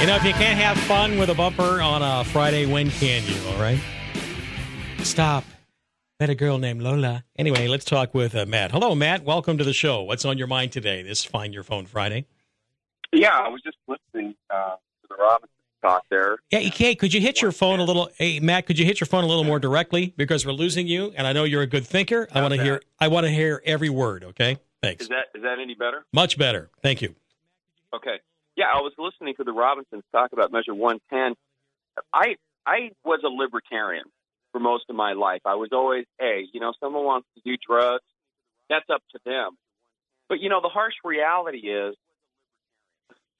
You 0.00 0.06
know, 0.06 0.14
if 0.14 0.24
you 0.24 0.32
can't 0.32 0.58
have 0.60 0.78
fun 0.86 1.18
with 1.18 1.28
a 1.28 1.34
bumper 1.34 1.80
on 1.80 2.02
a 2.02 2.22
Friday, 2.22 2.66
when 2.66 2.88
can 2.88 3.24
you? 3.24 3.34
All 3.48 3.60
right. 3.60 3.80
Stop. 5.02 5.44
Met 6.20 6.30
a 6.30 6.34
girl 6.34 6.58
named 6.58 6.82
Lola. 6.82 7.22
Anyway, 7.36 7.68
let's 7.68 7.84
talk 7.84 8.12
with 8.12 8.34
uh, 8.34 8.44
Matt. 8.44 8.72
Hello, 8.72 8.92
Matt. 8.96 9.22
Welcome 9.22 9.56
to 9.56 9.62
the 9.62 9.72
show. 9.72 10.02
What's 10.02 10.24
on 10.24 10.36
your 10.36 10.48
mind 10.48 10.72
today? 10.72 11.00
This 11.00 11.24
Find 11.24 11.54
Your 11.54 11.62
Phone 11.62 11.86
Friday. 11.86 12.26
Yeah, 13.12 13.38
I 13.38 13.46
was 13.46 13.62
just 13.62 13.76
listening 13.86 14.34
uh, 14.50 14.70
to 14.74 15.08
the 15.08 15.14
Robinson 15.14 15.54
talk 15.80 16.02
there. 16.10 16.38
Yeah, 16.50 16.66
okay. 16.66 16.96
Could 16.96 17.14
you 17.14 17.20
hit 17.20 17.40
your 17.40 17.52
phone 17.52 17.78
a 17.78 17.84
little? 17.84 18.10
Hey, 18.16 18.40
Matt, 18.40 18.66
could 18.66 18.80
you 18.80 18.84
hit 18.84 18.98
your 18.98 19.06
phone 19.06 19.22
a 19.22 19.28
little 19.28 19.44
more 19.44 19.60
directly 19.60 20.12
because 20.16 20.44
we're 20.44 20.50
losing 20.50 20.88
you, 20.88 21.12
and 21.16 21.24
I 21.24 21.32
know 21.32 21.44
you're 21.44 21.62
a 21.62 21.68
good 21.68 21.86
thinker. 21.86 22.26
I 22.34 22.42
want 22.42 22.52
to 22.54 22.60
hear. 22.60 22.82
I 22.98 23.06
want 23.06 23.24
to 23.26 23.30
hear 23.30 23.62
every 23.64 23.88
word. 23.88 24.24
Okay. 24.24 24.56
Thanks. 24.82 25.04
Is 25.04 25.10
that 25.10 25.26
is 25.36 25.44
that 25.44 25.60
any 25.60 25.76
better? 25.76 26.04
Much 26.12 26.36
better. 26.36 26.68
Thank 26.82 27.00
you. 27.00 27.14
Okay. 27.94 28.18
Yeah, 28.56 28.66
I 28.74 28.78
was 28.78 28.92
listening 28.98 29.36
to 29.36 29.44
the 29.44 29.52
Robinsons 29.52 30.02
talk 30.10 30.32
about 30.32 30.50
Measure 30.50 30.74
110. 30.74 31.36
I 32.12 32.34
I 32.66 32.90
was 33.04 33.20
a 33.24 33.28
libertarian 33.28 34.06
for 34.58 34.62
most 34.62 34.84
of 34.88 34.96
my 34.96 35.12
life. 35.12 35.42
I 35.44 35.54
was 35.54 35.70
always, 35.72 36.04
hey, 36.18 36.46
you 36.52 36.60
know, 36.60 36.72
someone 36.80 37.04
wants 37.04 37.28
to 37.34 37.40
do 37.44 37.56
drugs, 37.56 38.04
that's 38.68 38.88
up 38.92 39.02
to 39.12 39.18
them. 39.24 39.56
But 40.28 40.40
you 40.40 40.48
know, 40.48 40.60
the 40.60 40.68
harsh 40.68 40.94
reality 41.04 41.58
is, 41.58 41.94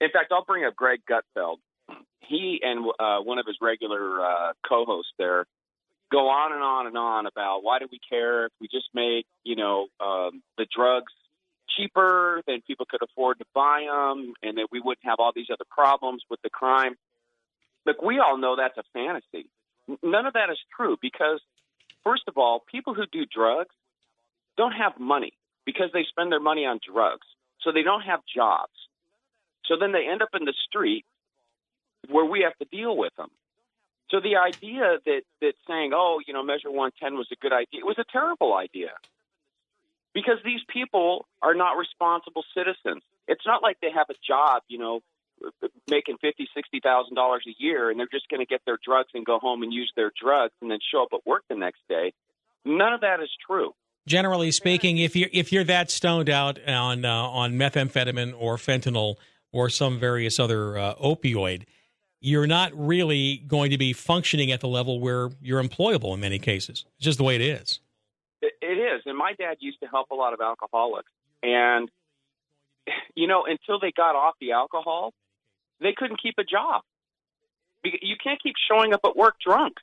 in 0.00 0.10
fact, 0.10 0.32
I'll 0.32 0.44
bring 0.44 0.64
up 0.64 0.76
Greg 0.76 1.00
Gutfeld. 1.10 1.56
He 2.20 2.60
and 2.62 2.86
uh, 2.98 3.18
one 3.20 3.38
of 3.38 3.46
his 3.46 3.56
regular 3.60 4.20
uh, 4.20 4.52
co-hosts 4.66 5.12
there 5.18 5.44
go 6.10 6.28
on 6.28 6.52
and 6.52 6.62
on 6.62 6.86
and 6.86 6.96
on 6.96 7.26
about 7.26 7.62
why 7.62 7.78
do 7.78 7.86
we 7.90 7.98
care 8.08 8.46
if 8.46 8.52
we 8.60 8.68
just 8.68 8.88
make 8.94 9.26
you 9.44 9.56
know 9.56 9.88
um, 10.00 10.42
the 10.56 10.66
drugs 10.74 11.12
cheaper, 11.76 12.42
then 12.46 12.60
people 12.66 12.86
could 12.88 13.02
afford 13.02 13.38
to 13.38 13.44
buy 13.54 13.86
them, 13.86 14.32
and 14.42 14.56
that 14.58 14.68
we 14.72 14.80
wouldn't 14.80 15.04
have 15.04 15.16
all 15.18 15.32
these 15.34 15.48
other 15.52 15.66
problems 15.70 16.22
with 16.30 16.40
the 16.42 16.50
crime. 16.50 16.96
Look, 17.86 18.02
we 18.02 18.18
all 18.18 18.36
know 18.36 18.56
that's 18.56 18.78
a 18.78 18.82
fantasy. 18.92 19.48
None 20.02 20.26
of 20.26 20.34
that 20.34 20.50
is 20.50 20.58
true 20.76 20.96
because, 21.00 21.40
first 22.04 22.24
of 22.28 22.36
all, 22.36 22.62
people 22.70 22.94
who 22.94 23.06
do 23.10 23.24
drugs 23.24 23.74
don't 24.56 24.72
have 24.72 24.98
money 24.98 25.32
because 25.64 25.90
they 25.92 26.04
spend 26.08 26.30
their 26.30 26.40
money 26.40 26.66
on 26.66 26.80
drugs. 26.86 27.26
So 27.62 27.72
they 27.72 27.82
don't 27.82 28.02
have 28.02 28.20
jobs. 28.34 28.72
So 29.66 29.76
then 29.78 29.92
they 29.92 30.06
end 30.10 30.22
up 30.22 30.30
in 30.34 30.44
the 30.44 30.54
street 30.68 31.04
where 32.08 32.24
we 32.24 32.40
have 32.42 32.56
to 32.58 32.64
deal 32.76 32.96
with 32.96 33.14
them. 33.16 33.28
So 34.10 34.20
the 34.20 34.36
idea 34.36 34.98
that, 35.04 35.22
that 35.40 35.52
saying, 35.66 35.92
oh, 35.94 36.20
you 36.26 36.32
know, 36.32 36.42
Measure 36.42 36.70
110 36.70 37.18
was 37.18 37.28
a 37.30 37.36
good 37.36 37.52
idea, 37.52 37.80
it 37.80 37.86
was 37.86 37.98
a 37.98 38.04
terrible 38.10 38.54
idea 38.54 38.92
because 40.14 40.38
these 40.44 40.60
people 40.68 41.26
are 41.42 41.54
not 41.54 41.76
responsible 41.76 42.42
citizens. 42.56 43.02
It's 43.26 43.44
not 43.44 43.62
like 43.62 43.76
they 43.80 43.90
have 43.94 44.08
a 44.08 44.14
job, 44.26 44.62
you 44.68 44.78
know, 44.78 45.00
making 45.88 46.16
fifty, 46.20 46.48
sixty 46.54 46.80
thousand 46.80 47.14
dollars 47.14 47.44
a 47.46 47.54
year, 47.62 47.90
and 47.90 47.98
they're 47.98 48.08
just 48.10 48.28
going 48.28 48.40
to 48.40 48.46
get 48.46 48.60
their 48.66 48.78
drugs 48.84 49.10
and 49.14 49.24
go 49.24 49.38
home 49.38 49.62
and 49.62 49.72
use 49.72 49.92
their 49.96 50.12
drugs 50.20 50.52
and 50.60 50.70
then 50.70 50.78
show 50.92 51.02
up 51.02 51.08
at 51.12 51.26
work 51.26 51.44
the 51.48 51.54
next 51.54 51.80
day. 51.88 52.12
None 52.64 52.92
of 52.92 53.00
that 53.00 53.20
is 53.20 53.30
true. 53.46 53.74
Generally 54.06 54.52
speaking, 54.52 54.98
if 54.98 55.14
you're 55.14 55.28
if 55.32 55.52
you're 55.52 55.64
that 55.64 55.90
stoned 55.90 56.30
out 56.30 56.58
on 56.66 57.04
uh, 57.04 57.12
on 57.12 57.54
methamphetamine 57.54 58.34
or 58.38 58.56
fentanyl 58.56 59.16
or 59.52 59.68
some 59.68 59.98
various 59.98 60.38
other 60.38 60.78
uh, 60.78 60.94
opioid, 60.94 61.64
you're 62.20 62.46
not 62.46 62.72
really 62.74 63.38
going 63.46 63.70
to 63.70 63.78
be 63.78 63.92
functioning 63.92 64.50
at 64.50 64.60
the 64.60 64.68
level 64.68 65.00
where 65.00 65.30
you're 65.40 65.62
employable 65.62 66.14
in 66.14 66.20
many 66.20 66.38
cases. 66.38 66.84
It's 66.96 67.04
just 67.04 67.18
the 67.18 67.24
way 67.24 67.34
it 67.36 67.42
is. 67.42 67.80
It, 68.40 68.54
it 68.62 68.78
is, 68.78 69.02
and 69.04 69.16
my 69.16 69.34
dad 69.34 69.56
used 69.60 69.80
to 69.80 69.86
help 69.86 70.10
a 70.10 70.14
lot 70.14 70.32
of 70.32 70.40
alcoholics, 70.40 71.10
and 71.42 71.90
you 73.14 73.26
know, 73.26 73.44
until 73.46 73.78
they 73.78 73.92
got 73.94 74.14
off 74.14 74.34
the 74.40 74.52
alcohol, 74.52 75.12
they 75.80 75.92
couldn't 75.96 76.22
keep 76.22 76.34
a 76.38 76.44
job. 76.44 76.82
You 77.84 78.16
can't 78.22 78.42
keep 78.42 78.54
showing 78.70 78.92
up 78.92 79.00
at 79.04 79.16
work 79.16 79.36
drunk. 79.44 79.74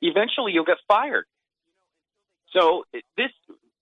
Eventually, 0.00 0.52
you'll 0.52 0.64
get 0.64 0.78
fired. 0.86 1.24
So 2.52 2.84
this, 3.16 3.30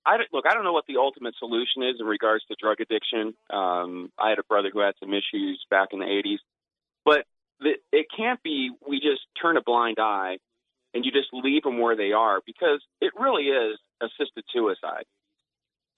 I 0.06 0.16
look. 0.32 0.46
I 0.48 0.54
don't 0.54 0.64
know 0.64 0.72
what 0.72 0.86
the 0.88 0.96
ultimate 0.96 1.34
solution 1.38 1.82
is 1.82 1.96
in 2.00 2.06
regards 2.06 2.44
to 2.46 2.56
drug 2.60 2.80
addiction. 2.80 3.34
Um, 3.50 4.10
I 4.18 4.30
had 4.30 4.38
a 4.38 4.44
brother 4.44 4.70
who 4.72 4.80
had 4.80 4.94
some 4.98 5.12
issues 5.12 5.64
back 5.70 5.88
in 5.92 5.98
the 5.98 6.06
'80s, 6.06 6.38
but 7.04 7.24
the, 7.60 7.72
it 7.92 8.06
can't 8.16 8.42
be 8.42 8.70
we 8.88 9.00
just 9.00 9.22
turn 9.40 9.56
a 9.56 9.62
blind 9.62 9.98
eye 9.98 10.38
and 10.94 11.04
you 11.04 11.10
just 11.10 11.28
leave 11.32 11.64
them 11.64 11.78
where 11.78 11.96
they 11.96 12.12
are 12.12 12.40
because 12.46 12.80
it 13.00 13.12
really 13.18 13.44
is 13.44 13.78
assisted 14.00 14.44
suicide. 14.52 15.04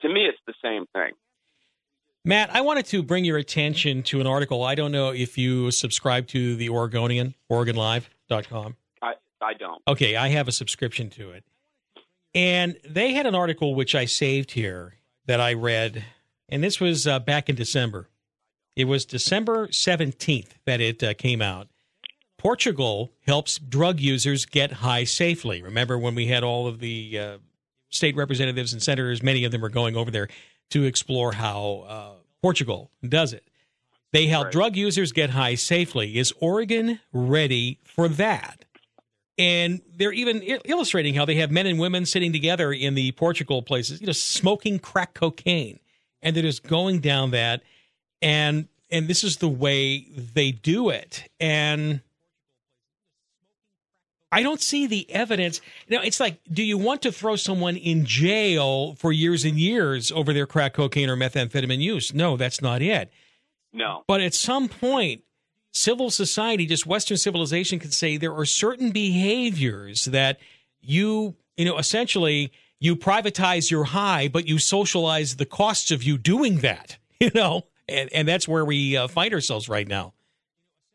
To 0.02 0.08
me, 0.08 0.26
it's 0.26 0.38
the 0.46 0.54
same 0.62 0.86
thing. 0.92 1.12
Matt, 2.26 2.52
I 2.52 2.60
wanted 2.60 2.86
to 2.86 3.04
bring 3.04 3.24
your 3.24 3.38
attention 3.38 4.02
to 4.02 4.20
an 4.20 4.26
article. 4.26 4.64
I 4.64 4.74
don't 4.74 4.90
know 4.90 5.12
if 5.12 5.38
you 5.38 5.70
subscribe 5.70 6.26
to 6.28 6.56
the 6.56 6.68
Oregonian, 6.70 7.36
OregonLive.com. 7.48 8.74
I, 9.00 9.14
I 9.40 9.54
don't. 9.54 9.80
Okay, 9.86 10.16
I 10.16 10.26
have 10.30 10.48
a 10.48 10.52
subscription 10.52 11.08
to 11.10 11.30
it. 11.30 11.44
And 12.34 12.78
they 12.84 13.12
had 13.12 13.26
an 13.26 13.36
article 13.36 13.76
which 13.76 13.94
I 13.94 14.06
saved 14.06 14.50
here 14.50 14.94
that 15.26 15.40
I 15.40 15.52
read, 15.52 16.04
and 16.48 16.64
this 16.64 16.80
was 16.80 17.06
uh, 17.06 17.20
back 17.20 17.48
in 17.48 17.54
December. 17.54 18.08
It 18.74 18.86
was 18.86 19.04
December 19.04 19.68
17th 19.68 20.50
that 20.64 20.80
it 20.80 21.04
uh, 21.04 21.14
came 21.14 21.40
out. 21.40 21.68
Portugal 22.38 23.12
helps 23.28 23.56
drug 23.56 24.00
users 24.00 24.46
get 24.46 24.72
high 24.72 25.04
safely. 25.04 25.62
Remember 25.62 25.96
when 25.96 26.16
we 26.16 26.26
had 26.26 26.42
all 26.42 26.66
of 26.66 26.80
the 26.80 27.16
uh, 27.16 27.38
state 27.90 28.16
representatives 28.16 28.72
and 28.72 28.82
senators, 28.82 29.22
many 29.22 29.44
of 29.44 29.52
them 29.52 29.60
were 29.60 29.68
going 29.68 29.96
over 29.96 30.10
there 30.10 30.26
to 30.70 30.84
explore 30.84 31.32
how 31.32 31.84
uh, 31.88 32.10
Portugal 32.42 32.90
does 33.06 33.32
it. 33.32 33.46
They 34.12 34.26
help 34.26 34.46
right. 34.46 34.52
drug 34.52 34.76
users 34.76 35.12
get 35.12 35.30
high 35.30 35.56
safely. 35.56 36.18
Is 36.18 36.32
Oregon 36.40 37.00
ready 37.12 37.80
for 37.84 38.08
that? 38.08 38.64
And 39.38 39.82
they're 39.94 40.12
even 40.12 40.40
illustrating 40.42 41.14
how 41.14 41.26
they 41.26 41.34
have 41.36 41.50
men 41.50 41.66
and 41.66 41.78
women 41.78 42.06
sitting 42.06 42.32
together 42.32 42.72
in 42.72 42.94
the 42.94 43.12
Portugal 43.12 43.62
places, 43.62 44.00
you 44.00 44.06
know, 44.06 44.12
smoking 44.14 44.78
crack 44.78 45.12
cocaine. 45.12 45.78
And 46.22 46.34
they're 46.34 46.42
just 46.42 46.62
going 46.62 47.00
down 47.00 47.32
that. 47.32 47.62
And 48.22 48.68
and 48.90 49.08
this 49.08 49.24
is 49.24 49.38
the 49.38 49.48
way 49.48 50.06
they 50.34 50.52
do 50.52 50.88
it. 50.88 51.28
And 51.40 52.00
I 54.32 54.42
don't 54.42 54.60
see 54.60 54.86
the 54.86 55.10
evidence. 55.10 55.60
You 55.86 55.96
know, 55.96 56.02
it's 56.02 56.20
like, 56.20 56.40
do 56.50 56.62
you 56.62 56.78
want 56.78 57.02
to 57.02 57.12
throw 57.12 57.36
someone 57.36 57.76
in 57.76 58.04
jail 58.04 58.94
for 58.96 59.12
years 59.12 59.44
and 59.44 59.58
years 59.58 60.10
over 60.10 60.32
their 60.32 60.46
crack 60.46 60.74
cocaine 60.74 61.08
or 61.08 61.16
methamphetamine 61.16 61.80
use? 61.80 62.12
No, 62.12 62.36
that's 62.36 62.60
not 62.60 62.82
it. 62.82 63.12
No. 63.72 64.04
But 64.06 64.20
at 64.20 64.34
some 64.34 64.68
point, 64.68 65.22
civil 65.72 66.10
society, 66.10 66.66
just 66.66 66.86
Western 66.86 67.16
civilization, 67.16 67.78
can 67.78 67.90
say 67.90 68.16
there 68.16 68.34
are 68.34 68.44
certain 68.44 68.90
behaviors 68.90 70.06
that 70.06 70.38
you, 70.80 71.36
you 71.56 71.64
know, 71.64 71.78
essentially 71.78 72.52
you 72.80 72.96
privatize 72.96 73.70
your 73.70 73.84
high, 73.84 74.28
but 74.28 74.48
you 74.48 74.58
socialize 74.58 75.36
the 75.36 75.46
costs 75.46 75.90
of 75.90 76.02
you 76.02 76.18
doing 76.18 76.58
that, 76.58 76.98
you 77.20 77.30
know, 77.34 77.62
and, 77.88 78.12
and 78.12 78.26
that's 78.26 78.48
where 78.48 78.64
we 78.64 78.96
uh, 78.96 79.08
find 79.08 79.32
ourselves 79.32 79.68
right 79.68 79.86
now. 79.86 80.14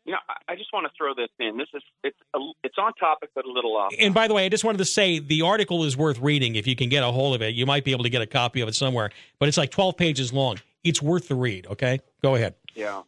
You 0.04 0.12
know, 0.12 0.18
I- 0.48 0.56
just 0.56 0.72
want 0.72 0.86
to 0.86 0.92
throw 0.96 1.14
this 1.14 1.28
in. 1.38 1.56
This 1.56 1.68
is 1.74 1.82
it's 2.04 2.16
a, 2.34 2.38
it's 2.64 2.76
on 2.78 2.92
topic, 2.94 3.30
but 3.34 3.44
a 3.44 3.50
little 3.50 3.76
off. 3.76 3.92
And 3.98 4.14
by 4.14 4.28
the 4.28 4.34
way, 4.34 4.44
I 4.44 4.48
just 4.48 4.64
wanted 4.64 4.78
to 4.78 4.84
say 4.84 5.18
the 5.18 5.42
article 5.42 5.84
is 5.84 5.96
worth 5.96 6.18
reading 6.20 6.56
if 6.56 6.66
you 6.66 6.76
can 6.76 6.88
get 6.88 7.02
a 7.02 7.10
hold 7.10 7.34
of 7.34 7.42
it. 7.42 7.54
You 7.54 7.66
might 7.66 7.84
be 7.84 7.92
able 7.92 8.04
to 8.04 8.10
get 8.10 8.22
a 8.22 8.26
copy 8.26 8.60
of 8.60 8.68
it 8.68 8.74
somewhere, 8.74 9.10
but 9.38 9.48
it's 9.48 9.58
like 9.58 9.70
12 9.70 9.96
pages 9.96 10.32
long. 10.32 10.60
It's 10.84 11.00
worth 11.02 11.28
the 11.28 11.34
read, 11.34 11.66
okay? 11.68 12.00
Go 12.22 12.34
ahead. 12.34 12.54
Yeah. 12.74 13.02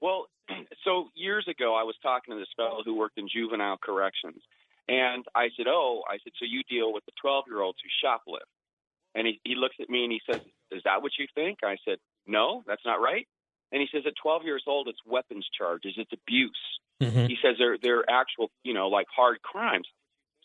Well, 0.00 0.26
so 0.84 1.08
years 1.14 1.46
ago, 1.48 1.74
I 1.74 1.82
was 1.84 1.94
talking 2.02 2.34
to 2.34 2.38
this 2.38 2.48
fellow 2.56 2.82
who 2.84 2.94
worked 2.96 3.18
in 3.18 3.28
juvenile 3.28 3.78
corrections, 3.78 4.42
and 4.88 5.24
I 5.34 5.48
said, 5.56 5.66
"Oh, 5.68 6.02
I 6.08 6.18
said, 6.24 6.32
so 6.38 6.44
you 6.44 6.62
deal 6.68 6.92
with 6.92 7.04
the 7.06 7.12
12 7.20 7.44
year 7.48 7.60
olds 7.60 7.78
who 7.82 8.06
shoplift?" 8.06 8.40
And 9.14 9.26
he 9.26 9.40
he 9.44 9.54
looks 9.54 9.76
at 9.80 9.88
me 9.90 10.04
and 10.04 10.12
he 10.12 10.20
says, 10.30 10.40
"Is 10.70 10.82
that 10.84 11.02
what 11.02 11.12
you 11.18 11.26
think?" 11.34 11.58
I 11.64 11.76
said, 11.84 11.98
"No, 12.26 12.62
that's 12.66 12.84
not 12.84 13.00
right." 13.00 13.26
And 13.72 13.80
he 13.80 13.88
says, 13.92 14.04
"At 14.06 14.14
12 14.20 14.44
years 14.44 14.64
old, 14.66 14.88
it's 14.88 14.98
weapons 15.06 15.46
charges, 15.56 15.94
it's 15.96 16.12
abuse." 16.12 16.60
Mm-hmm. 17.00 17.26
He 17.26 17.36
says 17.42 17.56
they're 17.58 17.78
they're 17.80 18.08
actual, 18.08 18.50
you 18.62 18.74
know, 18.74 18.88
like 18.88 19.06
hard 19.14 19.40
crimes. 19.42 19.86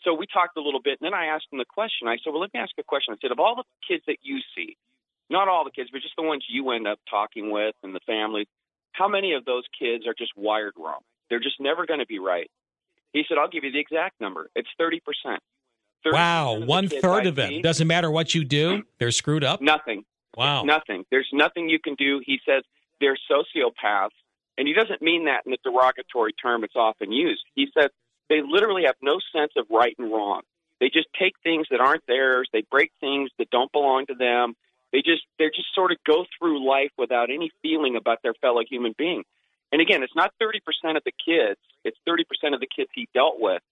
So 0.02 0.14
we 0.14 0.26
talked 0.26 0.56
a 0.56 0.60
little 0.60 0.80
bit, 0.80 0.98
and 1.00 1.06
then 1.06 1.14
I 1.14 1.26
asked 1.26 1.46
him 1.50 1.58
the 1.58 1.64
question. 1.64 2.08
I 2.08 2.16
said, 2.22 2.30
"Well, 2.30 2.40
let 2.40 2.54
me 2.54 2.60
ask 2.60 2.72
you 2.76 2.82
a 2.82 2.84
question." 2.84 3.14
I 3.14 3.18
said, 3.20 3.32
"Of 3.32 3.40
all 3.40 3.56
the 3.56 3.64
kids 3.86 4.04
that 4.06 4.18
you 4.22 4.38
see, 4.54 4.76
not 5.28 5.48
all 5.48 5.64
the 5.64 5.70
kids, 5.70 5.90
but 5.92 6.02
just 6.02 6.14
the 6.16 6.22
ones 6.22 6.44
you 6.48 6.70
end 6.70 6.86
up 6.86 6.98
talking 7.10 7.50
with 7.50 7.74
and 7.82 7.94
the 7.94 8.00
family, 8.06 8.46
how 8.92 9.08
many 9.08 9.32
of 9.32 9.44
those 9.44 9.64
kids 9.78 10.06
are 10.06 10.14
just 10.16 10.32
wired 10.36 10.74
wrong? 10.76 11.00
They're 11.28 11.40
just 11.40 11.60
never 11.60 11.86
going 11.86 12.00
to 12.00 12.06
be 12.06 12.18
right." 12.18 12.50
He 13.12 13.24
said, 13.28 13.38
"I'll 13.38 13.48
give 13.48 13.64
you 13.64 13.72
the 13.72 13.80
exact 13.80 14.20
number. 14.20 14.48
It's 14.54 14.68
thirty 14.78 15.00
percent." 15.00 15.42
Wow, 16.04 16.60
one 16.60 16.88
third 16.88 17.26
of 17.26 17.34
them. 17.34 17.62
Doesn't 17.62 17.88
matter 17.88 18.10
what 18.10 18.34
you 18.34 18.44
do, 18.44 18.84
they're 18.98 19.10
screwed 19.10 19.42
up. 19.42 19.60
Nothing. 19.60 20.04
Wow. 20.36 20.62
Nothing. 20.64 21.04
There's 21.10 21.28
nothing 21.32 21.68
you 21.68 21.78
can 21.80 21.94
do. 21.94 22.20
He 22.24 22.38
says 22.46 22.62
they're 23.00 23.18
sociopaths, 23.30 24.16
and 24.58 24.66
he 24.66 24.74
doesn't 24.74 25.02
mean 25.02 25.26
that 25.26 25.42
in 25.44 25.52
the 25.52 25.58
derogatory 25.64 26.32
term 26.32 26.64
it's 26.64 26.76
often 26.76 27.12
used. 27.12 27.42
He 27.54 27.68
says 27.76 27.90
they 28.28 28.40
literally 28.46 28.84
have 28.86 28.96
no 29.02 29.18
sense 29.32 29.52
of 29.56 29.66
right 29.70 29.94
and 29.98 30.10
wrong. 30.10 30.42
They 30.80 30.88
just 30.88 31.08
take 31.18 31.34
things 31.42 31.66
that 31.70 31.80
aren't 31.80 32.06
theirs. 32.06 32.48
They 32.52 32.64
break 32.70 32.92
things 33.00 33.30
that 33.38 33.50
don't 33.50 33.72
belong 33.72 34.06
to 34.06 34.14
them. 34.14 34.54
They 34.92 34.98
just 34.98 35.22
they 35.38 35.46
just 35.46 35.74
sort 35.74 35.92
of 35.92 35.98
go 36.06 36.26
through 36.38 36.66
life 36.66 36.92
without 36.98 37.30
any 37.30 37.50
feeling 37.62 37.96
about 37.96 38.22
their 38.22 38.34
fellow 38.34 38.62
human 38.68 38.94
being. 38.96 39.24
And 39.72 39.80
again, 39.80 40.02
it's 40.02 40.14
not 40.14 40.32
30% 40.40 40.96
of 40.96 41.02
the 41.04 41.12
kids, 41.12 41.60
it's 41.84 41.98
30% 42.08 42.54
of 42.54 42.60
the 42.60 42.68
kids 42.68 42.88
he 42.94 43.08
dealt 43.12 43.36
with. 43.38 43.62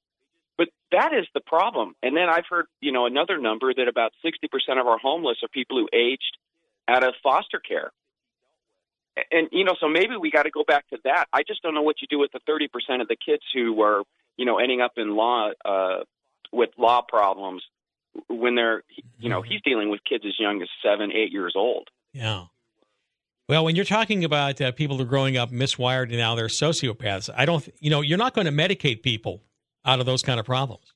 But 0.57 0.69
that 0.93 1.13
is 1.13 1.27
the 1.35 1.41
problem. 1.41 1.95
And 2.03 2.17
then 2.17 2.29
I've 2.29 2.47
heard, 2.49 2.67
you 2.81 2.93
know, 2.93 3.07
another 3.07 3.39
number 3.39 3.73
that 3.75 3.89
about 3.89 4.13
60% 4.25 4.81
of 4.81 4.87
our 4.87 4.99
homeless 4.99 5.39
are 5.43 5.49
people 5.49 5.79
who 5.79 5.89
aged 5.93 6.37
out 6.89 7.03
of 7.03 7.15
foster 7.23 7.59
care. 7.59 7.91
And, 9.31 9.49
you 9.53 9.65
know, 9.65 9.75
so 9.79 9.89
maybe 9.89 10.17
we 10.17 10.31
got 10.31 10.43
to 10.45 10.51
go 10.51 10.65
back 10.67 10.89
to 10.89 10.99
that. 11.05 11.27
I 11.33 11.43
just 11.47 11.63
don't 11.63 11.75
know 11.75 11.83
what 11.83 11.97
you 12.01 12.09
do 12.09 12.19
with 12.19 12.33
the 12.33 12.41
30% 12.49 13.01
of 13.01 13.09
the 13.09 13.17
kids 13.17 13.43
who 13.55 13.81
are, 13.83 14.03
you 14.37 14.45
know, 14.45 14.59
ending 14.59 14.81
up 14.81 14.93
in 14.97 15.15
law, 15.15 15.51
uh, 15.65 15.99
with 16.53 16.71
law 16.79 17.03
problems 17.03 17.63
when 18.29 18.55
they're, 18.55 18.83
you 19.19 19.29
know, 19.29 19.43
he's 19.43 19.61
dealing 19.63 19.91
with 19.91 20.01
kids 20.09 20.25
as 20.27 20.35
young 20.39 20.63
as 20.63 20.69
seven, 20.83 21.13
eight 21.13 21.33
years 21.33 21.55
old. 21.57 21.89
Yeah. 22.13 22.47
Well, 23.49 23.65
when 23.65 23.77
you're 23.77 23.85
talking 23.85 24.25
about 24.25 24.61
uh, 24.61 24.73
people 24.73 24.97
who 24.97 25.03
are 25.03 25.07
growing 25.07 25.37
up 25.37 25.51
miswired 25.51 26.05
and 26.05 26.17
now 26.17 26.35
they're 26.35 26.47
sociopaths, 26.47 27.29
I 27.37 27.45
don't, 27.45 27.69
you 27.79 27.91
know, 27.91 28.01
you're 28.01 28.19
not 28.19 28.35
going 28.35 28.47
to 28.47 28.53
medicate 28.53 29.03
people 29.03 29.43
out 29.85 30.01
of 30.01 30.07
those 30.07 30.23
kind 30.23 30.41
of 30.41 30.47
problems, 30.47 30.94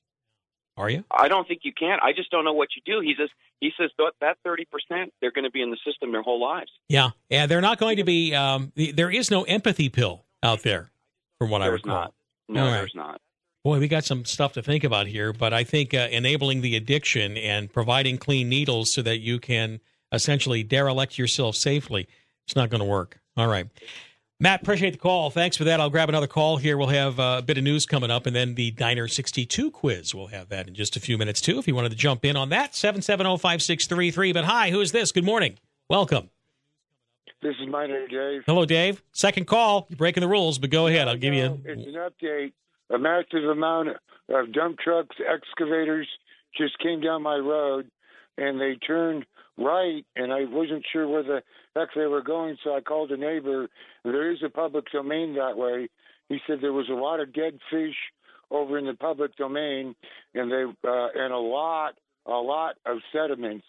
are 0.79 0.89
you? 0.89 1.03
I 1.11 1.27
don't 1.27 1.47
think 1.47 1.61
you 1.63 1.73
can. 1.73 1.99
I 2.01 2.13
just 2.13 2.31
don't 2.31 2.45
know 2.45 2.53
what 2.53 2.69
you 2.75 2.81
do. 2.85 3.01
He 3.01 3.13
says 3.17 3.29
he 3.59 3.71
says 3.79 3.91
that 3.97 4.13
that 4.21 4.37
thirty 4.43 4.65
percent 4.65 5.13
they're 5.21 5.31
going 5.31 5.43
to 5.43 5.51
be 5.51 5.61
in 5.61 5.69
the 5.69 5.77
system 5.85 6.11
their 6.11 6.21
whole 6.23 6.41
lives. 6.41 6.71
Yeah, 6.87 7.09
yeah. 7.29 7.45
They're 7.45 7.61
not 7.61 7.77
going 7.79 7.97
to 7.97 8.03
be. 8.03 8.33
Um, 8.33 8.71
the- 8.75 8.91
there 8.93 9.11
is 9.11 9.29
no 9.29 9.43
empathy 9.43 9.89
pill 9.89 10.25
out 10.41 10.63
there, 10.63 10.89
from 11.37 11.49
what 11.49 11.61
I 11.61 11.65
There's 11.67 11.83
recall. 11.83 11.95
not. 12.01 12.13
No, 12.47 12.63
right. 12.65 12.71
there's 12.71 12.95
not. 12.95 13.21
Boy, 13.63 13.79
we 13.79 13.87
got 13.89 14.05
some 14.05 14.23
stuff 14.23 14.53
to 14.53 14.63
think 14.63 14.85
about 14.85 15.05
here, 15.07 15.33
but 15.33 15.53
I 15.53 15.65
think 15.65 15.93
uh, 15.93 16.07
enabling 16.11 16.61
the 16.61 16.77
addiction 16.77 17.35
and 17.37 17.71
providing 17.71 18.17
clean 18.17 18.47
needles 18.47 18.91
so 18.93 19.01
that 19.01 19.19
you 19.19 19.37
can 19.37 19.81
essentially 20.13 20.63
derelict 20.63 21.17
yourself 21.19 21.55
safely, 21.57 22.07
it's 22.47 22.55
not 22.55 22.69
going 22.69 22.79
to 22.79 22.85
work. 22.87 23.19
All 23.35 23.47
right. 23.47 23.67
Matt, 24.41 24.61
appreciate 24.61 24.91
the 24.91 24.97
call. 24.97 25.29
Thanks 25.29 25.57
for 25.57 25.65
that. 25.65 25.81
I'll 25.81 25.89
grab 25.89 26.07
another 26.07 26.25
call 26.25 26.55
here. 26.55 26.77
We'll 26.77 26.87
have 26.87 27.19
uh, 27.19 27.35
a 27.39 27.41
bit 27.41 27.57
of 27.57 27.63
news 27.65 27.85
coming 27.85 28.09
up, 28.09 28.25
and 28.25 28.33
then 28.33 28.55
the 28.55 28.71
Diner 28.71 29.05
62 29.09 29.69
quiz. 29.69 30.15
We'll 30.15 30.27
have 30.27 30.47
that 30.47 30.69
in 30.69 30.75
just 30.75 30.95
a 30.95 31.01
few 31.01 31.17
minutes, 31.17 31.41
too, 31.41 31.59
if 31.59 31.67
you 31.67 31.75
wanted 31.75 31.89
to 31.89 31.97
jump 31.97 32.23
in 32.23 32.37
on 32.37 32.47
that. 32.49 32.73
770 32.73 33.37
5633. 33.37 34.31
But 34.31 34.45
hi, 34.45 34.69
who 34.69 34.79
is 34.79 34.93
this? 34.93 35.11
Good 35.11 35.25
morning. 35.25 35.57
Welcome. 35.89 36.29
This 37.41 37.55
is 37.61 37.67
my 37.67 37.85
name, 37.85 38.07
Dave. 38.07 38.43
Hello, 38.45 38.63
Dave. 38.63 39.03
Second 39.11 39.45
call. 39.45 39.87
You're 39.89 39.97
breaking 39.97 40.21
the 40.21 40.29
rules, 40.29 40.57
but 40.57 40.69
go 40.69 40.87
ahead. 40.87 41.09
I'll 41.09 41.17
give 41.17 41.33
you. 41.33 41.59
It's 41.65 41.85
an 41.85 41.95
update. 41.95 42.53
A 42.91 42.97
massive 42.97 43.43
amount 43.43 43.89
of 44.29 44.53
dump 44.53 44.79
trucks, 44.79 45.17
excavators 45.19 46.07
just 46.57 46.79
came 46.79 47.01
down 47.01 47.23
my 47.23 47.35
road, 47.35 47.91
and 48.39 48.59
they 48.59 48.75
turned 48.75 49.25
right, 49.57 50.05
and 50.15 50.31
I 50.33 50.45
wasn't 50.45 50.85
sure 50.91 51.07
where 51.07 51.23
the 51.23 51.43
heck 51.75 51.89
they 51.95 52.05
were 52.05 52.21
going, 52.21 52.57
so 52.63 52.75
I 52.75 52.81
called 52.81 53.11
a 53.11 53.17
neighbor. 53.17 53.67
There 54.03 54.31
is 54.31 54.39
a 54.43 54.49
public 54.49 54.85
domain 54.91 55.35
that 55.35 55.57
way. 55.57 55.89
He 56.29 56.39
said 56.47 56.59
there 56.61 56.73
was 56.73 56.89
a 56.89 56.93
lot 56.93 57.19
of 57.19 57.33
dead 57.33 57.59
fish 57.69 57.95
over 58.51 58.77
in 58.77 58.85
the 58.85 58.93
public 58.93 59.35
domain, 59.35 59.95
and 60.33 60.51
they 60.51 60.63
uh, 60.63 61.07
and 61.15 61.33
a 61.33 61.37
lot, 61.37 61.95
a 62.25 62.31
lot 62.31 62.75
of 62.85 62.97
sediments. 63.13 63.65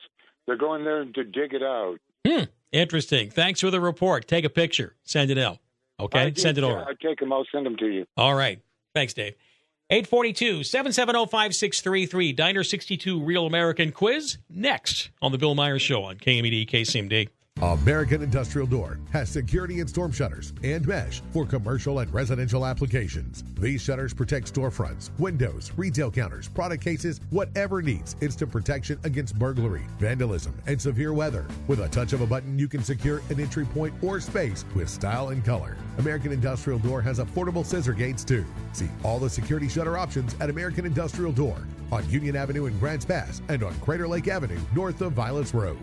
They're 0.47 0.57
going 0.57 0.85
there 0.85 1.05
to 1.05 1.25
dig 1.25 1.53
it 1.53 1.63
out. 1.63 1.99
Hmm. 2.27 2.45
Interesting. 2.73 3.31
Thanks 3.31 3.61
for 3.61 3.71
the 3.71 3.81
report. 3.81 4.29
Take 4.29 4.45
a 4.45 4.51
picture. 4.51 4.95
Send 5.03 5.31
it 5.31 5.39
out. 5.39 5.59
Okay? 5.99 6.33
Send 6.37 6.57
it 6.57 6.65
over. 6.65 6.81
I 6.81 6.93
take 7.01 7.19
them. 7.19 7.33
I'll 7.33 7.47
send 7.53 7.67
them 7.67 7.77
to 7.79 7.87
you. 7.87 8.07
All 8.17 8.35
right. 8.35 8.61
Thanks, 8.95 9.13
Dave. 9.13 9.35
842 9.91 10.63
770 10.63 11.27
5633. 11.27 12.33
Diner 12.33 12.63
62 12.63 13.21
Real 13.21 13.47
American 13.47 13.91
Quiz 13.91 14.39
next 14.49 15.11
on 15.21 15.33
The 15.33 15.39
Bill 15.39 15.55
Meyer's 15.55 15.83
Show 15.83 16.05
on 16.05 16.17
KMED 16.17 16.69
KCMD. 16.69 17.29
American 17.63 18.23
Industrial 18.23 18.67
Door 18.67 18.99
has 19.13 19.29
security 19.29 19.81
and 19.81 19.91
storm 19.91 20.11
shutters 20.13 20.55
and 20.65 20.87
mesh 20.89 21.21
for 21.31 21.45
commercial 21.45 21.99
and 21.99 22.11
residential 22.13 22.65
applications. 22.65 23.45
These 23.59 23.83
shutters 23.83 24.15
protect 24.15 24.51
storefronts, 24.51 25.11
windows, 25.19 25.71
retail 25.77 26.11
counters, 26.11 26.49
product 26.49 26.83
cases, 26.83 27.21
whatever 27.29 27.83
needs 27.83 28.17
instant 28.23 28.51
protection 28.51 28.99
against 29.05 29.39
burglary, 29.39 29.85
vandalism, 29.99 30.55
and 30.67 30.81
severe 30.81 31.13
weather. 31.13 31.47
With 31.69 31.81
a 31.81 31.89
touch 31.91 32.15
of 32.15 32.23
a 32.23 32.27
button, 32.27 32.59
you 32.59 32.67
can 32.67 32.83
secure 32.83 33.21
an 33.29 33.39
entry 33.39 33.67
point 33.67 33.93
or 34.03 34.21
space 34.21 34.65
with 34.75 34.89
style 34.89 35.29
and 35.29 35.45
color. 35.45 35.77
American 35.99 36.33
Industrial 36.33 36.79
Door 36.79 37.03
has 37.03 37.19
affordable 37.19 37.67
scissor 37.67 37.93
gates 37.93 38.25
too. 38.25 38.47
See 38.73 38.89
all 39.05 39.19
the 39.19 39.29
security 39.29 39.69
shutter 39.69 39.99
options 39.99 40.35
at 40.41 40.49
American 40.49 40.87
Industrial 40.87 41.31
Door 41.31 41.59
on 41.93 42.09
Union 42.09 42.37
Avenue 42.37 42.65
in 42.67 42.79
Grants 42.79 43.05
Pass 43.05 43.43
and 43.51 43.63
on 43.63 43.79
Crater 43.81 44.09
Lake 44.09 44.29
Avenue 44.29 44.59
north 44.75 45.03
of 45.03 45.13
Vilas 45.13 45.53
Road. 45.53 45.77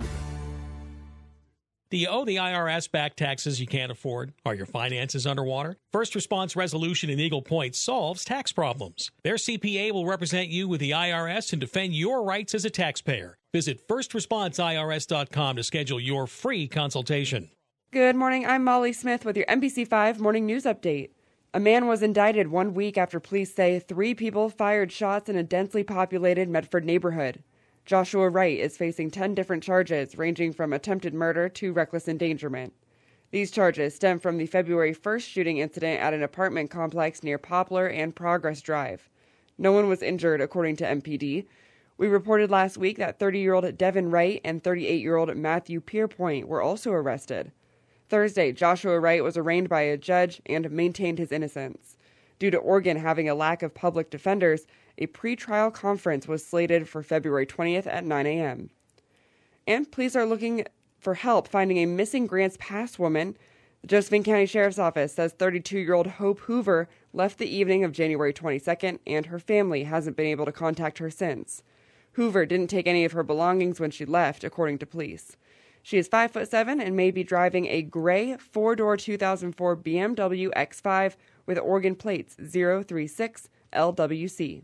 Do 1.90 1.96
you 1.96 2.10
owe 2.10 2.26
the 2.26 2.40
oh, 2.40 2.44
IRS 2.44 2.92
back 2.92 3.16
taxes 3.16 3.62
you 3.62 3.68
can't 3.68 3.94
afford? 3.94 4.34
Are 4.46 4.54
your 4.54 4.66
finances 4.66 5.26
underwater? 5.26 5.78
First 5.94 6.16
Response 6.16 6.54
Resolution 6.54 7.10
in 7.10 7.18
Eagle 7.18 7.42
Point 7.42 7.76
solves 7.76 8.26
tax 8.26 8.52
problems. 8.52 9.10
Their 9.24 9.36
CPA 9.36 9.94
will 9.94 10.06
represent 10.06 10.50
you 10.50 10.68
with 10.68 10.82
the 10.82 10.92
IRS 10.92 11.54
and 11.54 11.62
defend 11.62 11.94
your 11.94 12.24
rights 12.24 12.54
as 12.54 12.66
a 12.66 12.70
taxpayer. 12.70 13.38
Visit 13.54 13.88
firstresponseirs.com 13.88 15.56
to 15.56 15.64
schedule 15.64 16.00
your 16.02 16.28
free 16.28 16.68
consultation. 16.68 17.52
Good 17.92 18.18
morning. 18.18 18.46
I'm 18.46 18.66
Molly 18.66 18.92
Smith 18.92 19.24
with 19.24 19.38
your 19.38 19.46
NBC5 19.46 20.20
Morning 20.20 20.46
News 20.46 20.66
Update. 20.66 21.12
A 21.54 21.60
man 21.62 21.88
was 21.88 22.04
indicted 22.04 22.50
one 22.50 22.74
week 22.74 22.98
after 22.98 23.22
police 23.22 23.56
say 23.56 23.80
three 23.80 24.14
people 24.14 24.50
fired 24.50 24.92
shots 24.92 25.30
in 25.30 25.38
a 25.38 25.44
densely 25.44 25.84
populated 25.84 26.50
Medford 26.50 26.84
neighborhood. 26.84 27.42
Joshua 27.88 28.30
Wright 28.30 28.60
is 28.60 28.76
facing 28.76 29.12
10 29.12 29.34
different 29.34 29.64
charges, 29.64 30.18
ranging 30.18 30.52
from 30.52 30.74
attempted 30.74 31.14
murder 31.14 31.48
to 31.48 31.72
reckless 31.72 32.10
endangerment. 32.10 32.74
These 33.32 33.50
charges 33.50 33.96
stem 33.96 34.20
from 34.20 34.38
the 34.38 34.46
February 34.46 34.94
1st 34.94 35.22
shooting 35.22 35.60
incident 35.60 36.02
at 36.02 36.14
an 36.14 36.22
apartment 36.22 36.70
complex 36.70 37.24
near 37.24 37.38
Poplar 37.38 37.88
and 37.88 38.14
Progress 38.14 38.60
Drive. 38.60 39.08
No 39.58 39.72
one 39.72 39.88
was 39.88 40.02
injured, 40.02 40.42
according 40.42 40.76
to 40.76 40.84
MPD. 40.84 41.46
We 41.98 42.08
reported 42.10 42.52
last 42.52 42.78
week 42.78 42.98
that 42.98 43.20
30 43.20 43.40
year 43.40 43.54
old 43.54 43.78
Devin 43.78 44.12
Wright 44.12 44.42
and 44.44 44.62
38 44.62 45.02
year 45.02 45.16
old 45.16 45.34
Matthew 45.38 45.80
Pierpoint 45.80 46.44
were 46.44 46.62
also 46.62 46.92
arrested. 46.92 47.54
Thursday, 48.10 48.52
Joshua 48.52 49.00
Wright 49.00 49.24
was 49.24 49.38
arraigned 49.38 49.70
by 49.70 49.84
a 49.84 49.96
judge 49.96 50.42
and 50.46 50.70
maintained 50.72 51.20
his 51.20 51.32
innocence. 51.32 51.96
Due 52.38 52.52
to 52.52 52.58
Oregon 52.58 52.98
having 52.98 53.30
a 53.30 53.34
lack 53.34 53.64
of 53.64 53.74
public 53.74 54.10
defenders, 54.10 54.68
a 54.98 55.08
pretrial 55.08 55.74
conference 55.74 56.28
was 56.28 56.46
slated 56.46 56.88
for 56.90 57.04
February 57.04 57.46
20th 57.46 57.88
at 57.88 58.06
9 58.06 58.26
a.m. 58.26 58.70
And 59.66 59.92
police 59.92 60.16
are 60.16 60.26
looking 60.26 60.66
for 61.00 61.14
help 61.16 61.48
finding 61.48 61.78
a 61.78 61.86
missing 61.86 62.26
Grants 62.26 62.58
Pass 62.60 62.98
woman. 62.98 63.38
The 63.82 63.88
Josephine 63.88 64.24
County 64.24 64.46
Sheriff's 64.46 64.80
Office 64.80 65.14
says 65.14 65.34
32 65.34 65.80
year 65.80 65.94
old 65.94 66.08
Hope 66.08 66.40
Hoover 66.42 66.90
left 67.14 67.38
the 67.38 67.54
evening 67.54 67.84
of 67.84 67.92
January 67.92 68.34
22nd, 68.34 69.00
and 69.06 69.28
her 69.28 69.40
family 69.40 69.84
hasn't 69.84 70.18
been 70.18 70.26
able 70.26 70.46
to 70.46 70.52
contact 70.52 70.98
her 70.98 71.10
since. 71.10 71.64
Hoover 72.14 72.46
didn't 72.46 72.70
take 72.70 72.88
any 72.88 73.06
of 73.06 73.12
her 73.12 73.24
belongings 73.24 73.80
when 73.80 73.92
she 73.92 74.04
left, 74.04 74.44
according 74.44 74.80
to 74.80 74.86
police. 74.88 75.38
She 75.84 75.98
is 75.98 76.08
5 76.08 76.32
foot 76.32 76.50
7 76.50 76.82
and 76.82 76.98
may 76.98 77.12
be 77.12 77.24
driving 77.24 77.68
a 77.68 77.82
gray 77.82 78.36
four 78.38 78.76
door 78.76 78.98
2004 78.98 79.78
BMW 79.78 80.52
X5 80.54 81.16
with 81.46 81.60
Oregon 81.60 81.96
plates 81.96 82.36
036 82.36 83.50
LWC. 83.72 84.64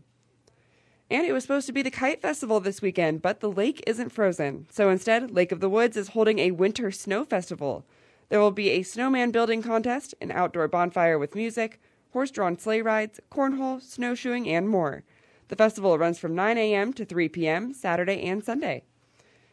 And 1.10 1.26
it 1.26 1.32
was 1.32 1.42
supposed 1.44 1.66
to 1.66 1.72
be 1.72 1.82
the 1.82 1.90
Kite 1.90 2.22
Festival 2.22 2.60
this 2.60 2.80
weekend, 2.80 3.20
but 3.20 3.40
the 3.40 3.50
lake 3.50 3.82
isn't 3.86 4.10
frozen. 4.10 4.66
So 4.70 4.88
instead, 4.88 5.30
Lake 5.30 5.52
of 5.52 5.60
the 5.60 5.68
Woods 5.68 5.96
is 5.96 6.08
holding 6.08 6.38
a 6.38 6.52
winter 6.52 6.90
snow 6.90 7.24
festival. 7.24 7.84
There 8.30 8.40
will 8.40 8.50
be 8.50 8.70
a 8.70 8.82
snowman 8.82 9.30
building 9.30 9.62
contest, 9.62 10.14
an 10.20 10.32
outdoor 10.32 10.66
bonfire 10.66 11.18
with 11.18 11.34
music, 11.34 11.80
horse 12.12 12.30
drawn 12.30 12.58
sleigh 12.58 12.80
rides, 12.80 13.20
cornhole, 13.30 13.82
snowshoeing, 13.82 14.48
and 14.48 14.68
more. 14.68 15.04
The 15.48 15.56
festival 15.56 15.98
runs 15.98 16.18
from 16.18 16.34
9 16.34 16.56
a.m. 16.56 16.92
to 16.94 17.04
3 17.04 17.28
p.m. 17.28 17.74
Saturday 17.74 18.22
and 18.22 18.42
Sunday. 18.42 18.82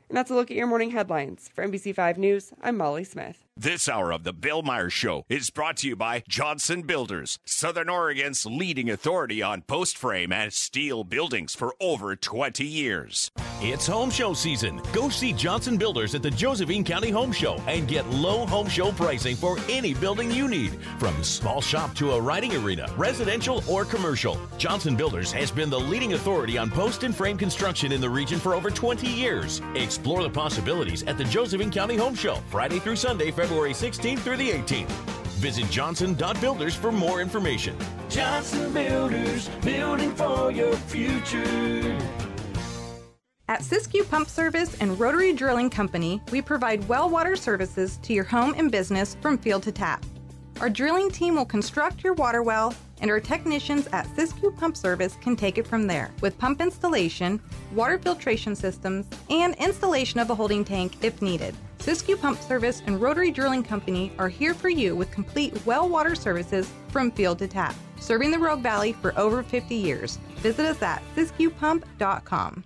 And 0.08 0.18
that's 0.18 0.32
a 0.32 0.34
look 0.34 0.52
at 0.52 0.58
your 0.58 0.68
morning 0.68 0.92
headlines. 0.92 1.50
For 1.54 1.68
NBC5 1.68 2.18
News, 2.18 2.54
I'm 2.62 2.78
Molly 2.78 3.04
Smith. 3.04 3.51
This 3.62 3.88
hour 3.88 4.12
of 4.12 4.24
the 4.24 4.34
Bill 4.34 4.64
Meyer's 4.64 4.92
Show 4.92 5.24
is 5.30 5.52
brought 5.52 5.78
to 5.78 5.88
you 5.88 5.96
by 5.96 6.24
Johnson 6.28 6.82
Builders, 6.82 7.38
Southern 7.46 7.90
Oregon's 7.90 8.44
leading 8.44 8.90
authority 8.90 9.44
on 9.44 9.62
post 9.62 10.00
frame 10.00 10.32
and 10.32 10.52
steel 10.52 11.04
buildings 11.04 11.54
for 11.54 11.76
over 11.80 12.16
20 12.16 12.66
years. 12.66 13.30
It's 13.62 13.86
home 13.86 14.10
show 14.10 14.34
season. 14.34 14.82
Go 14.92 15.10
see 15.10 15.32
Johnson 15.32 15.78
Builders 15.78 16.16
at 16.16 16.24
the 16.24 16.32
Josephine 16.32 16.84
County 16.84 17.12
Home 17.12 17.32
Show 17.32 17.62
and 17.68 17.88
get 17.88 18.10
low 18.10 18.48
home 18.48 18.68
show 18.68 18.92
pricing 18.94 19.36
for 19.36 19.60
any 19.70 19.94
building 19.94 20.32
you 20.32 20.48
need, 20.48 20.72
from 20.98 21.24
small 21.24 21.62
shop 21.62 21.94
to 21.98 22.14
a 22.14 22.20
riding 22.20 22.56
arena, 22.56 22.92
residential 22.98 23.64
or 23.70 23.86
commercial. 23.86 24.40
Johnson 24.58 24.96
Builders 24.96 25.32
has 25.34 25.52
been 25.52 25.70
the 25.70 25.80
leading 25.80 26.14
authority 26.14 26.58
on 26.58 26.72
post 26.72 27.04
and 27.04 27.16
frame 27.16 27.38
construction 27.38 27.92
in 27.92 28.02
the 28.02 28.10
region 28.10 28.40
for 28.40 28.56
over 28.56 28.72
20 28.72 29.06
years. 29.06 29.62
Explore 29.76 30.24
the 30.24 30.30
possibilities 30.32 31.04
at 31.04 31.20
the 31.20 31.26
Josephine 31.26 31.70
County 31.70 31.98
Home 31.98 32.16
Show, 32.16 32.38
Friday 32.50 32.80
through 32.80 32.96
Sunday, 32.96 33.30
February 33.30 33.51
16th 33.52 34.20
through 34.20 34.38
the 34.38 34.50
18th. 34.50 34.90
Visit 35.42 35.70
johnson.builders 35.70 36.76
for 36.76 36.92
more 36.92 37.22
information. 37.22 37.76
Johnson 38.10 38.72
Builders, 38.74 39.50
building 39.64 40.14
for 40.16 40.52
your 40.52 40.76
future. 40.76 41.98
At 43.48 43.62
Siskiyou 43.62 44.10
Pump 44.10 44.30
Service 44.30 44.78
and 44.80 44.98
Rotary 44.98 45.34
Drilling 45.34 45.70
Company, 45.70 46.22
we 46.32 46.42
provide 46.42 46.88
well 46.88 47.10
water 47.10 47.36
services 47.36 47.98
to 48.04 48.14
your 48.14 48.24
home 48.24 48.54
and 48.58 48.72
business 48.72 49.18
from 49.22 49.38
field 49.38 49.64
to 49.64 49.72
tap. 49.72 50.06
Our 50.62 50.70
drilling 50.70 51.10
team 51.10 51.36
will 51.36 51.46
construct 51.46 52.04
your 52.04 52.14
water 52.14 52.44
well, 52.44 52.74
and 53.02 53.10
our 53.10 53.20
technicians 53.20 53.88
at 53.88 54.06
Siskiyou 54.16 54.56
Pump 54.56 54.78
Service 54.78 55.18
can 55.22 55.36
take 55.36 55.58
it 55.58 55.68
from 55.68 55.88
there 55.88 56.12
with 56.22 56.38
pump 56.38 56.62
installation, 56.62 57.42
water 57.74 57.98
filtration 57.98 58.56
systems, 58.56 59.08
and 59.30 59.56
installation 59.56 60.20
of 60.20 60.30
a 60.30 60.36
holding 60.36 60.64
tank 60.64 61.04
if 61.04 61.22
needed. 61.22 61.56
Siskiyou 61.82 62.22
Pump 62.22 62.40
Service 62.40 62.84
and 62.86 63.02
Rotary 63.02 63.32
Drilling 63.32 63.64
Company 63.64 64.12
are 64.20 64.30
here 64.30 64.54
for 64.54 64.70
you 64.70 64.96
with 64.96 65.10
complete 65.10 65.66
well 65.66 65.90
water 65.90 66.14
services 66.14 66.70
from 66.90 67.10
field 67.10 67.40
to 67.40 67.48
tap, 67.48 67.74
serving 68.00 68.30
the 68.30 68.38
Rogue 68.38 68.62
Valley 68.62 68.94
for 68.94 69.18
over 69.18 69.42
50 69.42 69.74
years. 69.74 70.18
Visit 70.38 70.64
us 70.68 70.82
at 70.84 71.02
siskiyoupump.com. 71.16 72.64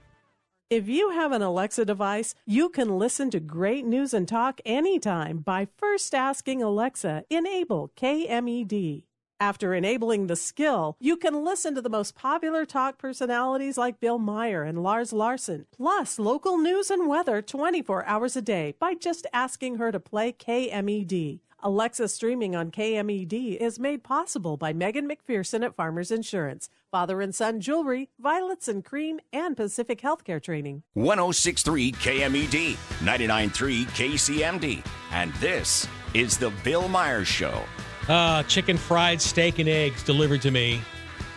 If 0.70 0.89
you 0.89 1.11
have 1.11 1.32
an 1.32 1.41
Alexa 1.41 1.86
device, 1.86 2.36
you 2.45 2.68
can 2.68 2.97
listen 2.97 3.30
to 3.30 3.39
great 3.39 3.86
news 3.86 4.13
and 4.13 4.28
talk 4.28 4.59
anytime 4.66 5.38
by 5.38 5.70
first 5.78 6.13
asking 6.13 6.61
Alexa, 6.61 7.24
enable 7.30 7.91
KMED. 7.95 9.03
After 9.39 9.73
enabling 9.73 10.27
the 10.27 10.38
skill, 10.38 10.95
you 10.97 11.17
can 11.17 11.43
listen 11.43 11.75
to 11.75 11.81
the 11.81 11.89
most 11.89 12.15
popular 12.15 12.65
talk 12.65 12.97
personalities 12.97 13.77
like 13.77 13.99
Bill 13.99 14.17
Meyer 14.17 14.63
and 14.63 14.81
Lars 14.81 15.11
Larson, 15.11 15.65
plus 15.75 16.17
local 16.17 16.57
news 16.57 16.89
and 16.89 17.09
weather 17.09 17.41
24 17.41 18.05
hours 18.05 18.38
a 18.38 18.41
day 18.41 18.75
by 18.79 18.93
just 18.93 19.27
asking 19.33 19.75
her 19.75 19.91
to 19.91 19.99
play 19.99 20.31
KMED. 20.31 21.41
Alexa 21.61 22.07
streaming 22.07 22.55
on 22.55 22.71
KMED 22.71 23.57
is 23.57 23.77
made 23.77 24.03
possible 24.03 24.55
by 24.55 24.71
Megan 24.71 25.09
McPherson 25.09 25.65
at 25.65 25.75
Farmers 25.75 26.11
Insurance, 26.11 26.69
Father 26.89 27.19
and 27.19 27.36
Son 27.36 27.59
Jewelry, 27.59 28.07
Violets 28.17 28.69
and 28.69 28.86
Cream, 28.86 29.19
and 29.33 29.57
Pacific 29.57 29.99
Healthcare 29.99 30.41
Training. 30.41 30.83
1063 30.93 31.91
KMED, 31.91 32.77
993 33.03 33.86
KCMD. 33.86 34.86
And 35.11 35.33
this 35.36 35.86
is 36.13 36.38
The 36.38 36.53
Bill 36.63 36.88
Meyer 36.88 37.25
Show. 37.25 37.63
Uh, 38.08 38.43
chicken 38.43 38.78
fried 38.78 39.22
steak 39.22 39.58
and 39.60 39.68
eggs 39.68 40.03
delivered 40.03 40.41
to 40.41 40.51
me 40.51 40.82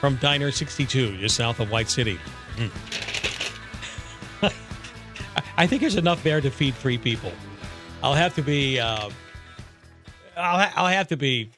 from 0.01 0.17
Diner 0.17 0.51
62, 0.51 1.17
just 1.19 1.37
south 1.37 1.61
of 1.61 1.71
White 1.71 1.89
City. 1.89 2.19
Mm. 2.57 2.71
I 5.57 5.67
think 5.67 5.81
there's 5.81 5.97
enough 5.97 6.23
there 6.23 6.41
to 6.41 6.51
feed 6.51 6.75
three 6.75 6.99
people. 6.99 7.33
I'll 8.03 8.15
have 8.15 8.35
to 8.35 8.43
be, 8.43 8.79
uh, 8.79 9.09
I'll, 10.37 10.59
ha- 10.59 10.73
I'll 10.77 10.87
have 10.87 11.09
to 11.09 11.17
be 11.17 11.51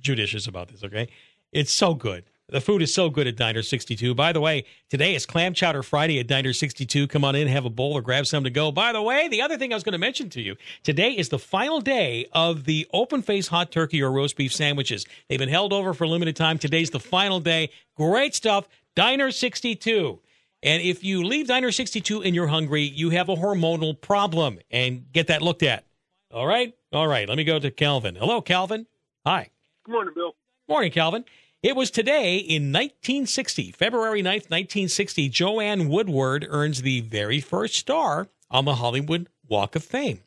judicious 0.00 0.46
about 0.46 0.68
this. 0.68 0.82
Okay, 0.82 1.08
it's 1.52 1.72
so 1.72 1.94
good. 1.94 2.24
The 2.50 2.60
food 2.60 2.82
is 2.82 2.92
so 2.92 3.08
good 3.08 3.26
at 3.26 3.36
Diner 3.36 3.62
62. 3.62 4.14
By 4.14 4.32
the 4.32 4.40
way, 4.40 4.66
today 4.90 5.14
is 5.14 5.24
Clam 5.24 5.54
Chowder 5.54 5.82
Friday 5.82 6.20
at 6.20 6.26
Diner 6.26 6.52
62. 6.52 7.06
Come 7.06 7.24
on 7.24 7.34
in, 7.34 7.48
have 7.48 7.64
a 7.64 7.70
bowl, 7.70 7.94
or 7.94 8.02
grab 8.02 8.26
some 8.26 8.44
to 8.44 8.50
go. 8.50 8.70
By 8.70 8.92
the 8.92 9.00
way, 9.00 9.28
the 9.28 9.40
other 9.40 9.56
thing 9.56 9.72
I 9.72 9.76
was 9.76 9.82
going 9.82 9.92
to 9.94 9.98
mention 9.98 10.28
to 10.30 10.42
you 10.42 10.56
today 10.82 11.12
is 11.12 11.30
the 11.30 11.38
final 11.38 11.80
day 11.80 12.26
of 12.32 12.64
the 12.64 12.86
open 12.92 13.22
face 13.22 13.48
hot 13.48 13.72
turkey 13.72 14.02
or 14.02 14.12
roast 14.12 14.36
beef 14.36 14.52
sandwiches. 14.52 15.06
They've 15.28 15.38
been 15.38 15.48
held 15.48 15.72
over 15.72 15.94
for 15.94 16.04
a 16.04 16.08
limited 16.08 16.36
time. 16.36 16.58
Today's 16.58 16.90
the 16.90 17.00
final 17.00 17.40
day. 17.40 17.70
Great 17.96 18.34
stuff. 18.34 18.68
Diner 18.94 19.30
62. 19.30 20.20
And 20.62 20.82
if 20.82 21.02
you 21.02 21.24
leave 21.24 21.48
Diner 21.48 21.72
62 21.72 22.22
and 22.22 22.34
you're 22.34 22.48
hungry, 22.48 22.82
you 22.82 23.08
have 23.10 23.30
a 23.30 23.36
hormonal 23.36 23.98
problem 23.98 24.58
and 24.70 25.10
get 25.12 25.28
that 25.28 25.40
looked 25.40 25.62
at. 25.62 25.86
All 26.30 26.46
right? 26.46 26.74
All 26.92 27.08
right. 27.08 27.26
Let 27.26 27.38
me 27.38 27.44
go 27.44 27.58
to 27.58 27.70
Calvin. 27.70 28.16
Hello, 28.16 28.42
Calvin. 28.42 28.86
Hi. 29.24 29.48
Good 29.86 29.92
morning, 29.92 30.12
Bill. 30.14 30.34
Morning, 30.68 30.92
Calvin. 30.92 31.24
It 31.64 31.76
was 31.76 31.90
today 31.90 32.36
in 32.36 32.72
1960, 32.72 33.72
February 33.72 34.20
9th, 34.20 34.50
1960, 34.50 35.30
Joanne 35.30 35.88
Woodward 35.88 36.46
earns 36.50 36.82
the 36.82 37.00
very 37.00 37.40
first 37.40 37.76
star 37.76 38.28
on 38.50 38.66
the 38.66 38.74
Hollywood 38.74 39.30
Walk 39.48 39.74
of 39.74 39.82
Fame. 39.82 40.20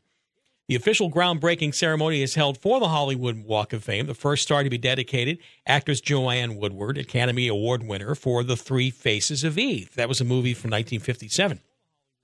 The 0.67 0.73
official 0.73 1.11
groundbreaking 1.11 1.75
ceremony 1.75 2.23
is 2.23 2.33
held 2.33 2.57
for 2.57 2.79
the 2.79 2.87
Hollywood 2.87 3.45
Walk 3.45 3.71
of 3.71 3.83
Fame, 3.83 4.07
the 4.07 4.15
first 4.15 4.41
star 4.41 4.63
to 4.63 4.69
be 4.71 4.79
dedicated, 4.79 5.37
actress 5.67 6.01
Joanne 6.01 6.55
Woodward, 6.55 6.97
Academy 6.97 7.47
Award 7.47 7.83
winner 7.83 8.15
for 8.15 8.41
The 8.41 8.57
Three 8.57 8.89
Faces 8.89 9.43
of 9.43 9.59
Eve. 9.59 9.93
That 9.93 10.09
was 10.09 10.19
a 10.19 10.25
movie 10.25 10.55
from 10.55 10.71
1957. 10.71 11.59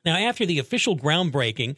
Now, 0.03 0.17
after 0.17 0.43
the 0.43 0.57
official 0.57 0.97
groundbreaking, 0.97 1.75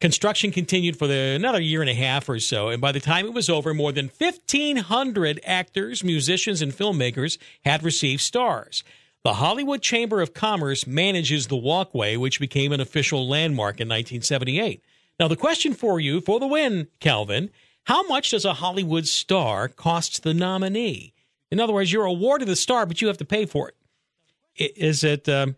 Construction 0.00 0.52
continued 0.52 0.96
for 0.96 1.06
the, 1.08 1.14
another 1.14 1.60
year 1.60 1.80
and 1.80 1.90
a 1.90 1.94
half 1.94 2.28
or 2.28 2.38
so, 2.38 2.68
and 2.68 2.80
by 2.80 2.92
the 2.92 3.00
time 3.00 3.26
it 3.26 3.34
was 3.34 3.50
over, 3.50 3.74
more 3.74 3.90
than 3.90 4.10
1,500 4.16 5.40
actors, 5.44 6.04
musicians, 6.04 6.62
and 6.62 6.72
filmmakers 6.72 7.36
had 7.64 7.82
received 7.82 8.20
stars. 8.20 8.84
The 9.24 9.34
Hollywood 9.34 9.82
Chamber 9.82 10.20
of 10.20 10.34
Commerce 10.34 10.86
manages 10.86 11.48
the 11.48 11.56
walkway, 11.56 12.16
which 12.16 12.38
became 12.38 12.72
an 12.72 12.80
official 12.80 13.28
landmark 13.28 13.80
in 13.80 13.88
1978. 13.88 14.82
Now, 15.18 15.26
the 15.26 15.34
question 15.34 15.74
for 15.74 15.98
you 15.98 16.20
for 16.20 16.38
the 16.38 16.46
win, 16.46 16.86
Calvin 17.00 17.50
how 17.88 18.06
much 18.06 18.32
does 18.32 18.44
a 18.44 18.52
Hollywood 18.52 19.06
star 19.06 19.66
cost 19.66 20.22
the 20.22 20.34
nominee? 20.34 21.14
In 21.50 21.58
other 21.58 21.72
words, 21.72 21.90
you're 21.90 22.04
awarded 22.04 22.46
the 22.46 22.54
star, 22.54 22.84
but 22.84 23.00
you 23.00 23.08
have 23.08 23.16
to 23.16 23.24
pay 23.24 23.46
for 23.46 23.70
it. 23.70 24.74
Is 24.76 25.02
it, 25.02 25.26
um, 25.26 25.56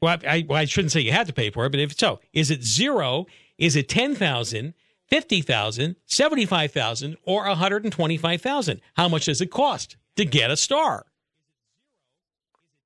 well, 0.00 0.16
I, 0.24 0.46
well, 0.48 0.60
I 0.60 0.64
shouldn't 0.66 0.92
say 0.92 1.00
you 1.00 1.10
had 1.10 1.26
to 1.26 1.32
pay 1.32 1.50
for 1.50 1.66
it, 1.66 1.70
but 1.70 1.80
if 1.80 1.98
so, 1.98 2.20
is 2.32 2.52
it 2.52 2.62
zero? 2.62 3.26
Is 3.62 3.76
it 3.76 3.88
10,000, 3.88 4.74
50,000, 5.06 5.96
75,000 6.04 7.16
or 7.22 7.46
125,000? 7.46 8.80
How 8.94 9.08
much 9.08 9.26
does 9.26 9.40
it 9.40 9.52
cost 9.52 9.96
to 10.16 10.24
get 10.24 10.50
a 10.50 10.56
star? 10.56 11.06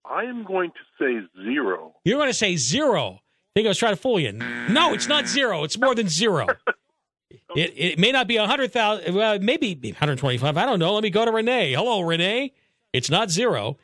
I 0.05 0.24
am 0.24 0.45
going 0.45 0.70
to 0.70 1.03
say 1.03 1.27
zero. 1.43 1.95
You're 2.05 2.18
going 2.18 2.29
to 2.29 2.35
say 2.35 2.57
zero. 2.57 3.14
I 3.14 3.20
think 3.55 3.64
I 3.64 3.68
was 3.68 3.79
trying 3.79 3.95
to 3.95 4.01
fool 4.01 4.20
you. 4.20 4.33
No, 4.33 4.93
it's 4.93 5.09
not 5.09 5.27
zero. 5.27 5.64
It's 5.64 5.79
more 5.79 5.95
than 5.95 6.09
zero. 6.09 6.47
It, 7.55 7.72
it 7.74 7.99
may 7.99 8.12
not 8.12 8.29
be 8.29 8.39
100,000, 8.39 9.14
well, 9.14 9.39
maybe 9.39 9.74
125. 9.74 10.57
I 10.57 10.66
don't 10.66 10.79
know. 10.79 10.93
Let 10.93 11.03
me 11.03 11.11
go 11.11 11.24
to 11.24 11.31
Renee. 11.31 11.72
Hello, 11.72 12.03
Renee. 12.03 12.53
It's 12.93 13.09
not 13.09 13.31
zero, 13.31 13.79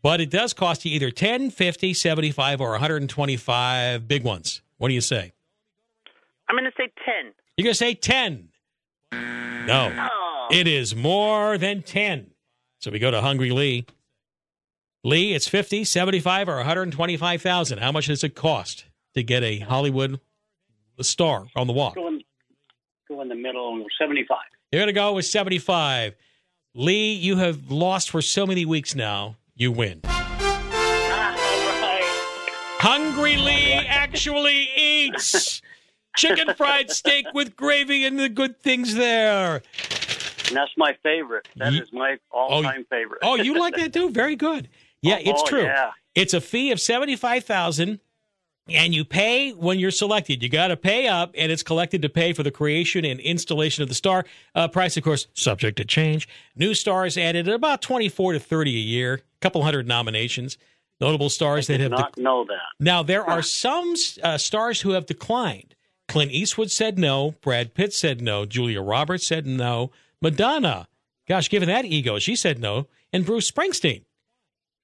but 0.00 0.22
it 0.22 0.30
does 0.30 0.54
cost 0.54 0.86
you 0.86 0.92
either 0.92 1.10
10, 1.10 1.50
50, 1.50 1.92
75, 1.92 2.60
or 2.62 2.70
125 2.70 4.08
big 4.08 4.24
ones. 4.24 4.62
What 4.78 4.88
do 4.88 4.94
you 4.94 5.02
say? 5.02 5.32
I'm 6.50 6.56
going 6.56 6.64
to 6.64 6.72
say 6.76 6.90
10. 7.06 7.32
You're 7.56 7.62
going 7.62 7.72
to 7.72 7.78
say 7.78 7.94
10. 7.94 8.48
No. 9.12 9.92
Oh. 9.96 10.48
It 10.50 10.66
is 10.66 10.96
more 10.96 11.56
than 11.56 11.82
10. 11.82 12.32
So 12.80 12.90
we 12.90 12.98
go 12.98 13.12
to 13.12 13.20
Hungry 13.20 13.52
Lee. 13.52 13.86
Lee, 15.04 15.32
it's 15.32 15.46
50, 15.46 15.84
75, 15.84 16.48
or 16.48 16.56
125,000. 16.56 17.78
How 17.78 17.92
much 17.92 18.08
does 18.08 18.24
it 18.24 18.34
cost 18.34 18.86
to 19.14 19.22
get 19.22 19.44
a 19.44 19.60
Hollywood 19.60 20.18
star 21.00 21.46
on 21.54 21.68
the 21.68 21.72
walk? 21.72 21.94
Go 21.94 22.08
in, 22.08 22.20
go 23.08 23.20
in 23.20 23.28
the 23.28 23.36
middle, 23.36 23.86
75. 23.96 24.36
You're 24.72 24.80
going 24.80 24.88
to 24.88 24.92
go 24.92 25.12
with 25.12 25.26
75. 25.26 26.16
Lee, 26.74 27.12
you 27.12 27.36
have 27.36 27.70
lost 27.70 28.10
for 28.10 28.20
so 28.20 28.44
many 28.44 28.64
weeks 28.64 28.96
now. 28.96 29.36
You 29.54 29.70
win. 29.70 30.00
Ah, 30.04 31.36
Hungry 32.80 33.36
Lee 33.36 33.72
actually 33.72 34.68
eats 34.76 35.62
chicken 36.16 36.52
fried 36.54 36.90
steak 36.90 37.26
with 37.34 37.56
gravy 37.56 38.04
and 38.04 38.18
the 38.18 38.28
good 38.28 38.60
things 38.60 38.94
there. 38.94 39.62
And 40.48 40.56
that's 40.56 40.72
my 40.76 40.96
favorite. 41.02 41.48
That 41.56 41.74
is 41.74 41.92
my 41.92 42.18
all-time 42.30 42.84
favorite. 42.90 43.20
Oh, 43.22 43.36
you 43.36 43.58
like 43.58 43.76
that 43.76 43.92
too? 43.92 44.10
Very 44.10 44.34
good. 44.36 44.68
Yeah, 45.02 45.18
it's 45.20 45.42
Oh, 45.42 45.46
true. 45.46 45.62
yeah. 45.62 45.90
It's 46.14 46.34
a 46.34 46.40
fee 46.40 46.72
of 46.72 46.80
seventy-five 46.80 47.44
thousand, 47.44 48.00
and 48.68 48.92
you 48.92 49.04
pay 49.04 49.52
when 49.52 49.78
you're 49.78 49.92
selected. 49.92 50.42
You 50.42 50.48
got 50.48 50.68
to 50.68 50.76
pay 50.76 51.06
up, 51.06 51.32
and 51.38 51.52
it's 51.52 51.62
collected 51.62 52.02
to 52.02 52.08
pay 52.08 52.32
for 52.32 52.42
the 52.42 52.50
creation 52.50 53.04
and 53.04 53.20
installation 53.20 53.82
of 53.84 53.88
the 53.88 53.94
star. 53.94 54.24
Uh, 54.54 54.66
price, 54.66 54.96
of 54.96 55.04
course, 55.04 55.28
subject 55.34 55.76
to 55.78 55.84
change. 55.84 56.28
New 56.56 56.74
stars 56.74 57.16
added 57.16 57.46
at 57.48 57.54
about 57.54 57.80
twenty-four 57.80 58.32
to 58.32 58.40
thirty 58.40 58.72
a 58.74 58.80
year. 58.80 59.14
A 59.14 59.20
couple 59.40 59.62
hundred 59.62 59.86
nominations. 59.86 60.58
Notable 61.00 61.30
stars 61.30 61.68
that 61.68 61.80
have 61.80 61.92
Not 61.92 62.18
know 62.18 62.44
that. 62.44 62.58
now, 62.80 63.02
there 63.04 63.24
are 63.24 63.40
some 63.62 63.94
uh, 64.22 64.36
stars 64.36 64.80
who 64.82 64.90
have 64.90 65.06
declined. 65.06 65.74
Clint 66.10 66.32
Eastwood 66.32 66.70
said 66.70 66.98
no. 66.98 67.32
Brad 67.40 67.74
Pitt 67.74 67.92
said 67.92 68.20
no. 68.20 68.44
Julia 68.44 68.82
Roberts 68.82 69.26
said 69.26 69.46
no. 69.46 69.90
Madonna, 70.20 70.88
gosh, 71.28 71.48
given 71.48 71.68
that 71.68 71.84
ego, 71.84 72.18
she 72.18 72.36
said 72.36 72.58
no. 72.58 72.86
And 73.12 73.24
Bruce 73.24 73.50
Springsteen. 73.50 74.02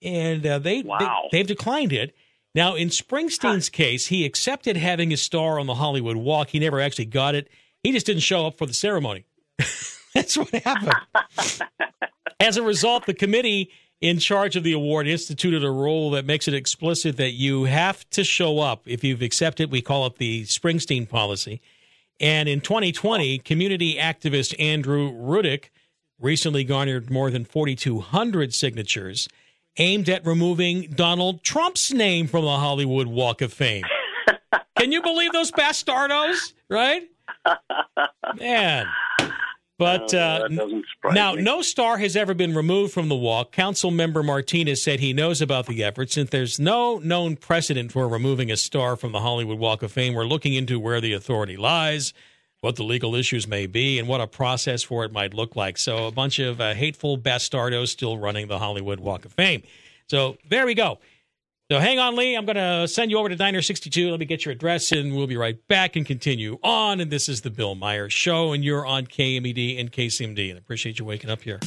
And 0.02 0.46
uh, 0.46 0.58
they, 0.58 0.82
Wow. 0.82 1.28
they, 1.32 1.38
have 1.38 1.46
declined 1.46 1.92
it. 1.92 2.14
Now, 2.54 2.74
in 2.74 2.88
Springsteen's 2.88 3.68
case, 3.68 4.06
he 4.06 4.24
accepted 4.24 4.76
having 4.76 5.10
his 5.10 5.20
star 5.22 5.58
on 5.58 5.66
the 5.66 5.74
Hollywood 5.74 6.16
Walk. 6.16 6.50
He 6.50 6.58
never 6.58 6.80
actually 6.80 7.06
got 7.06 7.34
it. 7.34 7.48
He 7.82 7.92
just 7.92 8.06
didn't 8.06 8.22
show 8.22 8.46
up 8.46 8.56
for 8.56 8.66
the 8.66 8.72
ceremony. 8.74 9.26
That's 10.14 10.36
what 10.36 10.48
happened. 10.50 10.94
As 12.40 12.56
a 12.56 12.62
result, 12.62 13.06
the 13.06 13.14
committee 13.14 13.70
in 14.00 14.18
charge 14.18 14.56
of 14.56 14.62
the 14.62 14.72
award 14.72 15.06
instituted 15.06 15.64
a 15.64 15.70
rule 15.70 16.10
that 16.10 16.26
makes 16.26 16.46
it 16.46 16.54
explicit 16.54 17.16
that 17.16 17.32
you 17.32 17.64
have 17.64 18.08
to 18.10 18.24
show 18.24 18.60
up. 18.60 18.82
If 18.86 19.02
you've 19.02 19.22
accepted, 19.22 19.70
we 19.70 19.80
call 19.80 20.06
it 20.06 20.16
the 20.16 20.44
Springsteen 20.44 21.08
policy. 21.08 21.60
And 22.20 22.48
in 22.48 22.60
2020, 22.60 23.38
community 23.38 23.96
activist 23.96 24.54
Andrew 24.60 25.12
Rudick 25.12 25.70
recently 26.20 26.64
garnered 26.64 27.10
more 27.10 27.30
than 27.30 27.44
4,200 27.44 28.54
signatures 28.54 29.28
aimed 29.78 30.08
at 30.08 30.24
removing 30.24 30.90
Donald 30.94 31.42
Trump's 31.42 31.92
name 31.92 32.26
from 32.26 32.44
the 32.44 32.56
Hollywood 32.56 33.06
Walk 33.06 33.42
of 33.42 33.52
Fame. 33.52 33.84
Can 34.78 34.92
you 34.92 35.02
believe 35.02 35.32
those 35.32 35.50
bastardos? 35.52 36.54
Right? 36.68 37.02
Man. 38.38 38.86
But 39.78 40.14
Oh, 40.14 40.18
uh, 40.18 40.38
that 40.48 40.56
doesn't 40.56 40.84
surprise 40.94 41.14
now, 41.14 41.34
me. 41.34 41.42
no 41.42 41.60
star 41.60 41.98
has 41.98 42.16
ever 42.16 42.32
been 42.32 42.54
removed 42.54 42.94
from 42.94 43.08
the 43.08 43.14
walk. 43.14 43.52
Council 43.52 43.90
member 43.90 44.22
Martinez 44.22 44.82
said 44.82 45.00
he 45.00 45.12
knows 45.12 45.42
about 45.42 45.66
the 45.66 45.84
effort. 45.84 46.10
Since 46.10 46.30
there's 46.30 46.58
no 46.58 46.96
known 46.98 47.36
precedent 47.36 47.92
for 47.92 48.08
removing 48.08 48.50
a 48.50 48.56
star 48.56 48.96
from 48.96 49.12
the 49.12 49.20
Hollywood 49.20 49.58
Walk 49.58 49.82
of 49.82 49.92
Fame, 49.92 50.14
we're 50.14 50.24
looking 50.24 50.54
into 50.54 50.80
where 50.80 51.00
the 51.02 51.12
authority 51.12 51.58
lies, 51.58 52.14
what 52.62 52.76
the 52.76 52.84
legal 52.84 53.14
issues 53.14 53.46
may 53.46 53.66
be, 53.66 53.98
and 53.98 54.08
what 54.08 54.22
a 54.22 54.26
process 54.26 54.82
for 54.82 55.04
it 55.04 55.12
might 55.12 55.34
look 55.34 55.56
like. 55.56 55.76
So, 55.76 56.06
a 56.06 56.10
bunch 56.10 56.38
of 56.38 56.58
uh, 56.58 56.72
hateful 56.72 57.18
bastardos 57.18 57.88
still 57.88 58.16
running 58.16 58.48
the 58.48 58.58
Hollywood 58.58 58.98
Walk 59.00 59.26
of 59.26 59.32
Fame. 59.34 59.62
So, 60.08 60.38
there 60.48 60.64
we 60.64 60.72
go. 60.74 60.98
So 61.68 61.80
hang 61.80 61.98
on, 61.98 62.14
Lee. 62.14 62.36
I'm 62.36 62.44
going 62.44 62.54
to 62.54 62.86
send 62.86 63.10
you 63.10 63.18
over 63.18 63.28
to 63.28 63.34
Diner 63.34 63.60
62. 63.60 64.12
Let 64.12 64.20
me 64.20 64.26
get 64.26 64.44
your 64.44 64.52
address, 64.52 64.92
and 64.92 65.16
we'll 65.16 65.26
be 65.26 65.36
right 65.36 65.58
back 65.66 65.96
and 65.96 66.06
continue 66.06 66.60
on. 66.62 67.00
And 67.00 67.10
this 67.10 67.28
is 67.28 67.40
the 67.40 67.50
Bill 67.50 67.74
Meyer's 67.74 68.12
Show, 68.12 68.52
and 68.52 68.64
you're 68.64 68.86
on 68.86 69.06
KMED 69.06 69.80
and 69.80 69.90
KCMD. 69.90 70.50
And 70.50 70.58
I 70.58 70.58
appreciate 70.58 71.00
you 71.00 71.04
waking 71.04 71.28
up 71.28 71.42
here. 71.42 71.58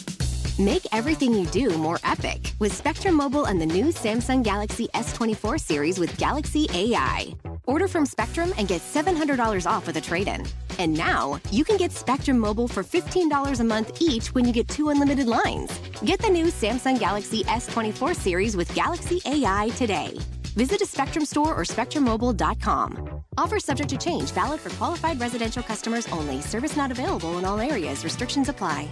Make 0.57 0.87
everything 0.93 1.33
you 1.33 1.47
do 1.47 1.77
more 1.77 1.99
epic 2.05 2.53
with 2.59 2.73
Spectrum 2.73 3.15
Mobile 3.15 3.43
and 3.43 3.59
the 3.59 3.65
new 3.65 3.87
Samsung 3.87 4.41
Galaxy 4.41 4.87
S24 4.93 5.59
series 5.59 5.99
with 5.99 6.15
Galaxy 6.17 6.69
AI. 6.73 7.33
Order 7.69 7.87
from 7.87 8.05
Spectrum 8.07 8.51
and 8.57 8.67
get 8.67 8.81
$700 8.81 9.69
off 9.69 9.85
with 9.85 9.97
a 9.97 10.01
trade 10.01 10.27
in. 10.27 10.43
And 10.79 10.97
now 10.97 11.39
you 11.51 11.63
can 11.63 11.77
get 11.77 11.91
Spectrum 11.91 12.39
Mobile 12.39 12.67
for 12.67 12.83
$15 12.83 13.59
a 13.59 13.63
month 13.63 14.01
each 14.01 14.33
when 14.33 14.43
you 14.43 14.51
get 14.51 14.67
two 14.67 14.89
unlimited 14.89 15.27
lines. 15.27 15.77
Get 16.03 16.19
the 16.19 16.29
new 16.29 16.47
Samsung 16.47 16.99
Galaxy 16.99 17.43
S24 17.43 18.15
series 18.15 18.55
with 18.57 18.73
Galaxy 18.73 19.21
AI 19.25 19.69
today. 19.77 20.17
Visit 20.55 20.81
a 20.81 20.85
Spectrum 20.85 21.25
store 21.25 21.53
or 21.53 21.63
SpectrumMobile.com. 21.63 23.23
Offer 23.37 23.59
subject 23.59 23.89
to 23.91 23.97
change, 23.97 24.31
valid 24.31 24.59
for 24.59 24.71
qualified 24.71 25.19
residential 25.19 25.61
customers 25.61 26.07
only. 26.07 26.41
Service 26.41 26.75
not 26.75 26.91
available 26.91 27.37
in 27.37 27.45
all 27.45 27.59
areas. 27.59 28.03
Restrictions 28.03 28.49
apply. 28.49 28.89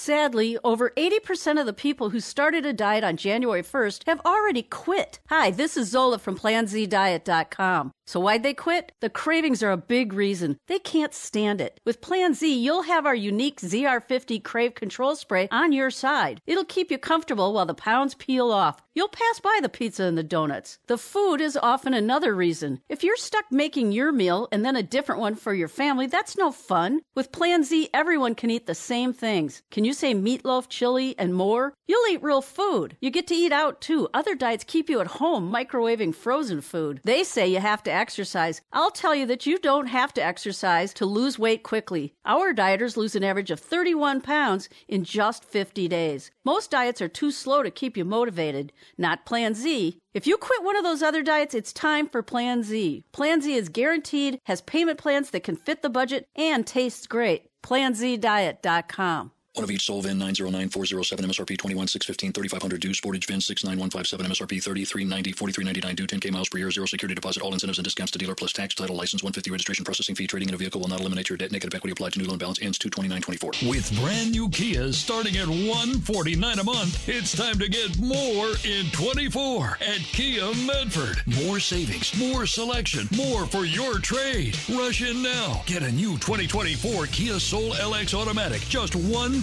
Sadly, 0.00 0.56
over 0.64 0.92
80% 0.96 1.60
of 1.60 1.66
the 1.66 1.74
people 1.74 2.08
who 2.08 2.20
started 2.20 2.64
a 2.64 2.72
diet 2.72 3.04
on 3.04 3.18
January 3.18 3.62
1st 3.62 4.04
have 4.06 4.22
already 4.24 4.62
quit. 4.62 5.20
Hi, 5.28 5.50
this 5.50 5.76
is 5.76 5.90
Zola 5.90 6.18
from 6.18 6.38
PlanZDiet.com. 6.38 7.92
So 8.10 8.18
why'd 8.18 8.42
they 8.42 8.54
quit? 8.54 8.90
The 8.98 9.08
cravings 9.08 9.62
are 9.62 9.70
a 9.70 9.76
big 9.76 10.12
reason. 10.12 10.58
They 10.66 10.80
can't 10.80 11.14
stand 11.14 11.60
it. 11.60 11.78
With 11.86 12.00
Plan 12.00 12.34
Z, 12.34 12.52
you'll 12.52 12.82
have 12.82 13.06
our 13.06 13.14
unique 13.14 13.60
ZR50 13.60 14.42
Crave 14.42 14.74
Control 14.74 15.14
Spray 15.14 15.46
on 15.52 15.70
your 15.70 15.92
side. 15.92 16.40
It'll 16.44 16.64
keep 16.64 16.90
you 16.90 16.98
comfortable 16.98 17.52
while 17.52 17.66
the 17.66 17.72
pounds 17.72 18.16
peel 18.16 18.50
off. 18.50 18.82
You'll 18.92 19.06
pass 19.06 19.38
by 19.38 19.60
the 19.62 19.68
pizza 19.68 20.02
and 20.02 20.18
the 20.18 20.24
donuts. 20.24 20.80
The 20.88 20.98
food 20.98 21.40
is 21.40 21.56
often 21.56 21.94
another 21.94 22.34
reason. 22.34 22.80
If 22.88 23.04
you're 23.04 23.16
stuck 23.16 23.44
making 23.52 23.92
your 23.92 24.10
meal 24.10 24.48
and 24.50 24.64
then 24.64 24.74
a 24.74 24.82
different 24.82 25.20
one 25.20 25.36
for 25.36 25.54
your 25.54 25.68
family, 25.68 26.08
that's 26.08 26.36
no 26.36 26.50
fun. 26.50 27.02
With 27.14 27.30
Plan 27.30 27.62
Z, 27.62 27.90
everyone 27.94 28.34
can 28.34 28.50
eat 28.50 28.66
the 28.66 28.74
same 28.74 29.12
things. 29.12 29.62
Can 29.70 29.84
you 29.84 29.92
say 29.92 30.12
meatloaf, 30.12 30.68
chili, 30.68 31.14
and 31.16 31.32
more? 31.32 31.72
You'll 31.86 32.12
eat 32.12 32.22
real 32.22 32.42
food. 32.42 32.96
You 33.00 33.10
get 33.10 33.28
to 33.28 33.34
eat 33.34 33.52
out 33.52 33.80
too. 33.80 34.08
Other 34.12 34.34
diets 34.34 34.64
keep 34.64 34.90
you 34.90 35.00
at 35.00 35.06
home 35.06 35.52
microwaving 35.52 36.12
frozen 36.12 36.60
food. 36.60 37.00
They 37.04 37.22
say 37.22 37.46
you 37.46 37.60
have 37.60 37.84
to 37.84 37.92
exercise. 38.00 38.62
I'll 38.72 38.90
tell 38.90 39.14
you 39.14 39.26
that 39.26 39.46
you 39.46 39.58
don't 39.58 39.86
have 39.86 40.12
to 40.14 40.24
exercise 40.24 40.94
to 40.94 41.04
lose 41.04 41.38
weight 41.38 41.62
quickly. 41.62 42.14
Our 42.24 42.54
dieters 42.54 42.96
lose 42.96 43.14
an 43.14 43.22
average 43.22 43.50
of 43.50 43.60
31 43.60 44.22
pounds 44.22 44.68
in 44.88 45.04
just 45.04 45.44
50 45.44 45.86
days. 45.88 46.30
Most 46.44 46.70
diets 46.70 47.02
are 47.02 47.08
too 47.08 47.30
slow 47.30 47.62
to 47.62 47.70
keep 47.70 47.96
you 47.96 48.04
motivated. 48.04 48.72
Not 48.96 49.26
Plan 49.26 49.54
Z. 49.54 49.98
If 50.14 50.26
you 50.26 50.36
quit 50.38 50.64
one 50.64 50.76
of 50.76 50.84
those 50.84 51.02
other 51.02 51.22
diets, 51.22 51.54
it's 51.54 51.72
time 51.72 52.08
for 52.08 52.22
Plan 52.22 52.62
Z. 52.62 53.04
Plan 53.12 53.42
Z 53.42 53.54
is 53.54 53.68
guaranteed, 53.68 54.40
has 54.44 54.62
payment 54.62 54.98
plans 54.98 55.30
that 55.30 55.44
can 55.44 55.56
fit 55.56 55.82
the 55.82 55.90
budget, 55.90 56.26
and 56.34 56.66
tastes 56.66 57.06
great. 57.06 57.50
PlanZDiet.com. 57.62 59.32
One 59.60 59.64
of 59.64 59.70
each 59.70 59.84
Sol 59.84 60.00
VIN 60.00 60.16
909407 60.16 61.22
MSRP 61.22 61.58
21615 61.58 62.32
3500 62.32 62.80
due 62.80 62.94
Sportage 62.96 63.26
VIN 63.26 63.42
69157 63.42 64.24
MSRP 64.24 64.62
3390 64.62 65.32
4399 65.32 65.96
due 65.96 66.06
10k 66.06 66.32
miles 66.32 66.48
per 66.48 66.56
year 66.56 66.70
zero 66.70 66.86
security 66.86 67.14
deposit 67.14 67.42
all 67.42 67.52
incentives 67.52 67.76
and 67.76 67.84
discounts 67.84 68.10
to 68.10 68.18
dealer 68.18 68.34
plus 68.34 68.54
tax 68.54 68.74
title 68.74 68.96
license 68.96 69.22
150 69.22 69.50
registration 69.50 69.84
processing 69.84 70.14
fee 70.14 70.26
trading 70.26 70.48
in 70.48 70.54
a 70.54 70.56
vehicle 70.56 70.80
will 70.80 70.88
not 70.88 71.00
eliminate 71.00 71.28
your 71.28 71.36
debt 71.36 71.52
negative 71.52 71.74
equity 71.74 71.92
applied 71.92 72.14
to 72.14 72.18
new 72.18 72.24
loan 72.24 72.38
balance 72.38 72.58
ends 72.62 72.78
22924 72.78 73.68
With 73.68 73.92
brand 74.00 74.32
new 74.32 74.48
Kias 74.48 74.94
starting 74.94 75.36
at 75.36 75.46
149 75.46 76.58
a 76.58 76.64
month, 76.64 77.06
it's 77.06 77.36
time 77.36 77.58
to 77.58 77.68
get 77.68 77.98
more 78.00 78.56
in 78.64 78.88
24 78.92 79.76
at 79.82 80.00
Kia 80.16 80.54
Medford. 80.64 81.20
More 81.44 81.60
savings, 81.60 82.18
more 82.18 82.46
selection, 82.46 83.08
more 83.14 83.44
for 83.44 83.66
your 83.66 83.98
trade. 83.98 84.56
Rush 84.72 85.02
in 85.02 85.20
now. 85.20 85.60
Get 85.66 85.82
a 85.82 85.92
new 85.92 86.16
2024 86.16 87.12
Kia 87.12 87.38
Soul 87.38 87.74
LX 87.74 88.14
Automatic, 88.14 88.62
just 88.62 88.94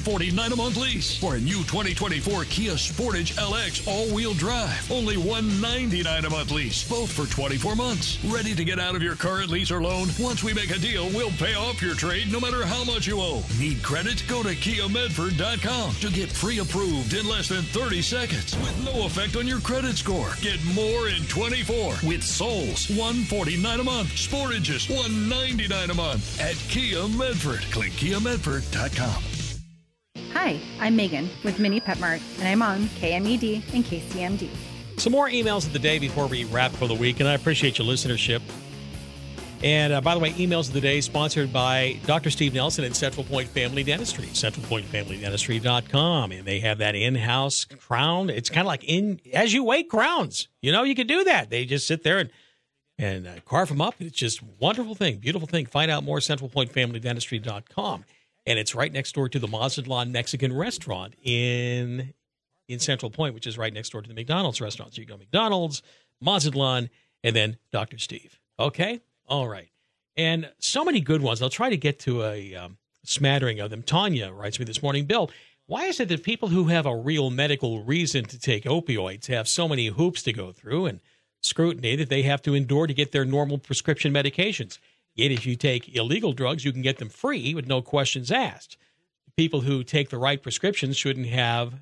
149 0.08 0.54
a 0.54 0.56
month 0.56 0.78
lease. 0.78 1.18
For 1.18 1.36
a 1.36 1.40
new 1.40 1.66
2024 1.66 2.46
Kia 2.46 2.72
Sportage 2.76 3.34
LX 3.34 3.86
all-wheel 3.90 4.36
drive, 4.36 4.90
only 4.90 5.18
199 5.18 6.24
a 6.24 6.30
month 6.30 6.52
lease, 6.52 6.88
both 6.88 7.12
for 7.12 7.26
24 7.26 7.76
months. 7.76 8.18
Ready 8.24 8.56
to 8.56 8.64
get 8.64 8.80
out 8.80 8.96
of 8.96 9.04
your 9.04 9.18
current 9.18 9.50
lease 9.50 9.70
or 9.70 9.82
loan? 9.82 10.08
Once 10.18 10.46
we 10.46 10.54
make 10.54 10.74
a 10.74 10.80
deal, 10.80 11.10
we'll 11.10 11.32
pay 11.32 11.56
off 11.56 11.82
your 11.82 11.94
trade 11.94 12.32
no 12.32 12.40
matter 12.40 12.66
how 12.66 12.86
much 12.86 13.06
you 13.06 13.20
owe. 13.20 13.44
Need 13.60 13.84
credit? 13.84 14.24
Go 14.30 14.44
to 14.44 14.56
KiaMedford.com 14.56 15.96
to 15.96 16.10
get 16.10 16.34
pre-approved 16.34 17.14
in 17.14 17.28
less 17.28 17.50
than 17.50 17.64
30 17.64 18.02
seconds 18.02 18.56
with 18.60 18.86
no 18.86 19.08
effect 19.08 19.36
on 19.36 19.46
your 19.46 19.60
credit 19.60 19.98
score. 19.98 20.32
Get 20.40 20.64
more 20.74 21.10
in 21.10 21.26
24 21.26 21.96
with 22.08 22.24
Souls, 22.24 22.88
149 22.92 23.82
a 23.82 23.84
month. 23.84 24.08
Sportages, 24.16 24.90
199 24.90 25.90
a 25.90 25.94
month 25.94 26.40
at 26.40 26.56
Kia 26.70 27.10
Medford. 27.10 27.70
Click 27.72 27.92
KiaMedford.com. 27.92 29.37
Hi, 30.34 30.60
I'm 30.80 30.96
Megan 30.96 31.30
with 31.44 31.60
Mini 31.60 31.80
Pet 31.80 32.00
Mart, 32.00 32.22
and 32.40 32.48
I'm 32.48 32.62
on 32.62 32.84
KMED 33.00 33.74
and 33.74 33.84
KCMD. 33.84 34.50
Some 34.98 35.14
more 35.14 35.30
emails 35.30 35.66
of 35.66 35.74
the 35.74 35.80
day 35.80 36.00
before 36.00 36.28
we 36.28 36.44
wrap 36.46 36.72
for 36.72 36.88
the 36.88 36.96
week, 36.96 37.20
and 37.20 37.30
I 37.30 37.34
appreciate 37.34 37.78
your 37.78 37.88
listenership. 37.88 38.42
And 39.64 39.94
uh, 39.94 40.02
by 40.02 40.14
the 40.14 40.20
way, 40.20 40.32
emails 40.34 40.68
of 40.68 40.74
the 40.74 40.82
day 40.82 41.02
sponsored 41.02 41.52
by 41.52 42.00
Dr. 42.06 42.30
Steve 42.30 42.54
Nelson 42.54 42.84
and 42.84 42.96
Central 42.96 43.24
Point 43.24 43.50
Family 43.50 43.84
Dentistry, 43.84 44.28
centralpointfamilydentistry.com. 44.28 46.32
And 46.32 46.46
they 46.46 46.60
have 46.60 46.78
that 46.78 46.94
in 46.94 47.16
house 47.16 47.66
crown. 47.66 48.30
It's 48.30 48.50
kind 48.50 48.62
of 48.62 48.68
like 48.68 48.84
in 48.84 49.20
as 49.34 49.54
you 49.54 49.64
wait 49.64 49.90
crowns. 49.90 50.48
You 50.62 50.72
know, 50.72 50.84
you 50.84 50.94
can 50.94 51.08
do 51.08 51.24
that. 51.24 51.50
They 51.50 51.66
just 51.66 51.88
sit 51.88 52.04
there 52.04 52.20
and 52.20 52.30
and 53.00 53.28
uh, 53.28 53.40
carve 53.46 53.70
them 53.70 53.82
up. 53.82 53.96
It's 54.00 54.18
just 54.18 54.42
wonderful 54.44 54.96
thing, 54.96 55.18
beautiful 55.18 55.48
thing. 55.48 55.68
Find 55.68 55.90
out 55.90 56.04
more 56.04 56.20
centralpointfamilydentistry.com. 56.20 58.06
And 58.48 58.58
it's 58.58 58.74
right 58.74 58.92
next 58.92 59.14
door 59.14 59.28
to 59.28 59.40
the 59.40 59.48
Mazatlan 59.48 60.12
Mexican 60.14 60.56
restaurant 60.56 61.14
in 61.22 62.14
in 62.70 62.80
Central 62.80 63.12
Point, 63.12 63.34
which 63.34 63.46
is 63.46 63.58
right 63.58 63.74
next 63.74 63.90
door 63.92 64.02
to 64.02 64.08
the 64.08 64.16
McDonald's 64.16 64.60
restaurant. 64.60 64.96
So 64.96 65.02
you 65.02 65.06
go 65.06 65.18
McDonald's, 65.18 65.84
Mazatlan, 66.22 66.90
and 67.24 67.36
then 67.36 67.58
Dr. 67.72 67.98
Steve. 67.98 68.40
Okay? 68.60 69.02
All 69.28 69.48
right. 69.48 69.70
And 70.16 70.50
so 70.60 70.84
many 70.84 71.00
good 71.00 71.22
ones. 71.22 71.42
I'll 71.42 71.50
try 71.50 71.70
to 71.70 71.78
get 71.78 72.00
to 72.00 72.24
a 72.24 72.56
um, 72.56 72.78
smattering 73.04 73.60
of 73.60 73.70
them. 73.70 73.84
Tanya 73.84 74.32
writes 74.32 74.60
me 74.60 74.66
this 74.66 74.82
morning, 74.82 75.06
Bill, 75.06 75.30
why 75.66 75.86
is 75.86 76.00
it 76.00 76.10
that 76.10 76.24
people 76.24 76.50
who 76.50 76.66
have 76.66 76.86
a 76.86 76.96
real 76.96 77.30
medical 77.30 77.84
reason 77.84 78.26
to 78.26 78.40
take 78.40 78.64
opioids 78.64 79.28
have 79.28 79.48
so 79.48 79.68
many 79.68 79.88
hoops 79.88 80.24
to 80.24 80.34
go 80.34 80.52
through 80.52 80.88
and 80.88 81.02
scrutiny 81.42 81.96
that 81.98 82.10
they 82.10 82.24
have 82.24 82.42
to 82.44 82.54
endure 82.54 82.88
to 82.88 82.94
get 82.94 83.12
their 83.12 83.26
normal 83.26 83.58
prescription 83.58 84.14
medications? 84.14 84.78
Yet, 85.18 85.32
if 85.32 85.46
you 85.46 85.56
take 85.56 85.94
illegal 85.96 86.32
drugs, 86.32 86.64
you 86.64 86.72
can 86.72 86.84
get 86.84 87.00
them 87.00 87.10
free 87.10 87.54
with 87.54 87.68
no 87.68 87.82
questions 87.82 88.32
asked. 88.32 88.78
People 89.36 89.62
who 89.62 89.84
take 89.84 90.10
the 90.10 90.18
right 90.18 90.42
prescriptions 90.42 90.96
shouldn't 90.96 91.28
have 91.28 91.74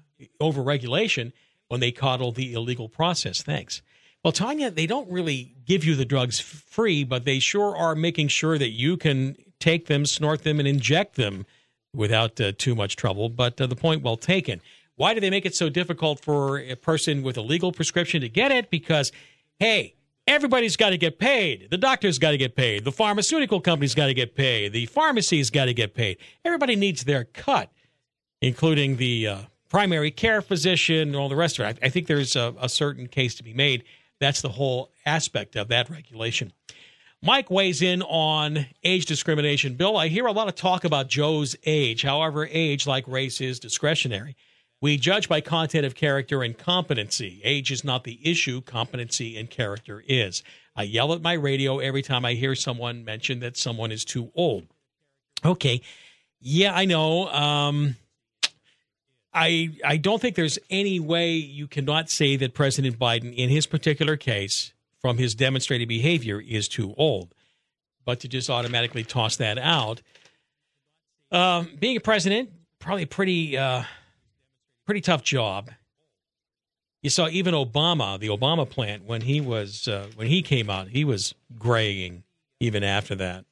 overregulation 0.41 1.33
when 1.67 1.81
they 1.81 1.91
coddle 1.91 2.31
the 2.31 2.53
illegal 2.53 2.87
process. 2.87 3.43
Thanks. 3.43 3.81
Well, 4.23 4.31
Tanya, 4.31 4.71
they 4.71 4.87
don't 4.87 5.11
really 5.11 5.53
give 5.65 5.83
you 5.83 5.95
the 5.95 6.05
drugs 6.05 6.39
free, 6.39 7.03
but 7.03 7.25
they 7.25 7.39
sure 7.39 7.75
are 7.75 7.93
making 7.93 8.29
sure 8.29 8.57
that 8.57 8.71
you 8.71 8.97
can 8.97 9.35
take 9.59 9.87
them, 9.87 10.05
snort 10.05 10.43
them, 10.43 10.57
and 10.59 10.67
inject 10.67 11.15
them 11.15 11.45
without 11.93 12.39
uh, 12.39 12.53
too 12.57 12.73
much 12.73 12.95
trouble. 12.95 13.29
But 13.29 13.59
uh, 13.59 13.67
the 13.67 13.75
point 13.75 14.01
well 14.01 14.17
taken. 14.17 14.61
Why 14.95 15.13
do 15.13 15.19
they 15.19 15.29
make 15.29 15.45
it 15.45 15.55
so 15.55 15.69
difficult 15.69 16.21
for 16.21 16.57
a 16.57 16.75
person 16.75 17.21
with 17.21 17.37
a 17.37 17.41
legal 17.41 17.71
prescription 17.73 18.21
to 18.21 18.29
get 18.29 18.51
it? 18.51 18.69
Because, 18.69 19.11
hey, 19.59 19.94
everybody's 20.27 20.75
got 20.75 20.89
to 20.91 20.97
get 20.97 21.19
paid. 21.19 21.67
The 21.69 21.77
doctor's 21.77 22.19
got 22.19 22.31
to 22.31 22.37
get 22.37 22.55
paid. 22.55 22.83
The 22.83 22.91
pharmaceutical 22.91 23.61
company's 23.61 23.95
got 23.95 24.07
to 24.07 24.13
get 24.13 24.35
paid. 24.35 24.73
The 24.73 24.85
pharmacy's 24.87 25.49
got 25.49 25.65
to 25.65 25.73
get 25.73 25.93
paid. 25.93 26.17
Everybody 26.43 26.75
needs 26.75 27.03
their 27.03 27.25
cut, 27.25 27.71
including 28.41 28.97
the 28.97 29.27
uh, 29.27 29.37
primary 29.69 30.11
care 30.11 30.41
physician 30.41 31.09
and 31.09 31.15
all 31.15 31.29
the 31.29 31.35
rest 31.35 31.59
of 31.59 31.65
it. 31.65 31.79
I, 31.81 31.87
I 31.87 31.89
think 31.89 32.07
there's 32.07 32.35
a, 32.35 32.53
a 32.59 32.69
certain 32.69 33.07
case 33.07 33.35
to 33.35 33.43
be 33.43 33.53
made 33.53 33.83
that's 34.19 34.41
the 34.41 34.49
whole 34.49 34.91
aspect 35.05 35.55
of 35.55 35.67
that 35.69 35.89
regulation. 35.89 36.53
Mike 37.21 37.49
weighs 37.49 37.81
in 37.81 38.01
on 38.03 38.65
age 38.83 39.05
discrimination. 39.05 39.75
Bill, 39.75 39.97
I 39.97 40.07
hear 40.07 40.25
a 40.25 40.31
lot 40.31 40.47
of 40.47 40.55
talk 40.55 40.83
about 40.83 41.07
Joe's 41.09 41.55
age. 41.65 42.03
However, 42.03 42.47
age, 42.51 42.85
like 42.85 43.07
race, 43.07 43.41
is 43.41 43.59
discretionary. 43.59 44.35
We 44.81 44.97
judge 44.97 45.29
by 45.29 45.41
content 45.41 45.85
of 45.85 45.95
character 45.95 46.43
and 46.43 46.57
competency. 46.57 47.41
Age 47.43 47.71
is 47.71 47.83
not 47.83 48.03
the 48.03 48.19
issue, 48.23 48.61
competency 48.61 49.37
and 49.37 49.49
character 49.49 50.03
is. 50.07 50.43
I 50.75 50.83
yell 50.83 51.13
at 51.13 51.21
my 51.21 51.33
radio 51.33 51.79
every 51.79 52.01
time 52.01 52.25
I 52.25 52.33
hear 52.33 52.55
someone 52.55 53.05
mention 53.05 53.39
that 53.39 53.57
someone 53.57 53.91
is 53.91 54.03
too 54.03 54.31
old. 54.35 54.67
Okay. 55.43 55.81
Yeah, 56.41 56.75
I 56.75 56.85
know. 56.85 57.27
Um, 57.29 57.95
I 59.33 59.71
I 59.83 59.97
don't 59.97 60.21
think 60.21 60.35
there's 60.35 60.59
any 60.69 60.99
way 60.99 61.33
you 61.33 61.67
cannot 61.67 62.09
say 62.09 62.35
that 62.37 62.53
President 62.53 62.99
Biden, 62.99 63.35
in 63.35 63.49
his 63.49 63.65
particular 63.67 64.15
case, 64.17 64.73
from 64.99 65.17
his 65.17 65.35
demonstrated 65.35 65.87
behavior, 65.87 66.41
is 66.41 66.67
too 66.67 66.93
old. 66.97 67.33
But 68.05 68.19
to 68.21 68.27
just 68.27 68.49
automatically 68.49 69.03
toss 69.03 69.37
that 69.37 69.57
out, 69.57 70.01
um, 71.31 71.69
being 71.79 71.97
a 71.97 71.99
president, 71.99 72.49
probably 72.79 73.05
pretty 73.05 73.57
uh, 73.57 73.83
pretty 74.85 75.01
tough 75.01 75.23
job. 75.23 75.71
You 77.01 77.09
saw 77.09 77.27
even 77.27 77.53
Obama, 77.53 78.19
the 78.19 78.29
Obama 78.29 78.67
plant, 78.67 79.05
when 79.05 79.21
he 79.21 79.39
was 79.39 79.87
uh, 79.87 80.07
when 80.15 80.27
he 80.27 80.41
came 80.41 80.69
out, 80.69 80.89
he 80.89 81.03
was 81.03 81.35
graying 81.57 82.23
even 82.59 82.83
after 82.83 83.15
that. 83.15 83.45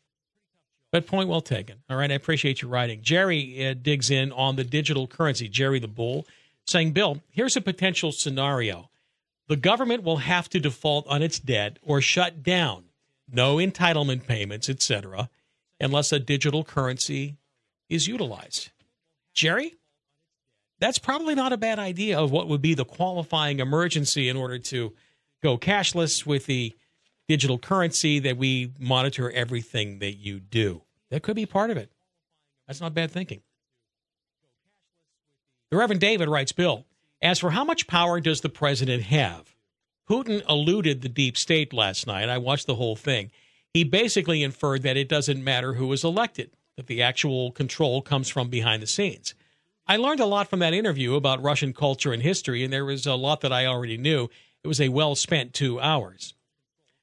But 0.92 1.08
point 1.08 1.28
well 1.28 1.42
taken. 1.42 1.78
All 1.90 1.98
right, 1.98 2.12
I 2.12 2.16
appreciate 2.16 2.62
you 2.62 2.68
writing. 2.68 3.02
Jerry 3.02 3.68
uh, 3.68 3.74
digs 3.74 4.12
in 4.12 4.32
on 4.32 4.56
the 4.56 4.64
digital 4.64 5.08
currency. 5.08 5.50
Jerry 5.50 5.80
the 5.80 5.88
Bull 5.88 6.26
saying, 6.66 6.92
Bill, 6.92 7.22
here's 7.32 7.58
a 7.58 7.62
potential 7.62 8.12
scenario. 8.12 8.90
The 9.48 9.56
government 9.56 10.04
will 10.04 10.18
have 10.18 10.50
to 10.50 10.60
default 10.60 11.08
on 11.08 11.22
its 11.22 11.40
debt 11.40 11.78
or 11.82 12.00
shut 12.00 12.44
down, 12.44 12.86
no 13.32 13.58
entitlement 13.58 14.28
payments, 14.28 14.70
etc., 14.70 15.30
unless 15.80 16.12
a 16.12 16.20
digital 16.20 16.64
currency 16.64 17.36
is 17.90 18.08
utilized. 18.08 18.70
Jerry, 19.34 19.76
that's 20.84 21.00
probably 21.00 21.34
not 21.34 21.54
a 21.54 21.58
bad 21.58 21.80
idea 21.80 22.20
of 22.20 22.30
what 22.30 22.50
would 22.50 22.62
be 22.62 22.74
the 22.74 22.84
qualifying 22.84 23.62
emergency 23.62 24.28
in 24.28 24.36
order 24.36 24.60
to 24.60 24.92
go 25.42 25.58
cashless 25.58 26.26
with 26.26 26.46
the 26.46 26.76
digital 27.30 27.58
currency 27.58 28.20
that 28.20 28.36
we 28.36 28.74
monitor 28.78 29.32
everything 29.32 30.00
that 30.00 30.16
you 30.16 30.42
do. 30.42 30.82
That 31.10 31.24
could 31.24 31.38
be 31.38 31.46
part 31.46 31.70
of 31.70 31.78
it. 31.78 31.90
That's 32.68 32.82
not 32.82 32.94
bad 32.94 33.12
thinking. 33.12 33.40
The 35.72 35.78
Reverend 35.78 36.02
David 36.02 36.28
writes 36.28 36.52
Bill, 36.52 36.86
as 37.22 37.40
for 37.40 37.52
how 37.52 37.64
much 37.64 37.88
power 37.88 38.20
does 38.20 38.42
the 38.42 38.50
president 38.50 39.04
have? 39.04 39.56
Putin 40.10 40.44
eluded 40.50 41.02
the 41.02 41.08
deep 41.08 41.38
state 41.38 41.72
last 41.72 42.08
night. 42.08 42.28
I 42.28 42.40
watched 42.40 42.68
the 42.68 42.76
whole 42.76 42.98
thing. 42.98 43.32
He 43.74 43.86
basically 43.86 44.44
inferred 44.44 44.84
that 44.84 44.98
it 44.98 45.08
doesn't 45.08 45.42
matter 45.42 45.76
who 45.76 45.94
is 45.94 46.04
elected, 46.04 46.52
that 46.76 46.88
the 46.88 47.02
actual 47.02 47.54
control 47.54 48.02
comes 48.02 48.28
from 48.28 48.50
behind 48.50 48.84
the 48.84 48.88
scenes. 48.88 49.34
I 49.88 49.98
learned 49.98 50.22
a 50.22 50.26
lot 50.26 50.50
from 50.50 50.60
that 50.60 50.74
interview 50.74 51.16
about 51.16 51.44
Russian 51.44 51.74
culture 51.74 52.14
and 52.14 52.22
history, 52.22 52.64
and 52.64 52.72
there 52.72 52.86
was 52.86 53.06
a 53.06 53.16
lot 53.16 53.42
that 53.42 53.52
I 53.52 53.66
already 53.66 53.98
knew. 53.98 54.30
It 54.64 54.68
was 54.68 54.80
a 54.80 54.90
well 54.90 55.16
spent 55.16 55.54
two 55.54 55.80
hours. 55.80 56.34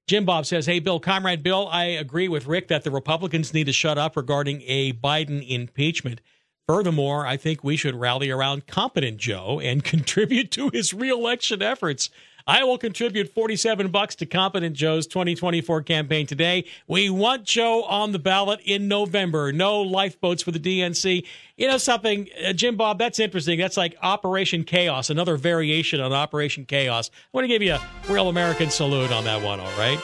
Jim 0.07 0.25
Bob 0.25 0.47
says, 0.47 0.67
Hey, 0.67 0.81
Bill, 0.81 0.99
Comrade 0.99 1.43
Bill, 1.43 1.69
I 1.71 1.85
agree 1.85 2.27
with 2.27 2.47
Rick 2.47 2.69
that 2.69 2.83
the 2.83 2.91
Republicans 2.91 3.55
need 3.55 3.67
to 3.67 3.73
shut 3.73 3.99
up 3.99 4.17
regarding 4.17 4.63
a 4.67 4.93
Biden 4.93 5.47
impeachment. 5.47 6.21
Furthermore, 6.67 7.27
I 7.27 7.37
think 7.37 7.63
we 7.63 7.77
should 7.77 7.95
rally 7.95 8.31
around 8.31 8.67
competent 8.67 9.19
Joe 9.19 9.61
and 9.61 9.85
contribute 9.85 10.51
to 10.53 10.71
his 10.73 10.95
reelection 10.95 11.63
efforts. 11.63 12.11
I 12.47 12.65
will 12.65 12.79
contribute 12.79 13.33
47 13.33 13.91
bucks 13.91 14.15
to 14.17 14.27
Competent 14.27 14.77
Joe's 14.77 15.07
2024 15.07 15.83
campaign 15.83 16.27
today. 16.27 16.65
We 16.87 17.11
want 17.11 17.45
Joe 17.45 17.83
on 17.85 18.13
the 18.13 18.19
ballot 18.19 18.61
in 18.65 18.89
November. 18.89 19.53
No 19.53 19.81
lifeboats 19.83 20.43
for 20.43 20.51
the 20.51 20.61
DNC. 20.61 21.27
You 21.57 21.69
know 21.69 21.79
something, 21.79 22.29
uh, 22.47 22.53
Jim 22.53 22.77
Bob, 22.77 22.99
that's 22.99 23.19
interesting. 23.19 23.59
That's 23.59 23.77
like 23.77 23.97
Operation 24.03 24.65
Chaos, 24.65 25.11
another 25.11 25.37
variation 25.37 26.01
on 26.01 26.13
Operation 26.13 26.65
Chaos. 26.65 27.11
I 27.13 27.29
want 27.33 27.45
to 27.45 27.49
give 27.49 27.63
you 27.63 27.75
a 27.75 27.81
real 28.09 28.29
American 28.29 28.71
salute 28.71 29.13
on 29.13 29.25
that 29.25 29.43
one, 29.43 29.61
all 29.61 29.79
right? 29.79 30.01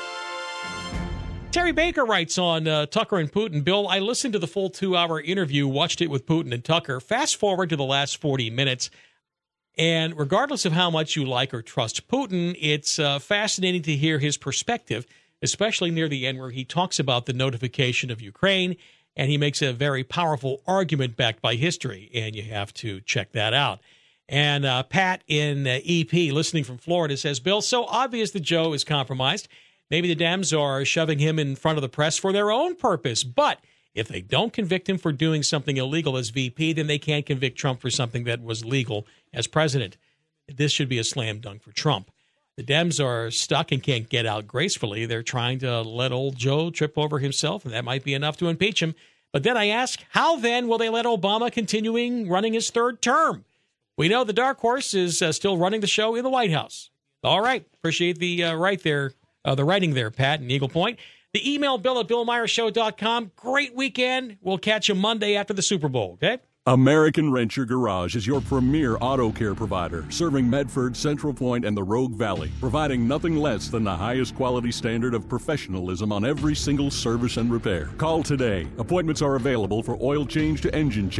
Terry 1.57 1.73
Baker 1.73 2.05
writes 2.05 2.37
on 2.37 2.69
uh, 2.69 2.85
Tucker 2.85 3.17
and 3.17 3.33
Putin. 3.33 3.65
Bill, 3.65 3.89
I 3.89 3.99
listened 3.99 4.35
to 4.35 4.39
the 4.39 4.47
full 4.47 4.69
two 4.69 4.95
hour 4.95 5.19
interview, 5.19 5.67
watched 5.67 6.03
it 6.03 6.11
with 6.11 6.27
Putin 6.27 6.53
and 6.53 6.63
Tucker. 6.63 7.01
Fast 7.01 7.37
forward 7.37 7.71
to 7.71 7.77
the 7.77 7.85
last 7.85 8.19
40 8.19 8.51
minutes. 8.51 8.91
And 9.77 10.19
regardless 10.19 10.65
of 10.65 10.73
how 10.73 10.91
much 10.91 11.17
you 11.17 11.25
like 11.25 11.53
or 11.53 11.63
trust 11.63 12.09
Putin, 12.09 12.57
it's 12.61 12.99
uh, 12.99 13.19
fascinating 13.19 13.83
to 13.83 13.95
hear 13.95 14.19
his 14.19 14.37
perspective, 14.37 15.07
especially 15.43 15.91
near 15.91 16.09
the 16.09 16.27
end 16.27 16.39
where 16.39 16.51
he 16.51 16.65
talks 16.65 16.99
about 16.99 17.27
the 17.27 17.35
notification 17.35 18.11
of 18.11 18.23
Ukraine 18.23 18.77
and 19.17 19.31
he 19.31 19.39
makes 19.39 19.63
a 19.63 19.73
very 19.73 20.05
powerful 20.05 20.61
argument 20.67 21.17
backed 21.17 21.41
by 21.41 21.55
history. 21.55 22.11
And 22.15 22.37
you 22.37 22.43
have 22.45 22.73
to 22.75 23.01
check 23.01 23.33
that 23.33 23.55
out. 23.55 23.81
And 24.29 24.67
uh, 24.67 24.83
Pat 24.83 25.23
in 25.27 25.67
uh, 25.67 25.79
EP, 25.87 26.13
listening 26.13 26.65
from 26.65 26.79
Florida, 26.79 27.17
says, 27.17 27.41
Bill, 27.41 27.63
so 27.63 27.85
obvious 27.87 28.33
that 28.33 28.41
Joe 28.41 28.73
is 28.73 28.85
compromised. 28.85 29.49
Maybe 29.91 30.13
the 30.13 30.23
Dems 30.23 30.59
are 30.59 30.85
shoving 30.85 31.19
him 31.19 31.39
in 31.39 31.57
front 31.57 31.79
of 31.79 31.83
the 31.83 31.89
press 31.89 32.19
for 32.19 32.33
their 32.33 32.51
own 32.51 32.75
purpose. 32.75 33.25
But 33.25 33.61
if 33.97 34.09
they 34.09 34.21
don't 34.21 34.53
convict 34.53 34.89
him 34.89 34.99
for 34.99 35.11
doing 35.11 35.43
something 35.43 35.79
illegal 35.79 36.17
as 36.17 36.29
VP, 36.29 36.75
then 36.75 36.87
they 36.87 36.99
can't 36.99 37.25
convict 37.25 37.59
Trump 37.59 37.81
for 37.81 37.91
something 37.91 38.25
that 38.25 38.43
was 38.43 38.65
legal 38.65 39.07
as 39.33 39.47
president. 39.47 39.97
This 40.47 40.71
should 40.71 40.89
be 40.89 40.99
a 40.99 41.05
slam 41.05 41.41
dunk 41.41 41.63
for 41.63 41.73
Trump. 41.73 42.11
The 42.57 42.63
Dems 42.63 43.05
are 43.05 43.31
stuck 43.31 43.73
and 43.73 43.83
can't 43.83 44.09
get 44.09 44.27
out 44.27 44.47
gracefully. 44.47 45.07
They're 45.07 45.23
trying 45.23 45.59
to 45.61 45.81
let 45.81 46.13
old 46.13 46.37
Joe 46.37 46.71
trip 46.71 46.97
over 46.97 47.19
himself, 47.19 47.65
and 47.65 47.73
that 47.73 47.85
might 47.85 48.05
be 48.05 48.15
enough 48.15 48.37
to 48.39 48.49
impeach 48.49 48.83
him. 48.83 48.95
But 49.33 49.43
then 49.43 49.57
I 49.57 49.69
ask, 49.69 50.03
how 50.11 50.37
then 50.37 50.69
will 50.69 50.79
they 50.79 50.89
let 50.89 51.07
Obama 51.07 51.51
continuing 51.51 52.29
running 52.29 52.53
his 52.53 52.71
third 52.71 53.03
term? 53.03 53.45
We 53.97 54.09
know 54.09 54.25
the 54.25 54.33
dark 54.33 54.61
horse 54.61 54.93
is 54.93 55.23
uh, 55.23 55.33
still 55.33 55.57
running 55.57 55.81
the 55.81 55.87
show 55.87 56.15
in 56.15 56.23
the 56.23 56.31
White 56.31 56.53
House. 56.53 56.91
All 57.25 57.41
right, 57.41 57.67
appreciate 57.75 58.19
the 58.19 58.45
uh, 58.45 58.55
right 58.55 58.83
there, 58.83 59.13
uh, 59.45 59.55
the 59.55 59.65
writing 59.65 59.95
there, 59.95 60.11
Pat 60.11 60.41
and 60.41 60.51
Eagle 60.51 60.69
Point. 60.69 60.99
The 61.37 61.53
email 61.53 61.77
bill 61.77 62.01
at 62.01 62.09
billmeyershow.com. 62.09 63.33
Great 63.37 63.75
weekend. 63.75 64.39
We'll 64.41 64.57
catch 64.57 64.89
you 64.89 64.95
Monday 64.95 65.37
after 65.37 65.53
the 65.53 65.61
Super 65.61 65.91
Bowl, 65.91 66.13
okay? 66.15 66.39
American 66.69 67.31
Renter 67.31 67.67
Garage 67.67 68.17
is 68.17 68.27
your 68.27 68.41
premier 68.41 68.97
auto 69.03 69.31
care 69.31 69.55
provider, 69.55 70.05
serving 70.11 70.49
Medford, 70.49 70.97
Central 70.97 71.35
Point, 71.35 71.67
and 71.67 71.77
the 71.77 71.83
Rogue 71.83 72.15
Valley, 72.15 72.51
providing 72.59 73.07
nothing 73.07 73.37
less 73.37 73.69
than 73.69 73.85
the 73.85 73.95
highest 73.95 74.35
quality 74.35 74.73
standard 74.73 75.13
of 75.13 75.29
professionalism 75.29 76.11
on 76.11 76.25
every 76.25 76.57
single 76.57 76.91
service 76.91 77.37
and 77.37 77.53
repair. 77.53 77.91
Call 77.99 78.23
today. 78.23 78.67
Appointments 78.79 79.21
are 79.21 79.37
available 79.37 79.83
for 79.83 79.99
oil 80.01 80.25
change 80.25 80.63
to 80.63 80.75
engine 80.75 81.11
change. 81.11 81.19